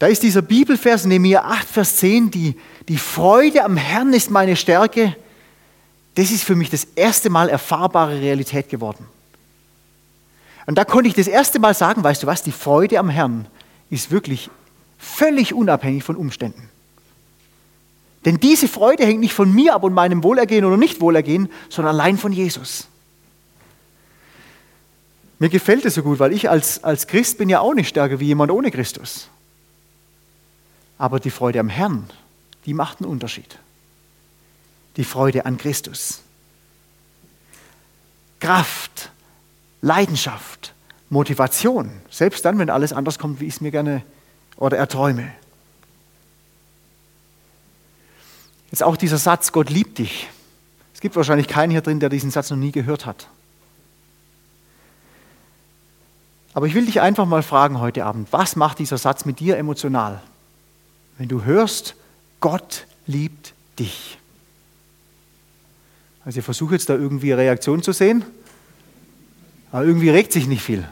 Da 0.00 0.06
ist 0.06 0.22
dieser 0.22 0.40
Bibelvers, 0.40 1.04
Nehemiah 1.04 1.42
8, 1.42 1.68
Vers 1.68 1.96
10, 1.96 2.30
die, 2.30 2.56
die 2.88 2.96
Freude 2.96 3.62
am 3.62 3.76
Herrn 3.76 4.14
ist 4.14 4.30
meine 4.30 4.56
Stärke. 4.56 5.14
Das 6.14 6.30
ist 6.30 6.42
für 6.42 6.56
mich 6.56 6.70
das 6.70 6.84
erste 6.96 7.28
Mal 7.28 7.50
erfahrbare 7.50 8.18
Realität 8.18 8.70
geworden. 8.70 9.04
Und 10.64 10.78
da 10.78 10.86
konnte 10.86 11.08
ich 11.08 11.14
das 11.14 11.26
erste 11.26 11.58
Mal 11.58 11.74
sagen, 11.74 12.02
weißt 12.02 12.22
du 12.22 12.26
was, 12.26 12.42
die 12.42 12.50
Freude 12.50 12.98
am 12.98 13.10
Herrn 13.10 13.46
ist 13.90 14.10
wirklich 14.10 14.48
völlig 14.98 15.52
unabhängig 15.52 16.02
von 16.02 16.16
Umständen. 16.16 16.70
Denn 18.24 18.40
diese 18.40 18.68
Freude 18.68 19.04
hängt 19.04 19.20
nicht 19.20 19.34
von 19.34 19.52
mir 19.54 19.74
ab 19.74 19.82
und 19.82 19.92
meinem 19.92 20.22
Wohlergehen 20.22 20.64
oder 20.64 20.78
Nicht-Wohlergehen, 20.78 21.50
sondern 21.68 21.94
allein 21.94 22.16
von 22.16 22.32
Jesus. 22.32 22.88
Mir 25.38 25.50
gefällt 25.50 25.84
es 25.84 25.94
so 25.94 26.02
gut, 26.02 26.20
weil 26.20 26.32
ich 26.32 26.48
als, 26.48 26.82
als 26.82 27.06
Christ 27.06 27.36
bin 27.36 27.50
ja 27.50 27.60
auch 27.60 27.74
nicht 27.74 27.88
stärker 27.88 28.18
wie 28.18 28.26
jemand 28.26 28.50
ohne 28.50 28.70
Christus. 28.70 29.28
Aber 31.00 31.18
die 31.18 31.30
Freude 31.30 31.60
am 31.60 31.70
Herrn, 31.70 32.10
die 32.66 32.74
macht 32.74 33.00
einen 33.00 33.08
Unterschied. 33.08 33.58
Die 34.98 35.04
Freude 35.04 35.46
an 35.46 35.56
Christus. 35.56 36.20
Kraft, 38.38 39.10
Leidenschaft, 39.80 40.74
Motivation, 41.08 41.90
selbst 42.10 42.44
dann, 42.44 42.58
wenn 42.58 42.68
alles 42.68 42.92
anders 42.92 43.18
kommt, 43.18 43.40
wie 43.40 43.46
ich 43.46 43.54
es 43.54 43.60
mir 43.62 43.70
gerne 43.70 44.02
oder 44.56 44.76
erträume. 44.76 45.32
Jetzt 48.70 48.82
auch 48.82 48.98
dieser 48.98 49.16
Satz, 49.16 49.52
Gott 49.52 49.70
liebt 49.70 49.96
dich. 49.96 50.28
Es 50.92 51.00
gibt 51.00 51.16
wahrscheinlich 51.16 51.48
keinen 51.48 51.70
hier 51.70 51.80
drin, 51.80 52.00
der 52.00 52.10
diesen 52.10 52.30
Satz 52.30 52.50
noch 52.50 52.58
nie 52.58 52.72
gehört 52.72 53.06
hat. 53.06 53.26
Aber 56.52 56.66
ich 56.66 56.74
will 56.74 56.84
dich 56.84 57.00
einfach 57.00 57.24
mal 57.24 57.42
fragen 57.42 57.80
heute 57.80 58.04
Abend, 58.04 58.30
was 58.34 58.54
macht 58.54 58.80
dieser 58.80 58.98
Satz 58.98 59.24
mit 59.24 59.40
dir 59.40 59.56
emotional? 59.56 60.20
Wenn 61.20 61.28
du 61.28 61.44
hörst, 61.44 61.96
Gott 62.40 62.86
liebt 63.06 63.52
dich. 63.78 64.16
Also 66.24 66.38
ich 66.38 66.44
versuche 66.46 66.72
jetzt 66.72 66.88
da 66.88 66.94
irgendwie 66.94 67.30
eine 67.30 67.42
Reaktion 67.42 67.82
zu 67.82 67.92
sehen, 67.92 68.24
aber 69.70 69.84
irgendwie 69.84 70.08
regt 70.08 70.32
sich 70.32 70.46
nicht 70.46 70.62
viel. 70.62 70.88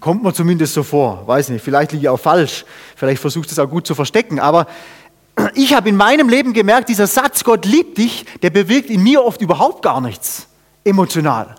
Kommt 0.00 0.24
mir 0.24 0.34
zumindest 0.34 0.74
so 0.74 0.82
vor, 0.82 1.28
weiß 1.28 1.50
nicht, 1.50 1.62
vielleicht 1.62 1.92
liege 1.92 2.02
ich 2.02 2.08
auch 2.08 2.18
falsch, 2.18 2.64
vielleicht 2.96 3.22
versucht 3.22 3.52
es 3.52 3.60
auch 3.60 3.70
gut 3.70 3.86
zu 3.86 3.94
verstecken, 3.94 4.40
aber 4.40 4.66
ich 5.54 5.74
habe 5.74 5.90
in 5.90 5.96
meinem 5.96 6.28
Leben 6.28 6.52
gemerkt, 6.52 6.88
dieser 6.88 7.06
Satz, 7.06 7.44
Gott 7.44 7.64
liebt 7.66 7.98
dich, 7.98 8.26
der 8.42 8.50
bewirkt 8.50 8.90
in 8.90 9.00
mir 9.00 9.22
oft 9.22 9.40
überhaupt 9.40 9.84
gar 9.84 10.00
nichts 10.00 10.48
emotional. 10.82 11.54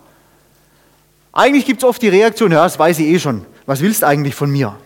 Eigentlich 1.32 1.64
gibt 1.64 1.82
es 1.82 1.88
oft 1.88 2.02
die 2.02 2.08
Reaktion, 2.08 2.52
ja, 2.52 2.64
das 2.64 2.78
weiß 2.78 2.98
ich 2.98 3.06
eh 3.06 3.18
schon, 3.18 3.46
was 3.64 3.80
willst 3.80 4.02
du 4.02 4.08
eigentlich 4.08 4.34
von 4.34 4.50
mir? 4.50 4.76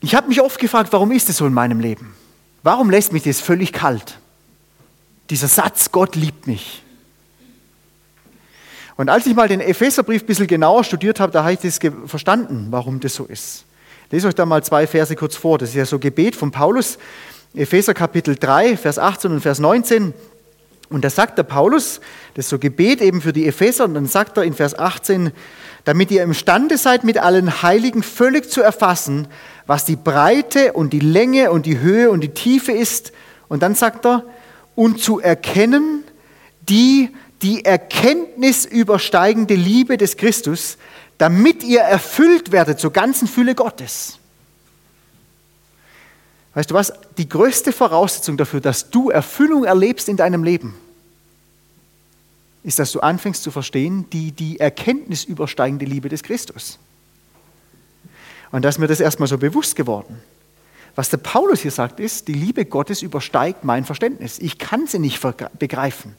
Ich 0.00 0.14
habe 0.14 0.28
mich 0.28 0.40
oft 0.40 0.60
gefragt, 0.60 0.92
warum 0.92 1.10
ist 1.12 1.28
es 1.28 1.38
so 1.38 1.46
in 1.46 1.52
meinem 1.52 1.80
Leben? 1.80 2.14
Warum 2.62 2.90
lässt 2.90 3.12
mich 3.12 3.24
das 3.24 3.40
völlig 3.40 3.72
kalt? 3.72 4.18
Dieser 5.30 5.48
Satz, 5.48 5.90
Gott 5.90 6.16
liebt 6.16 6.46
mich. 6.46 6.82
Und 8.96 9.08
als 9.08 9.26
ich 9.26 9.34
mal 9.34 9.48
den 9.48 9.60
Epheserbrief 9.60 10.22
ein 10.22 10.26
bisschen 10.26 10.46
genauer 10.46 10.84
studiert 10.84 11.20
habe, 11.20 11.32
da 11.32 11.44
habe 11.44 11.52
ich 11.52 11.60
das 11.60 11.78
verstanden, 12.06 12.68
warum 12.70 13.00
das 13.00 13.14
so 13.14 13.24
ist. 13.24 13.64
Lest 14.10 14.26
euch 14.26 14.34
da 14.34 14.46
mal 14.46 14.62
zwei 14.64 14.86
Verse 14.86 15.14
kurz 15.14 15.36
vor. 15.36 15.58
Das 15.58 15.70
ist 15.70 15.74
ja 15.76 15.84
so 15.84 15.98
Gebet 15.98 16.34
von 16.34 16.50
Paulus, 16.50 16.98
Epheser 17.54 17.94
Kapitel 17.94 18.36
3, 18.36 18.76
Vers 18.76 18.98
18 18.98 19.32
und 19.32 19.40
Vers 19.40 19.58
19. 19.58 20.14
Und 20.88 21.04
da 21.04 21.10
sagt 21.10 21.36
der 21.36 21.42
Paulus, 21.42 22.00
das 22.34 22.46
ist 22.46 22.48
so 22.48 22.58
Gebet 22.58 23.02
eben 23.02 23.20
für 23.20 23.32
die 23.32 23.46
Epheser, 23.46 23.84
und 23.84 23.94
dann 23.94 24.06
sagt 24.06 24.36
er 24.36 24.44
in 24.44 24.54
Vers 24.54 24.78
18, 24.78 25.32
damit 25.84 26.10
ihr 26.10 26.22
imstande 26.22 26.78
seid, 26.78 27.04
mit 27.04 27.18
allen 27.18 27.62
Heiligen 27.62 28.02
völlig 28.02 28.50
zu 28.50 28.62
erfassen, 28.62 29.28
was 29.68 29.84
die 29.84 29.96
Breite 29.96 30.72
und 30.72 30.94
die 30.94 30.98
Länge 30.98 31.52
und 31.52 31.66
die 31.66 31.78
Höhe 31.78 32.10
und 32.10 32.22
die 32.22 32.30
Tiefe 32.30 32.72
ist. 32.72 33.12
Und 33.48 33.62
dann 33.62 33.74
sagt 33.74 34.06
er, 34.06 34.24
und 34.74 34.98
zu 34.98 35.20
erkennen 35.20 36.04
die, 36.68 37.10
die 37.42 37.66
Erkenntnis 37.66 38.64
übersteigende 38.64 39.54
Liebe 39.54 39.98
des 39.98 40.16
Christus, 40.16 40.78
damit 41.18 41.62
ihr 41.64 41.80
erfüllt 41.80 42.50
werdet 42.50 42.80
zur 42.80 42.94
ganzen 42.94 43.28
Fülle 43.28 43.54
Gottes. 43.54 44.18
Weißt 46.54 46.70
du 46.70 46.74
was? 46.74 46.90
Die 47.18 47.28
größte 47.28 47.72
Voraussetzung 47.72 48.38
dafür, 48.38 48.62
dass 48.62 48.88
du 48.88 49.10
Erfüllung 49.10 49.64
erlebst 49.64 50.08
in 50.08 50.16
deinem 50.16 50.44
Leben, 50.44 50.74
ist, 52.62 52.78
dass 52.78 52.92
du 52.92 53.00
anfängst 53.00 53.42
zu 53.42 53.50
verstehen, 53.50 54.08
die, 54.14 54.32
die 54.32 54.60
Erkenntnis 54.60 55.24
übersteigende 55.24 55.84
Liebe 55.84 56.08
des 56.08 56.22
Christus. 56.22 56.78
Und 58.50 58.62
da 58.62 58.68
ist 58.68 58.78
mir 58.78 58.86
das 58.86 59.00
erstmal 59.00 59.28
so 59.28 59.38
bewusst 59.38 59.76
geworden. 59.76 60.20
Was 60.94 61.10
der 61.10 61.18
Paulus 61.18 61.60
hier 61.60 61.70
sagt, 61.70 62.00
ist, 62.00 62.28
die 62.28 62.34
Liebe 62.34 62.64
Gottes 62.64 63.02
übersteigt 63.02 63.62
mein 63.62 63.84
Verständnis. 63.84 64.38
Ich 64.38 64.58
kann 64.58 64.86
sie 64.86 64.98
nicht 64.98 65.20
begreifen. 65.58 66.16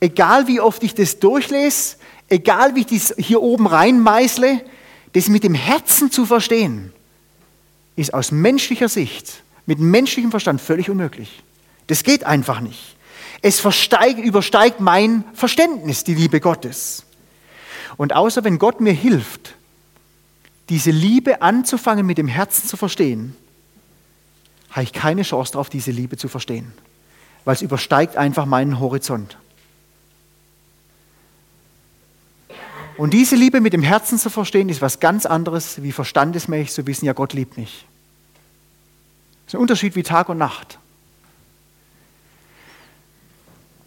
Egal 0.00 0.48
wie 0.48 0.60
oft 0.60 0.82
ich 0.82 0.94
das 0.94 1.20
durchlese, 1.20 1.96
egal 2.28 2.74
wie 2.74 2.80
ich 2.80 2.86
das 2.86 3.14
hier 3.16 3.40
oben 3.40 3.66
reinmeißle, 3.66 4.60
das 5.12 5.28
mit 5.28 5.44
dem 5.44 5.54
Herzen 5.54 6.10
zu 6.10 6.26
verstehen, 6.26 6.92
ist 7.94 8.12
aus 8.12 8.32
menschlicher 8.32 8.88
Sicht, 8.88 9.42
mit 9.66 9.78
menschlichem 9.78 10.30
Verstand 10.30 10.60
völlig 10.60 10.90
unmöglich. 10.90 11.42
Das 11.86 12.02
geht 12.02 12.24
einfach 12.24 12.60
nicht. 12.60 12.96
Es 13.42 13.60
versteigt, 13.60 14.18
übersteigt 14.18 14.80
mein 14.80 15.24
Verständnis, 15.34 16.04
die 16.04 16.14
Liebe 16.14 16.40
Gottes. 16.40 17.04
Und 17.96 18.14
außer 18.14 18.42
wenn 18.44 18.58
Gott 18.58 18.80
mir 18.80 18.92
hilft, 18.92 19.54
diese 20.68 20.90
Liebe 20.90 21.42
anzufangen, 21.42 22.06
mit 22.06 22.18
dem 22.18 22.28
Herzen 22.28 22.68
zu 22.68 22.76
verstehen, 22.76 23.36
habe 24.70 24.84
ich 24.84 24.92
keine 24.92 25.22
Chance 25.22 25.52
darauf, 25.52 25.68
diese 25.68 25.90
Liebe 25.90 26.16
zu 26.16 26.28
verstehen, 26.28 26.72
weil 27.44 27.54
es 27.54 27.62
übersteigt 27.62 28.16
einfach 28.16 28.46
meinen 28.46 28.80
Horizont. 28.80 29.36
Und 32.96 33.12
diese 33.12 33.36
Liebe 33.36 33.60
mit 33.60 33.72
dem 33.72 33.82
Herzen 33.82 34.18
zu 34.18 34.30
verstehen, 34.30 34.68
ist 34.68 34.82
was 34.82 35.00
ganz 35.00 35.26
anderes, 35.26 35.82
wie 35.82 35.92
verstandesmäßig 35.92 36.72
zu 36.72 36.86
wissen, 36.86 37.06
ja, 37.06 37.12
Gott 37.12 37.32
liebt 37.32 37.56
mich. 37.56 37.86
Das 39.44 39.54
ist 39.54 39.58
ein 39.58 39.62
Unterschied 39.62 39.96
wie 39.96 40.02
Tag 40.02 40.28
und 40.28 40.38
Nacht. 40.38 40.78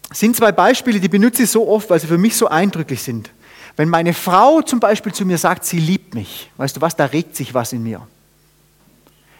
Das 0.08 0.20
sind 0.20 0.36
zwei 0.36 0.52
Beispiele, 0.52 1.00
die 1.00 1.08
benutze 1.08 1.44
ich 1.44 1.50
so 1.50 1.68
oft, 1.68 1.90
weil 1.90 2.00
sie 2.00 2.06
für 2.06 2.18
mich 2.18 2.36
so 2.36 2.48
eindrücklich 2.48 3.02
sind. 3.02 3.30
Wenn 3.76 3.88
meine 3.88 4.14
Frau 4.14 4.62
zum 4.62 4.80
Beispiel 4.80 5.12
zu 5.12 5.26
mir 5.26 5.38
sagt, 5.38 5.64
sie 5.64 5.78
liebt 5.78 6.14
mich, 6.14 6.50
weißt 6.56 6.76
du 6.76 6.80
was, 6.80 6.96
da 6.96 7.04
regt 7.04 7.36
sich 7.36 7.52
was 7.52 7.72
in 7.72 7.82
mir. 7.82 8.06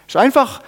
Das 0.05 0.15
ist 0.15 0.21
einfach 0.21 0.61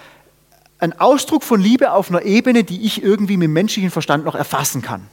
ein 0.80 0.98
Ausdruck 0.98 1.44
von 1.44 1.60
Liebe 1.60 1.92
auf 1.92 2.10
einer 2.10 2.22
Ebene, 2.22 2.64
die 2.64 2.84
ich 2.84 3.02
irgendwie 3.02 3.36
mit 3.36 3.46
dem 3.46 3.52
menschlichen 3.52 3.90
Verstand 3.90 4.24
noch 4.24 4.34
erfassen 4.34 4.82
kann. 4.82 5.06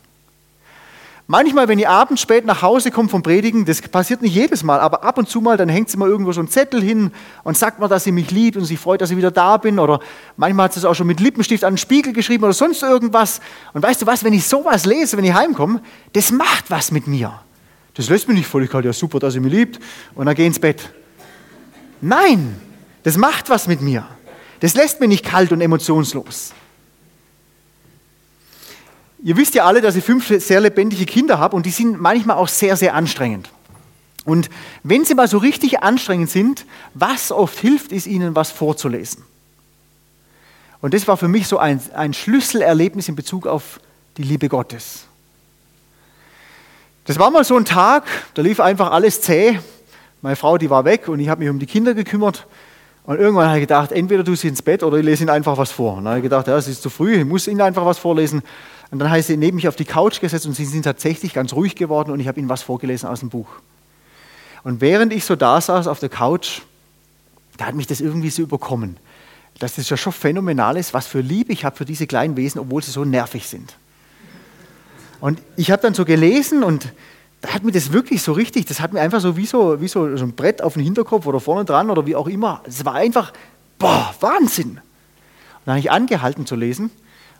Manchmal, 1.29 1.67
wenn 1.67 1.77
ihr 1.77 1.89
abends 1.89 2.21
spät 2.21 2.45
nach 2.45 2.61
Hause 2.61 2.89
kommt 2.89 3.11
vom 3.11 3.21
Predigen, 3.21 3.65
das 3.65 3.81
passiert 3.81 4.21
nicht 4.21 4.33
jedes 4.33 4.63
Mal, 4.63 4.79
aber 4.79 5.03
ab 5.03 5.17
und 5.17 5.27
zu 5.27 5.41
mal, 5.41 5.57
dann 5.57 5.67
hängt 5.67 5.89
sie 5.89 5.97
mal 5.97 6.07
irgendwo 6.07 6.31
so 6.31 6.39
einen 6.39 6.47
Zettel 6.47 6.81
hin 6.81 7.11
und 7.43 7.57
sagt 7.57 7.79
mir, 7.79 7.89
dass 7.89 8.05
sie 8.05 8.13
mich 8.13 8.31
liebt 8.31 8.55
und 8.55 8.63
sich 8.63 8.79
freut, 8.79 9.01
dass 9.01 9.11
ich 9.11 9.17
wieder 9.17 9.29
da 9.29 9.57
bin. 9.57 9.77
Oder 9.77 9.99
manchmal 10.37 10.65
hat 10.65 10.73
sie 10.73 10.79
es 10.79 10.85
auch 10.85 10.93
schon 10.93 11.05
mit 11.05 11.19
Lippenstift 11.19 11.65
an 11.65 11.73
den 11.73 11.77
Spiegel 11.77 12.13
geschrieben 12.13 12.45
oder 12.45 12.53
sonst 12.53 12.81
irgendwas. 12.81 13.41
Und 13.73 13.83
weißt 13.83 14.01
du 14.01 14.05
was, 14.05 14.23
wenn 14.23 14.31
ich 14.31 14.47
sowas 14.47 14.85
lese, 14.85 15.17
wenn 15.17 15.25
ich 15.25 15.33
heimkomme, 15.33 15.81
das 16.13 16.31
macht 16.31 16.71
was 16.71 16.91
mit 16.91 17.07
mir. 17.07 17.37
Das 17.97 18.09
lässt 18.09 18.27
mich 18.27 18.37
nicht 18.37 18.47
völlig 18.47 18.69
kalt, 18.69 18.85
ja 18.85 18.93
super, 18.93 19.19
dass 19.19 19.33
sie 19.33 19.39
mich 19.39 19.51
liebt 19.51 19.79
und 20.13 20.27
dann 20.27 20.35
geh 20.35 20.45
ins 20.45 20.59
Bett. 20.59 20.93
Nein, 21.99 22.55
das 23.01 23.17
macht 23.17 23.49
was 23.49 23.67
mit 23.67 23.81
mir. 23.81 24.07
Das 24.59 24.75
lässt 24.75 24.99
mich 24.99 25.09
nicht 25.09 25.25
kalt 25.25 25.51
und 25.51 25.61
emotionslos. 25.61 26.53
Ihr 29.23 29.35
wisst 29.35 29.55
ja 29.55 29.65
alle, 29.65 29.81
dass 29.81 29.95
ich 29.95 30.03
fünf 30.03 30.27
sehr 30.27 30.61
lebendige 30.61 31.05
Kinder 31.05 31.39
habe 31.39 31.55
und 31.55 31.65
die 31.65 31.71
sind 31.71 31.99
manchmal 31.99 32.37
auch 32.37 32.47
sehr, 32.47 32.77
sehr 32.77 32.93
anstrengend. 32.93 33.49
Und 34.25 34.49
wenn 34.83 35.03
sie 35.03 35.15
mal 35.15 35.27
so 35.27 35.39
richtig 35.39 35.81
anstrengend 35.81 36.29
sind, 36.29 36.65
was 36.93 37.31
oft 37.31 37.57
hilft, 37.57 37.91
ist 37.91 38.05
ihnen 38.05 38.35
was 38.35 38.51
vorzulesen. 38.51 39.23
Und 40.81 40.93
das 40.93 41.07
war 41.07 41.17
für 41.17 41.27
mich 41.27 41.47
so 41.47 41.57
ein, 41.57 41.81
ein 41.95 42.13
Schlüsselerlebnis 42.13 43.09
in 43.09 43.15
Bezug 43.15 43.47
auf 43.47 43.79
die 44.17 44.23
Liebe 44.23 44.49
Gottes. 44.49 45.07
Das 47.07 47.17
war 47.17 47.31
mal 47.31 47.45
so 47.45 47.55
ein 47.55 47.63
Tag, 47.63 48.03
da 48.33 48.41
lief 48.41 48.59
einfach 48.59 48.91
alles 48.91 49.21
zäh. 49.21 49.59
Meine 50.21 50.35
Frau, 50.35 50.57
die 50.57 50.69
war 50.69 50.83
weg 50.83 51.07
und 51.07 51.21
ich 51.21 51.29
habe 51.29 51.39
mich 51.39 51.49
um 51.49 51.57
die 51.57 51.65
Kinder 51.65 51.93
gekümmert. 51.93 52.45
Und 53.05 53.17
irgendwann 53.17 53.47
habe 53.47 53.59
ich 53.59 53.63
gedacht, 53.63 53.93
entweder 53.93 54.25
du 54.25 54.35
sie 54.35 54.49
ins 54.49 54.61
Bett 54.61 54.83
oder 54.83 54.97
ich 54.97 55.05
lese 55.05 55.23
ihnen 55.23 55.29
einfach 55.29 55.57
was 55.57 55.71
vor. 55.71 55.93
Und 55.93 56.03
dann 56.03 56.09
habe 56.09 56.19
ich 56.19 56.23
gedacht, 56.23 56.47
ja, 56.47 56.57
es 56.57 56.67
ist 56.67 56.81
zu 56.81 56.89
früh, 56.89 57.15
ich 57.15 57.25
muss 57.25 57.47
ihnen 57.47 57.61
einfach 57.61 57.85
was 57.85 57.97
vorlesen. 57.97 58.43
Und 58.91 58.99
dann 58.99 59.09
habe 59.09 59.21
ich 59.21 59.25
sie 59.25 59.37
neben 59.37 59.55
mich 59.55 59.69
auf 59.69 59.77
die 59.77 59.85
Couch 59.85 60.19
gesetzt 60.19 60.45
und 60.47 60.53
sie 60.53 60.65
sind 60.65 60.83
tatsächlich 60.83 61.33
ganz 61.33 61.53
ruhig 61.53 61.75
geworden 61.75 62.11
und 62.11 62.19
ich 62.19 62.27
habe 62.27 62.41
ihnen 62.41 62.49
was 62.49 62.61
vorgelesen 62.61 63.07
aus 63.07 63.21
dem 63.21 63.29
Buch. 63.29 63.47
Und 64.65 64.81
während 64.81 65.13
ich 65.13 65.23
so 65.23 65.37
da 65.37 65.61
saß 65.61 65.87
auf 65.87 65.99
der 65.99 66.09
Couch, 66.09 66.59
da 67.55 67.67
hat 67.67 67.75
mich 67.75 67.87
das 67.87 68.01
irgendwie 68.01 68.31
so 68.31 68.41
überkommen. 68.41 68.97
Dass 69.59 69.75
das 69.75 69.89
ja 69.89 69.95
schon 69.95 70.11
phänomenal 70.11 70.75
ist, 70.75 70.93
was 70.93 71.07
für 71.07 71.21
Liebe 71.21 71.53
ich 71.53 71.63
habe 71.63 71.77
für 71.77 71.85
diese 71.85 72.05
kleinen 72.05 72.35
Wesen, 72.35 72.59
obwohl 72.59 72.83
sie 72.83 72.91
so 72.91 73.05
nervig 73.05 73.47
sind. 73.47 73.77
Und 75.19 75.41
ich 75.55 75.71
habe 75.71 75.81
dann 75.81 75.93
so 75.93 76.05
gelesen 76.05 76.63
und 76.63 76.93
da 77.41 77.49
hat 77.53 77.63
mir 77.63 77.71
das 77.71 77.91
wirklich 77.91 78.21
so 78.21 78.33
richtig, 78.33 78.65
das 78.65 78.79
hat 78.79 78.93
mir 78.93 79.01
einfach 79.01 79.19
so 79.19 79.37
wie 79.37 79.45
so, 79.45 79.79
wie 79.79 79.87
so, 79.87 80.05
ein 80.05 80.33
Brett 80.33 80.61
auf 80.61 80.73
den 80.73 80.83
Hinterkopf 80.83 81.25
oder 81.25 81.39
vorne 81.39 81.65
dran 81.65 81.89
oder 81.89 82.05
wie 82.05 82.15
auch 82.15 82.27
immer. 82.27 82.61
Es 82.65 82.83
war 82.83 82.95
einfach, 82.95 83.31
boah, 83.77 84.13
Wahnsinn. 84.19 84.71
Und 84.71 84.81
dann 85.65 85.73
habe 85.75 85.79
ich 85.79 85.91
angehalten 85.91 86.45
zu 86.45 86.55
lesen 86.55 86.89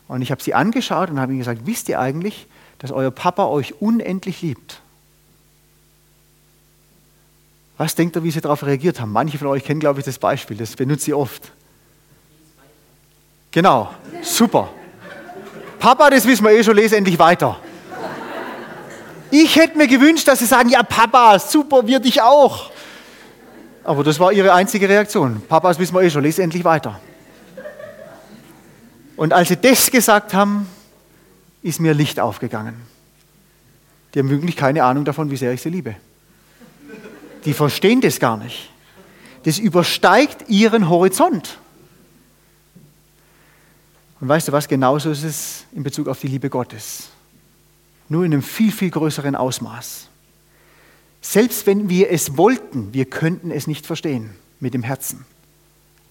und 0.08 0.22
ich 0.22 0.32
habe 0.32 0.42
sie 0.42 0.54
angeschaut 0.54 1.10
und 1.10 1.20
habe 1.20 1.32
ihnen 1.32 1.40
gesagt, 1.40 1.62
wisst 1.66 1.90
ihr 1.90 2.00
eigentlich, 2.00 2.48
dass 2.80 2.92
euer 2.92 3.12
Papa 3.12 3.46
euch 3.46 3.82
unendlich 3.82 4.42
liebt? 4.42 4.82
Was 7.78 7.94
denkt 7.94 8.16
ihr, 8.16 8.24
wie 8.24 8.32
sie 8.32 8.42
darauf 8.42 8.66
reagiert 8.66 9.00
haben? 9.00 9.12
Manche 9.12 9.38
von 9.38 9.48
euch 9.48 9.64
kennen, 9.64 9.80
glaube 9.80 10.00
ich, 10.00 10.06
das 10.06 10.18
Beispiel, 10.18 10.58
das 10.58 10.76
benutze 10.76 11.12
ich 11.12 11.16
oft. 11.16 11.52
Genau, 13.52 13.92
super. 14.22 14.70
Papa, 15.80 16.10
das 16.10 16.26
wissen 16.26 16.44
wir 16.44 16.52
eh 16.52 16.64
schon, 16.64 16.76
lese 16.76 16.98
endlich 16.98 17.20
weiter. 17.20 17.60
Ich 19.32 19.56
hätte 19.56 19.78
mir 19.78 19.88
gewünscht, 19.88 20.28
dass 20.28 20.40
sie 20.40 20.46
sagen, 20.46 20.70
ja 20.70 20.84
Papa, 20.84 21.40
super, 21.40 21.86
wir 21.86 22.00
dich 22.00 22.22
auch. 22.22 22.72
Aber 23.84 24.04
das 24.04 24.20
war 24.20 24.32
ihre 24.32 24.54
einzige 24.54 24.88
Reaktion. 24.88 25.42
Papa, 25.48 25.70
das 25.70 25.80
wissen 25.80 25.96
wir 25.96 26.02
eh 26.02 26.10
schon, 26.10 26.24
lese 26.24 26.44
endlich 26.44 26.64
weiter. 26.64 27.00
Und 29.16 29.34
als 29.34 29.48
sie 29.48 29.58
das 29.58 29.90
gesagt 29.90 30.34
haben, 30.34 30.68
ist 31.64 31.80
mir 31.80 31.94
Licht 31.94 32.20
aufgegangen. 32.20 32.76
Die 34.14 34.20
haben 34.20 34.30
wirklich 34.30 34.56
keine 34.56 34.84
Ahnung 34.84 35.06
davon, 35.06 35.32
wie 35.32 35.38
sehr 35.38 35.52
ich 35.54 35.62
sie 35.62 35.70
liebe. 35.70 35.96
Die 37.46 37.54
verstehen 37.54 38.02
das 38.02 38.20
gar 38.20 38.38
nicht. 38.38 38.70
Das 39.44 39.58
übersteigt 39.58 40.50
ihren 40.50 40.90
Horizont. 40.90 41.58
Und 44.20 44.28
weißt 44.28 44.48
du 44.48 44.52
was, 44.52 44.68
genauso 44.68 45.12
ist 45.12 45.24
es 45.24 45.66
in 45.74 45.84
Bezug 45.84 46.08
auf 46.08 46.20
die 46.20 46.28
Liebe 46.28 46.50
Gottes. 46.50 47.10
Nur 48.10 48.24
in 48.24 48.34
einem 48.34 48.44
viel, 48.44 48.72
viel 48.72 48.90
größeren 48.90 49.36
Ausmaß. 49.36 50.08
Selbst 51.22 51.66
wenn 51.66 51.90
wir 51.90 52.12
es 52.12 52.38
wollten, 52.38 52.94
wir 52.94 53.06
könnten 53.06 53.52
es 53.52 53.68
nicht 53.68 53.86
verstehen 53.86 54.32
mit 54.60 54.74
dem 54.74 54.84
Herzen, 54.84 55.26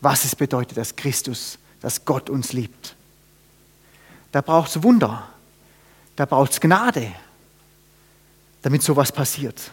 was 0.01 0.25
es 0.25 0.37
bedeutet, 0.37 0.77
dass 0.77 0.97
Christus, 0.97 1.59
dass 1.81 2.05
Gott 2.05 2.29
uns 2.29 2.53
liebt. 2.53 2.95
Da 4.33 4.43
braucht 4.43 4.71
es 4.71 4.83
Wunder, 4.83 5.29
da 6.17 6.27
braucht 6.27 6.53
es 6.53 6.61
Gnade, 6.61 7.13
damit 8.63 8.83
sowas 8.83 9.13
passiert. 9.13 9.71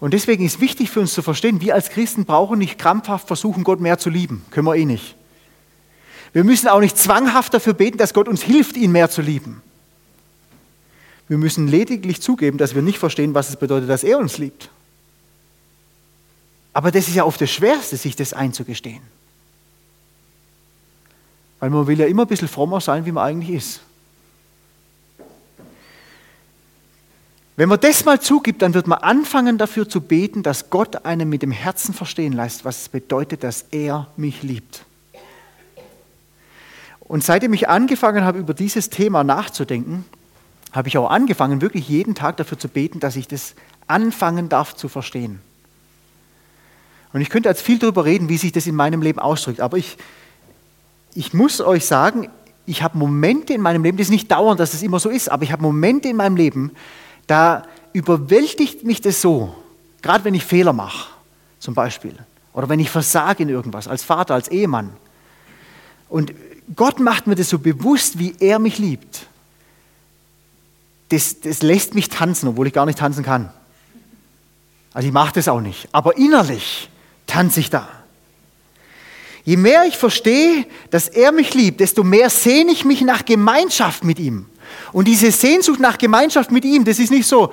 Und 0.00 0.14
deswegen 0.14 0.44
ist 0.44 0.60
wichtig 0.60 0.90
für 0.90 1.00
uns 1.00 1.12
zu 1.12 1.22
verstehen, 1.22 1.60
wir 1.60 1.74
als 1.74 1.90
Christen 1.90 2.24
brauchen 2.24 2.58
nicht 2.58 2.78
krampfhaft 2.78 3.26
versuchen, 3.26 3.64
Gott 3.64 3.80
mehr 3.80 3.98
zu 3.98 4.10
lieben. 4.10 4.44
Können 4.50 4.66
wir 4.66 4.74
eh 4.74 4.86
nicht. 4.86 5.14
Wir 6.32 6.44
müssen 6.44 6.68
auch 6.68 6.80
nicht 6.80 6.96
zwanghaft 6.96 7.52
dafür 7.52 7.74
beten, 7.74 7.98
dass 7.98 8.14
Gott 8.14 8.28
uns 8.28 8.42
hilft, 8.42 8.76
ihn 8.76 8.92
mehr 8.92 9.10
zu 9.10 9.20
lieben. 9.20 9.62
Wir 11.30 11.38
müssen 11.38 11.68
lediglich 11.68 12.20
zugeben, 12.20 12.58
dass 12.58 12.74
wir 12.74 12.82
nicht 12.82 12.98
verstehen, 12.98 13.34
was 13.34 13.50
es 13.50 13.54
bedeutet, 13.54 13.88
dass 13.88 14.02
er 14.02 14.18
uns 14.18 14.38
liebt. 14.38 14.68
Aber 16.72 16.90
das 16.90 17.06
ist 17.06 17.14
ja 17.14 17.24
oft 17.24 17.40
das 17.40 17.52
Schwerste, 17.52 17.96
sich 17.96 18.16
das 18.16 18.32
einzugestehen. 18.32 19.00
Weil 21.60 21.70
man 21.70 21.86
will 21.86 22.00
ja 22.00 22.06
immer 22.06 22.24
ein 22.24 22.28
bisschen 22.28 22.48
frommer 22.48 22.80
sein, 22.80 23.06
wie 23.06 23.12
man 23.12 23.24
eigentlich 23.24 23.56
ist. 23.56 23.80
Wenn 27.54 27.68
man 27.68 27.78
das 27.78 28.04
mal 28.04 28.20
zugibt, 28.20 28.60
dann 28.62 28.74
wird 28.74 28.88
man 28.88 28.98
anfangen 28.98 29.56
dafür 29.56 29.88
zu 29.88 30.00
beten, 30.00 30.42
dass 30.42 30.68
Gott 30.68 31.04
einem 31.04 31.28
mit 31.28 31.42
dem 31.42 31.52
Herzen 31.52 31.94
verstehen 31.94 32.32
lässt, 32.32 32.64
was 32.64 32.82
es 32.82 32.88
bedeutet, 32.88 33.44
dass 33.44 33.66
er 33.70 34.08
mich 34.16 34.42
liebt. 34.42 34.84
Und 36.98 37.22
seitdem 37.22 37.52
ich 37.52 37.68
angefangen 37.68 38.24
habe, 38.24 38.40
über 38.40 38.52
dieses 38.52 38.90
Thema 38.90 39.22
nachzudenken, 39.22 40.04
habe 40.72 40.88
ich 40.88 40.98
auch 40.98 41.10
angefangen, 41.10 41.60
wirklich 41.60 41.88
jeden 41.88 42.14
Tag 42.14 42.36
dafür 42.36 42.58
zu 42.58 42.68
beten, 42.68 43.00
dass 43.00 43.16
ich 43.16 43.28
das 43.28 43.54
anfangen 43.86 44.48
darf 44.48 44.74
zu 44.74 44.88
verstehen. 44.88 45.40
Und 47.12 47.20
ich 47.20 47.28
könnte 47.28 47.48
jetzt 47.48 47.62
viel 47.62 47.78
darüber 47.78 48.04
reden, 48.04 48.28
wie 48.28 48.36
sich 48.36 48.52
das 48.52 48.66
in 48.66 48.76
meinem 48.76 49.02
Leben 49.02 49.18
ausdrückt, 49.18 49.60
aber 49.60 49.76
ich, 49.76 49.96
ich 51.14 51.34
muss 51.34 51.60
euch 51.60 51.86
sagen, 51.86 52.28
ich 52.66 52.82
habe 52.82 52.98
Momente 52.98 53.52
in 53.52 53.60
meinem 53.60 53.82
Leben, 53.82 53.98
das 53.98 54.06
ist 54.06 54.12
nicht 54.12 54.30
dauernd, 54.30 54.60
dass 54.60 54.70
es 54.70 54.76
das 54.76 54.82
immer 54.82 55.00
so 55.00 55.08
ist, 55.08 55.28
aber 55.28 55.42
ich 55.42 55.50
habe 55.50 55.62
Momente 55.62 56.08
in 56.08 56.16
meinem 56.16 56.36
Leben, 56.36 56.70
da 57.26 57.64
überwältigt 57.92 58.84
mich 58.84 59.00
das 59.00 59.20
so, 59.20 59.54
gerade 60.02 60.24
wenn 60.24 60.34
ich 60.34 60.44
Fehler 60.44 60.72
mache, 60.72 61.08
zum 61.58 61.74
Beispiel, 61.74 62.14
oder 62.52 62.68
wenn 62.68 62.78
ich 62.78 62.90
versage 62.90 63.42
in 63.42 63.48
irgendwas, 63.48 63.88
als 63.88 64.04
Vater, 64.04 64.34
als 64.34 64.48
Ehemann. 64.48 64.90
Und 66.08 66.32
Gott 66.76 67.00
macht 67.00 67.26
mir 67.26 67.34
das 67.34 67.48
so 67.48 67.58
bewusst, 67.58 68.18
wie 68.18 68.34
er 68.38 68.58
mich 68.60 68.78
liebt. 68.78 69.26
Das, 71.10 71.40
das 71.40 71.62
lässt 71.62 71.94
mich 71.94 72.08
tanzen, 72.08 72.48
obwohl 72.48 72.66
ich 72.66 72.72
gar 72.72 72.86
nicht 72.86 72.98
tanzen 72.98 73.24
kann. 73.24 73.50
Also 74.92 75.06
ich 75.06 75.14
mache 75.14 75.34
das 75.34 75.48
auch 75.48 75.60
nicht. 75.60 75.88
Aber 75.92 76.16
innerlich 76.16 76.88
tanze 77.26 77.60
ich 77.60 77.70
da. 77.70 77.88
Je 79.44 79.56
mehr 79.56 79.84
ich 79.86 79.96
verstehe, 79.96 80.66
dass 80.90 81.08
er 81.08 81.32
mich 81.32 81.54
liebt, 81.54 81.80
desto 81.80 82.04
mehr 82.04 82.30
sehne 82.30 82.72
ich 82.72 82.84
mich 82.84 83.02
nach 83.02 83.24
Gemeinschaft 83.24 84.04
mit 84.04 84.18
ihm. 84.18 84.46
Und 84.92 85.08
diese 85.08 85.30
Sehnsucht 85.30 85.80
nach 85.80 85.98
Gemeinschaft 85.98 86.50
mit 86.50 86.64
ihm, 86.64 86.84
das 86.84 86.98
ist 86.98 87.10
nicht 87.10 87.26
so, 87.26 87.52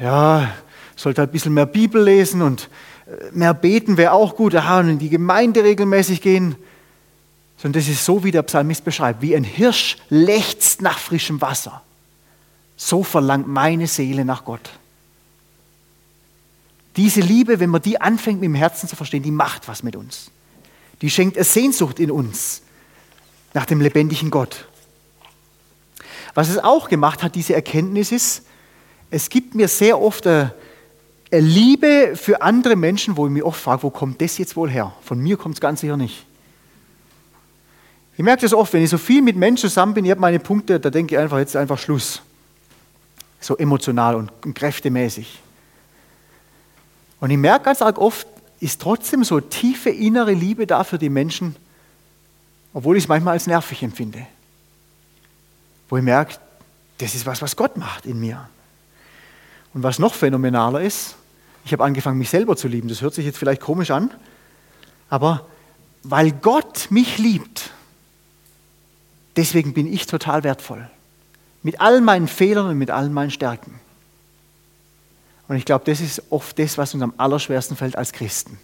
ja, 0.00 0.50
sollte 0.96 1.22
ein 1.22 1.30
bisschen 1.30 1.54
mehr 1.54 1.66
Bibel 1.66 2.02
lesen 2.02 2.42
und 2.42 2.68
äh, 3.06 3.30
mehr 3.32 3.54
beten 3.54 3.96
wäre 3.96 4.12
auch 4.12 4.36
gut, 4.36 4.54
aha, 4.54 4.80
und 4.80 4.88
in 4.88 4.98
die 4.98 5.10
Gemeinde 5.10 5.62
regelmäßig 5.62 6.20
gehen 6.20 6.56
sondern 7.58 7.82
das 7.82 7.90
ist 7.90 8.04
so, 8.04 8.22
wie 8.24 8.30
der 8.30 8.42
Psalmist 8.42 8.84
beschreibt, 8.84 9.20
wie 9.20 9.34
ein 9.34 9.44
Hirsch 9.44 9.96
lechzt 10.08 10.80
nach 10.80 10.98
frischem 10.98 11.40
Wasser. 11.40 11.82
So 12.78 13.02
verlangt 13.02 13.48
meine 13.48 13.88
Seele 13.88 14.24
nach 14.24 14.44
Gott. 14.44 14.70
Diese 16.96 17.20
Liebe, 17.20 17.60
wenn 17.60 17.70
man 17.70 17.82
die 17.82 18.00
anfängt 18.00 18.40
mit 18.40 18.46
dem 18.46 18.54
Herzen 18.54 18.88
zu 18.88 18.96
verstehen, 18.96 19.22
die 19.22 19.32
macht 19.32 19.68
was 19.68 19.82
mit 19.82 19.96
uns. 19.96 20.30
Die 21.02 21.10
schenkt 21.10 21.36
eine 21.36 21.44
Sehnsucht 21.44 21.98
in 21.98 22.10
uns 22.10 22.62
nach 23.52 23.66
dem 23.66 23.80
lebendigen 23.80 24.30
Gott. 24.30 24.66
Was 26.34 26.48
es 26.48 26.58
auch 26.58 26.88
gemacht 26.88 27.22
hat, 27.22 27.34
diese 27.34 27.54
Erkenntnis 27.54 28.12
ist, 28.12 28.42
es 29.10 29.28
gibt 29.28 29.54
mir 29.54 29.66
sehr 29.66 30.00
oft 30.00 30.26
eine, 30.26 30.54
eine 31.32 31.40
Liebe 31.40 32.12
für 32.14 32.42
andere 32.42 32.76
Menschen, 32.76 33.16
wo 33.16 33.26
ich 33.26 33.32
mich 33.32 33.42
oft 33.42 33.60
frage, 33.60 33.82
wo 33.82 33.90
kommt 33.90 34.20
das 34.20 34.38
jetzt 34.38 34.54
wohl 34.54 34.70
her? 34.70 34.94
Von 35.02 35.18
mir 35.18 35.36
kommt 35.36 35.56
es 35.56 35.60
ganz 35.60 35.80
sicher 35.80 35.96
nicht. 35.96 36.26
Ich 38.16 38.24
merke 38.24 38.42
das 38.42 38.52
oft, 38.52 38.72
wenn 38.72 38.82
ich 38.84 38.90
so 38.90 38.98
viel 38.98 39.22
mit 39.22 39.36
Menschen 39.36 39.68
zusammen 39.68 39.94
bin, 39.94 40.04
ich 40.04 40.10
habe 40.12 40.20
meine 40.20 40.38
Punkte, 40.38 40.78
da 40.78 40.90
denke 40.90 41.14
ich 41.14 41.20
einfach, 41.20 41.38
jetzt 41.38 41.50
ist 41.50 41.56
einfach 41.56 41.78
Schluss. 41.78 42.22
So 43.40 43.56
emotional 43.56 44.14
und, 44.14 44.54
kräftemäßig. 44.54 45.40
Und 47.20 47.30
ich 47.30 47.38
merke 47.38 47.66
ganz 47.66 47.82
arg 47.82 47.98
oft, 47.98 48.26
ist 48.60 48.80
trotzdem 48.80 49.24
so 49.24 49.40
tiefe 49.40 49.90
innere 49.90 50.32
Liebe 50.32 50.66
da 50.66 50.84
für 50.84 50.98
die 50.98 51.08
Menschen, 51.08 51.56
obwohl 52.72 52.96
ich 52.96 53.04
es 53.04 53.08
manchmal 53.08 53.34
als 53.34 53.46
nervig 53.46 53.82
empfinde. 53.82 54.26
Wo 55.88 55.96
ich 55.96 56.02
merke, 56.02 56.36
das 56.98 57.14
ist 57.14 57.26
was, 57.26 57.40
was 57.40 57.56
Gott 57.56 57.76
macht 57.76 58.06
in 58.06 58.18
mir. 58.18 58.48
Und 59.74 59.82
was 59.82 59.98
noch 59.98 60.14
phänomenaler 60.14 60.80
ist, 60.80 61.14
ich 61.64 61.72
habe 61.72 61.84
angefangen, 61.84 62.18
mich 62.18 62.30
selber 62.30 62.56
zu 62.56 62.66
lieben. 62.66 62.88
Das 62.88 63.00
hört 63.00 63.14
sich 63.14 63.26
jetzt 63.26 63.38
vielleicht 63.38 63.60
komisch 63.60 63.90
an, 63.90 64.10
aber 65.08 65.46
weil 66.02 66.32
Gott 66.32 66.88
mich 66.90 67.18
liebt, 67.18 67.70
Deswegen 69.38 69.72
bin 69.72 69.86
ich 69.86 70.06
total 70.06 70.42
wertvoll. 70.42 70.90
Mit 71.62 71.80
all 71.80 72.00
meinen 72.00 72.28
Fehlern 72.28 72.66
und 72.66 72.78
mit 72.78 72.90
all 72.90 73.08
meinen 73.08 73.30
Stärken. 73.30 73.80
Und 75.48 75.56
ich 75.56 75.64
glaube, 75.64 75.84
das 75.86 76.00
ist 76.00 76.22
oft 76.30 76.58
das, 76.58 76.78
was 76.78 76.94
uns 76.94 77.02
am 77.02 77.14
allerschwersten 77.16 77.76
fällt 77.76 77.96
als 77.96 78.12
Christen. 78.12 78.58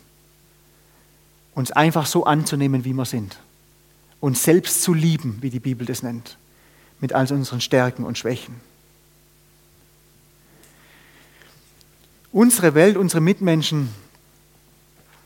Uns 1.54 1.72
einfach 1.72 2.06
so 2.06 2.24
anzunehmen, 2.24 2.84
wie 2.84 2.92
wir 2.92 3.06
sind. 3.06 3.38
Uns 4.20 4.42
selbst 4.42 4.82
zu 4.82 4.92
lieben, 4.92 5.38
wie 5.40 5.50
die 5.50 5.60
Bibel 5.60 5.86
das 5.86 6.02
nennt. 6.02 6.36
Mit 7.00 7.12
all 7.12 7.30
unseren 7.32 7.60
Stärken 7.60 8.04
und 8.04 8.18
Schwächen. 8.18 8.60
Unsere 12.32 12.74
Welt, 12.74 12.96
unsere 12.96 13.20
Mitmenschen, 13.20 13.88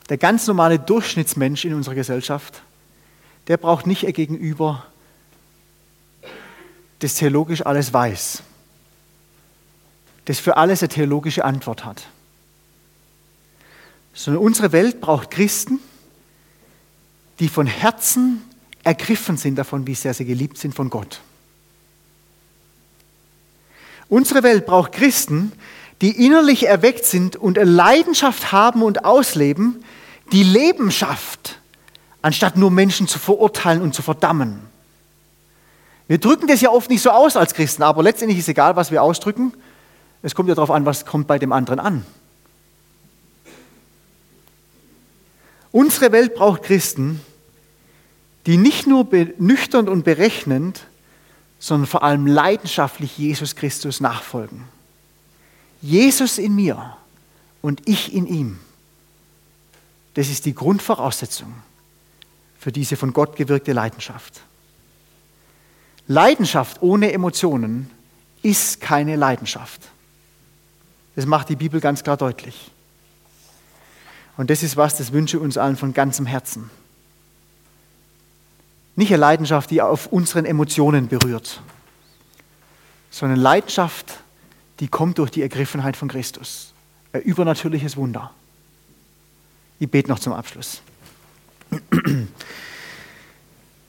der 0.08 0.18
ganz 0.18 0.46
normale 0.46 0.78
Durchschnittsmensch 0.78 1.64
in 1.64 1.74
unserer 1.74 1.94
Gesellschaft, 1.94 2.62
der 3.48 3.56
braucht 3.56 3.86
nicht 3.86 4.02
ihr 4.02 4.12
Gegenüber, 4.12 4.86
das 7.00 7.14
theologisch 7.14 7.64
alles 7.64 7.92
weiß, 7.92 8.42
das 10.24 10.38
für 10.38 10.56
alles 10.56 10.82
eine 10.82 10.88
theologische 10.88 11.44
Antwort 11.44 11.84
hat. 11.84 12.06
Sondern 14.12 14.42
unsere 14.42 14.72
Welt 14.72 15.00
braucht 15.00 15.30
Christen, 15.30 15.78
die 17.38 17.48
von 17.48 17.66
Herzen 17.66 18.42
ergriffen 18.82 19.36
sind 19.36 19.56
davon, 19.56 19.86
wie 19.86 19.94
sehr 19.94 20.14
sie 20.14 20.24
geliebt 20.24 20.58
sind 20.58 20.74
von 20.74 20.90
Gott. 20.90 21.20
Unsere 24.08 24.42
Welt 24.42 24.66
braucht 24.66 24.92
Christen, 24.92 25.52
die 26.00 26.24
innerlich 26.24 26.66
erweckt 26.66 27.04
sind 27.04 27.36
und 27.36 27.58
eine 27.58 27.70
Leidenschaft 27.70 28.52
haben 28.52 28.82
und 28.82 29.04
ausleben, 29.04 29.84
die 30.32 30.42
Leben 30.42 30.90
schafft, 30.90 31.58
anstatt 32.22 32.56
nur 32.56 32.70
Menschen 32.70 33.08
zu 33.08 33.18
verurteilen 33.18 33.82
und 33.82 33.94
zu 33.94 34.02
verdammen. 34.02 34.60
Wir 36.08 36.18
drücken 36.18 36.46
das 36.46 36.62
ja 36.62 36.70
oft 36.70 36.90
nicht 36.90 37.02
so 37.02 37.10
aus 37.10 37.36
als 37.36 37.54
Christen, 37.54 37.82
aber 37.82 38.02
letztendlich 38.02 38.38
ist 38.38 38.48
egal, 38.48 38.76
was 38.76 38.90
wir 38.90 39.02
ausdrücken. 39.02 39.52
Es 40.22 40.34
kommt 40.34 40.48
ja 40.48 40.54
darauf 40.54 40.70
an, 40.70 40.86
was 40.86 41.04
kommt 41.04 41.26
bei 41.26 41.38
dem 41.38 41.52
anderen 41.52 41.78
an. 41.78 42.04
Unsere 45.70 46.10
Welt 46.12 46.34
braucht 46.34 46.62
Christen, 46.62 47.20
die 48.46 48.56
nicht 48.56 48.86
nur 48.86 49.06
nüchtern 49.36 49.88
und 49.88 50.04
berechnend, 50.04 50.86
sondern 51.58 51.86
vor 51.86 52.02
allem 52.02 52.26
leidenschaftlich 52.26 53.18
Jesus 53.18 53.54
Christus 53.54 54.00
nachfolgen. 54.00 54.64
Jesus 55.82 56.38
in 56.38 56.54
mir 56.54 56.96
und 57.60 57.86
ich 57.86 58.14
in 58.14 58.26
ihm. 58.26 58.58
Das 60.14 60.30
ist 60.30 60.46
die 60.46 60.54
Grundvoraussetzung 60.54 61.52
für 62.58 62.72
diese 62.72 62.96
von 62.96 63.12
Gott 63.12 63.36
gewirkte 63.36 63.72
Leidenschaft. 63.72 64.40
Leidenschaft 66.08 66.80
ohne 66.80 67.12
Emotionen 67.12 67.90
ist 68.42 68.80
keine 68.80 69.16
Leidenschaft. 69.16 69.82
Das 71.14 71.26
macht 71.26 71.50
die 71.50 71.56
Bibel 71.56 71.80
ganz 71.80 72.02
klar 72.02 72.16
deutlich. 72.16 72.70
Und 74.38 74.50
das 74.50 74.62
ist 74.62 74.76
was, 74.76 74.96
das 74.96 75.12
wünsche 75.12 75.36
ich 75.36 75.42
uns 75.42 75.58
allen 75.58 75.76
von 75.76 75.92
ganzem 75.92 76.24
Herzen. 76.24 76.70
Nicht 78.96 79.10
eine 79.10 79.18
Leidenschaft, 79.20 79.70
die 79.70 79.82
auf 79.82 80.06
unseren 80.06 80.44
Emotionen 80.44 81.08
berührt, 81.08 81.60
sondern 83.10 83.38
Leidenschaft, 83.38 84.20
die 84.80 84.88
kommt 84.88 85.18
durch 85.18 85.30
die 85.30 85.42
Ergriffenheit 85.42 85.96
von 85.96 86.08
Christus. 86.08 86.72
Ein 87.12 87.22
übernatürliches 87.22 87.96
Wunder. 87.96 88.32
Ich 89.78 89.90
bete 89.90 90.08
noch 90.08 90.18
zum 90.18 90.32
Abschluss. 90.32 90.80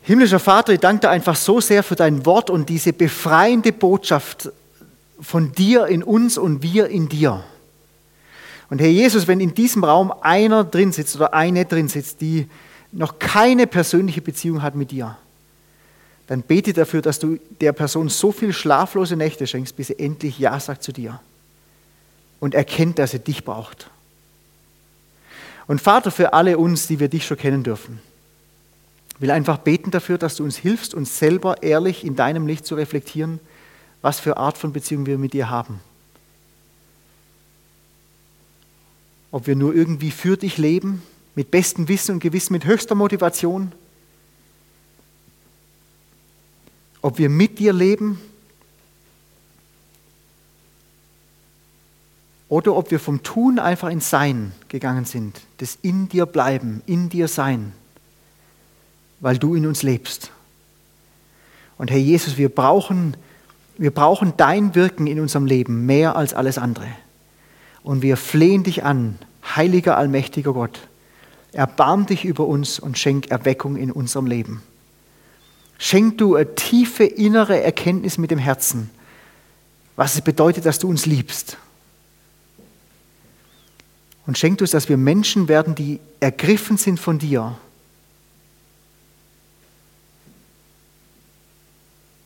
Himmlischer 0.09 0.39
Vater, 0.39 0.73
ich 0.73 0.79
danke 0.79 1.01
dir 1.01 1.11
einfach 1.11 1.35
so 1.35 1.61
sehr 1.61 1.83
für 1.83 1.95
dein 1.95 2.25
Wort 2.25 2.49
und 2.49 2.67
diese 2.67 2.93
befreiende 2.93 3.71
Botschaft 3.71 4.49
von 5.21 5.51
dir 5.51 5.85
in 5.85 6.01
uns 6.01 6.39
und 6.39 6.63
wir 6.63 6.87
in 6.87 7.09
dir. 7.09 7.43
Und 8.71 8.81
Herr 8.81 8.89
Jesus, 8.89 9.27
wenn 9.27 9.39
in 9.39 9.53
diesem 9.53 9.83
Raum 9.83 10.11
einer 10.21 10.63
drin 10.63 10.91
sitzt 10.91 11.15
oder 11.15 11.35
eine 11.35 11.65
drin 11.65 11.89
sitzt, 11.89 12.21
die 12.21 12.47
noch 12.91 13.19
keine 13.19 13.67
persönliche 13.67 14.21
Beziehung 14.21 14.63
hat 14.63 14.73
mit 14.73 14.89
dir, 14.89 15.15
dann 16.25 16.41
bete 16.41 16.73
dafür, 16.73 17.03
dass 17.03 17.19
du 17.19 17.37
der 17.61 17.73
Person 17.73 18.09
so 18.09 18.31
viel 18.31 18.51
schlaflose 18.51 19.15
Nächte 19.15 19.45
schenkst, 19.45 19.75
bis 19.75 19.89
sie 19.89 19.99
endlich 19.99 20.39
Ja 20.39 20.59
sagt 20.59 20.81
zu 20.81 20.91
dir 20.91 21.19
und 22.39 22.55
erkennt, 22.55 22.97
dass 22.97 23.11
sie 23.11 23.19
dich 23.19 23.45
braucht. 23.45 23.91
Und 25.67 25.79
Vater, 25.79 26.09
für 26.09 26.33
alle 26.33 26.57
uns, 26.57 26.87
die 26.87 26.99
wir 26.99 27.09
dich 27.09 27.27
schon 27.27 27.37
kennen 27.37 27.61
dürfen, 27.61 27.99
will 29.19 29.31
einfach 29.31 29.57
beten 29.57 29.91
dafür, 29.91 30.17
dass 30.17 30.35
du 30.35 30.43
uns 30.43 30.57
hilfst, 30.57 30.93
uns 30.93 31.19
selber 31.19 31.61
ehrlich 31.61 32.05
in 32.05 32.15
deinem 32.15 32.47
Licht 32.47 32.65
zu 32.65 32.75
reflektieren, 32.75 33.39
was 34.01 34.19
für 34.19 34.37
Art 34.37 34.57
von 34.57 34.71
Beziehung 34.71 35.05
wir 35.05 35.17
mit 35.17 35.33
dir 35.33 35.49
haben. 35.49 35.81
Ob 39.31 39.45
wir 39.45 39.55
nur 39.55 39.75
irgendwie 39.75 40.11
für 40.11 40.37
dich 40.37 40.57
leben, 40.57 41.03
mit 41.35 41.51
bestem 41.51 41.87
Wissen 41.87 42.13
und 42.13 42.19
Gewissen, 42.19 42.53
mit 42.53 42.65
höchster 42.65 42.95
Motivation. 42.95 43.71
Ob 47.01 47.17
wir 47.17 47.29
mit 47.29 47.59
dir 47.59 47.71
leben 47.71 48.19
oder 52.47 52.75
ob 52.75 52.89
wir 52.89 52.99
vom 52.99 53.21
Tun 53.21 53.59
einfach 53.59 53.89
ins 53.89 54.09
Sein 54.09 54.53
gegangen 54.69 55.05
sind, 55.05 55.39
das 55.57 55.77
in 55.81 56.09
dir 56.09 56.25
bleiben, 56.25 56.81
in 56.87 57.09
dir 57.09 57.27
sein, 57.27 57.73
weil 59.19 59.37
du 59.37 59.55
in 59.55 59.65
uns 59.65 59.83
lebst. 59.83 60.31
Und 61.77 61.91
Herr 61.91 61.97
Jesus, 61.97 62.37
wir 62.37 62.49
brauchen 62.49 63.15
wir 63.79 63.91
brauchen 63.91 64.33
dein 64.35 64.75
Wirken 64.75 65.07
in 65.07 65.21
unserem 65.21 65.45
Leben 65.45 65.85
mehr 65.85 66.17
als 66.17 66.33
alles 66.33 66.57
andere. 66.57 66.87
Und 67.81 68.01
wir 68.01 68.17
flehen 68.17 68.63
dich 68.63 68.83
an, 68.83 69.17
heiliger, 69.55 69.95
allmächtiger 69.95 70.51
Gott. 70.51 70.81
Erbarm 71.53 72.05
dich 72.05 72.25
über 72.25 72.45
uns 72.45 72.77
und 72.77 72.97
schenk 72.97 73.31
Erweckung 73.31 73.77
in 73.77 73.89
unserem 73.89 74.25
Leben. 74.25 74.61
Schenk 75.77 76.17
du 76.17 76.35
eine 76.35 76.55
tiefe 76.55 77.05
innere 77.05 77.63
Erkenntnis 77.63 78.17
mit 78.17 78.31
dem 78.31 78.37
Herzen, 78.37 78.89
was 79.95 80.15
es 80.15 80.21
bedeutet, 80.21 80.65
dass 80.65 80.79
du 80.79 80.89
uns 80.89 81.05
liebst. 81.05 81.55
Und 84.27 84.37
schenk 84.37 84.59
uns, 84.59 84.71
dass 84.71 84.89
wir 84.89 84.97
Menschen 84.97 85.47
werden, 85.47 85.73
die 85.73 86.01
ergriffen 86.19 86.75
sind 86.75 86.99
von 86.99 87.17
dir 87.17 87.57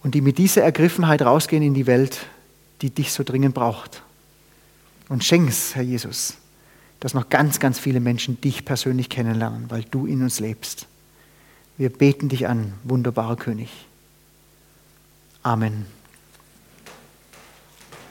und 0.04 0.16
die 0.16 0.22
mit 0.22 0.38
dieser 0.38 0.62
Ergriffenheit 0.62 1.22
rausgehen 1.22 1.64
in 1.64 1.74
die 1.74 1.88
Welt, 1.88 2.26
die 2.82 2.90
dich 2.90 3.12
so 3.12 3.24
dringend 3.24 3.56
braucht. 3.56 4.04
Und 5.10 5.24
schenk's, 5.24 5.76
Herr 5.76 5.84
Jesus, 5.84 6.36
dass 7.00 7.14
noch 7.14 7.30
ganz, 7.30 7.60
ganz 7.60 7.80
viele 7.80 8.00
Menschen 8.00 8.40
dich 8.42 8.66
persönlich 8.66 9.10
kennenlernen, 9.10 9.66
weil 9.70 9.84
du 9.84 10.06
in 10.06 10.22
uns 10.22 10.40
lebst. 10.40 10.88
Wir 11.78 11.90
beten 11.90 12.30
dich 12.30 12.48
an, 12.48 12.74
wunderbarer 12.84 13.36
König. 13.36 13.70
Amen. 15.42 15.86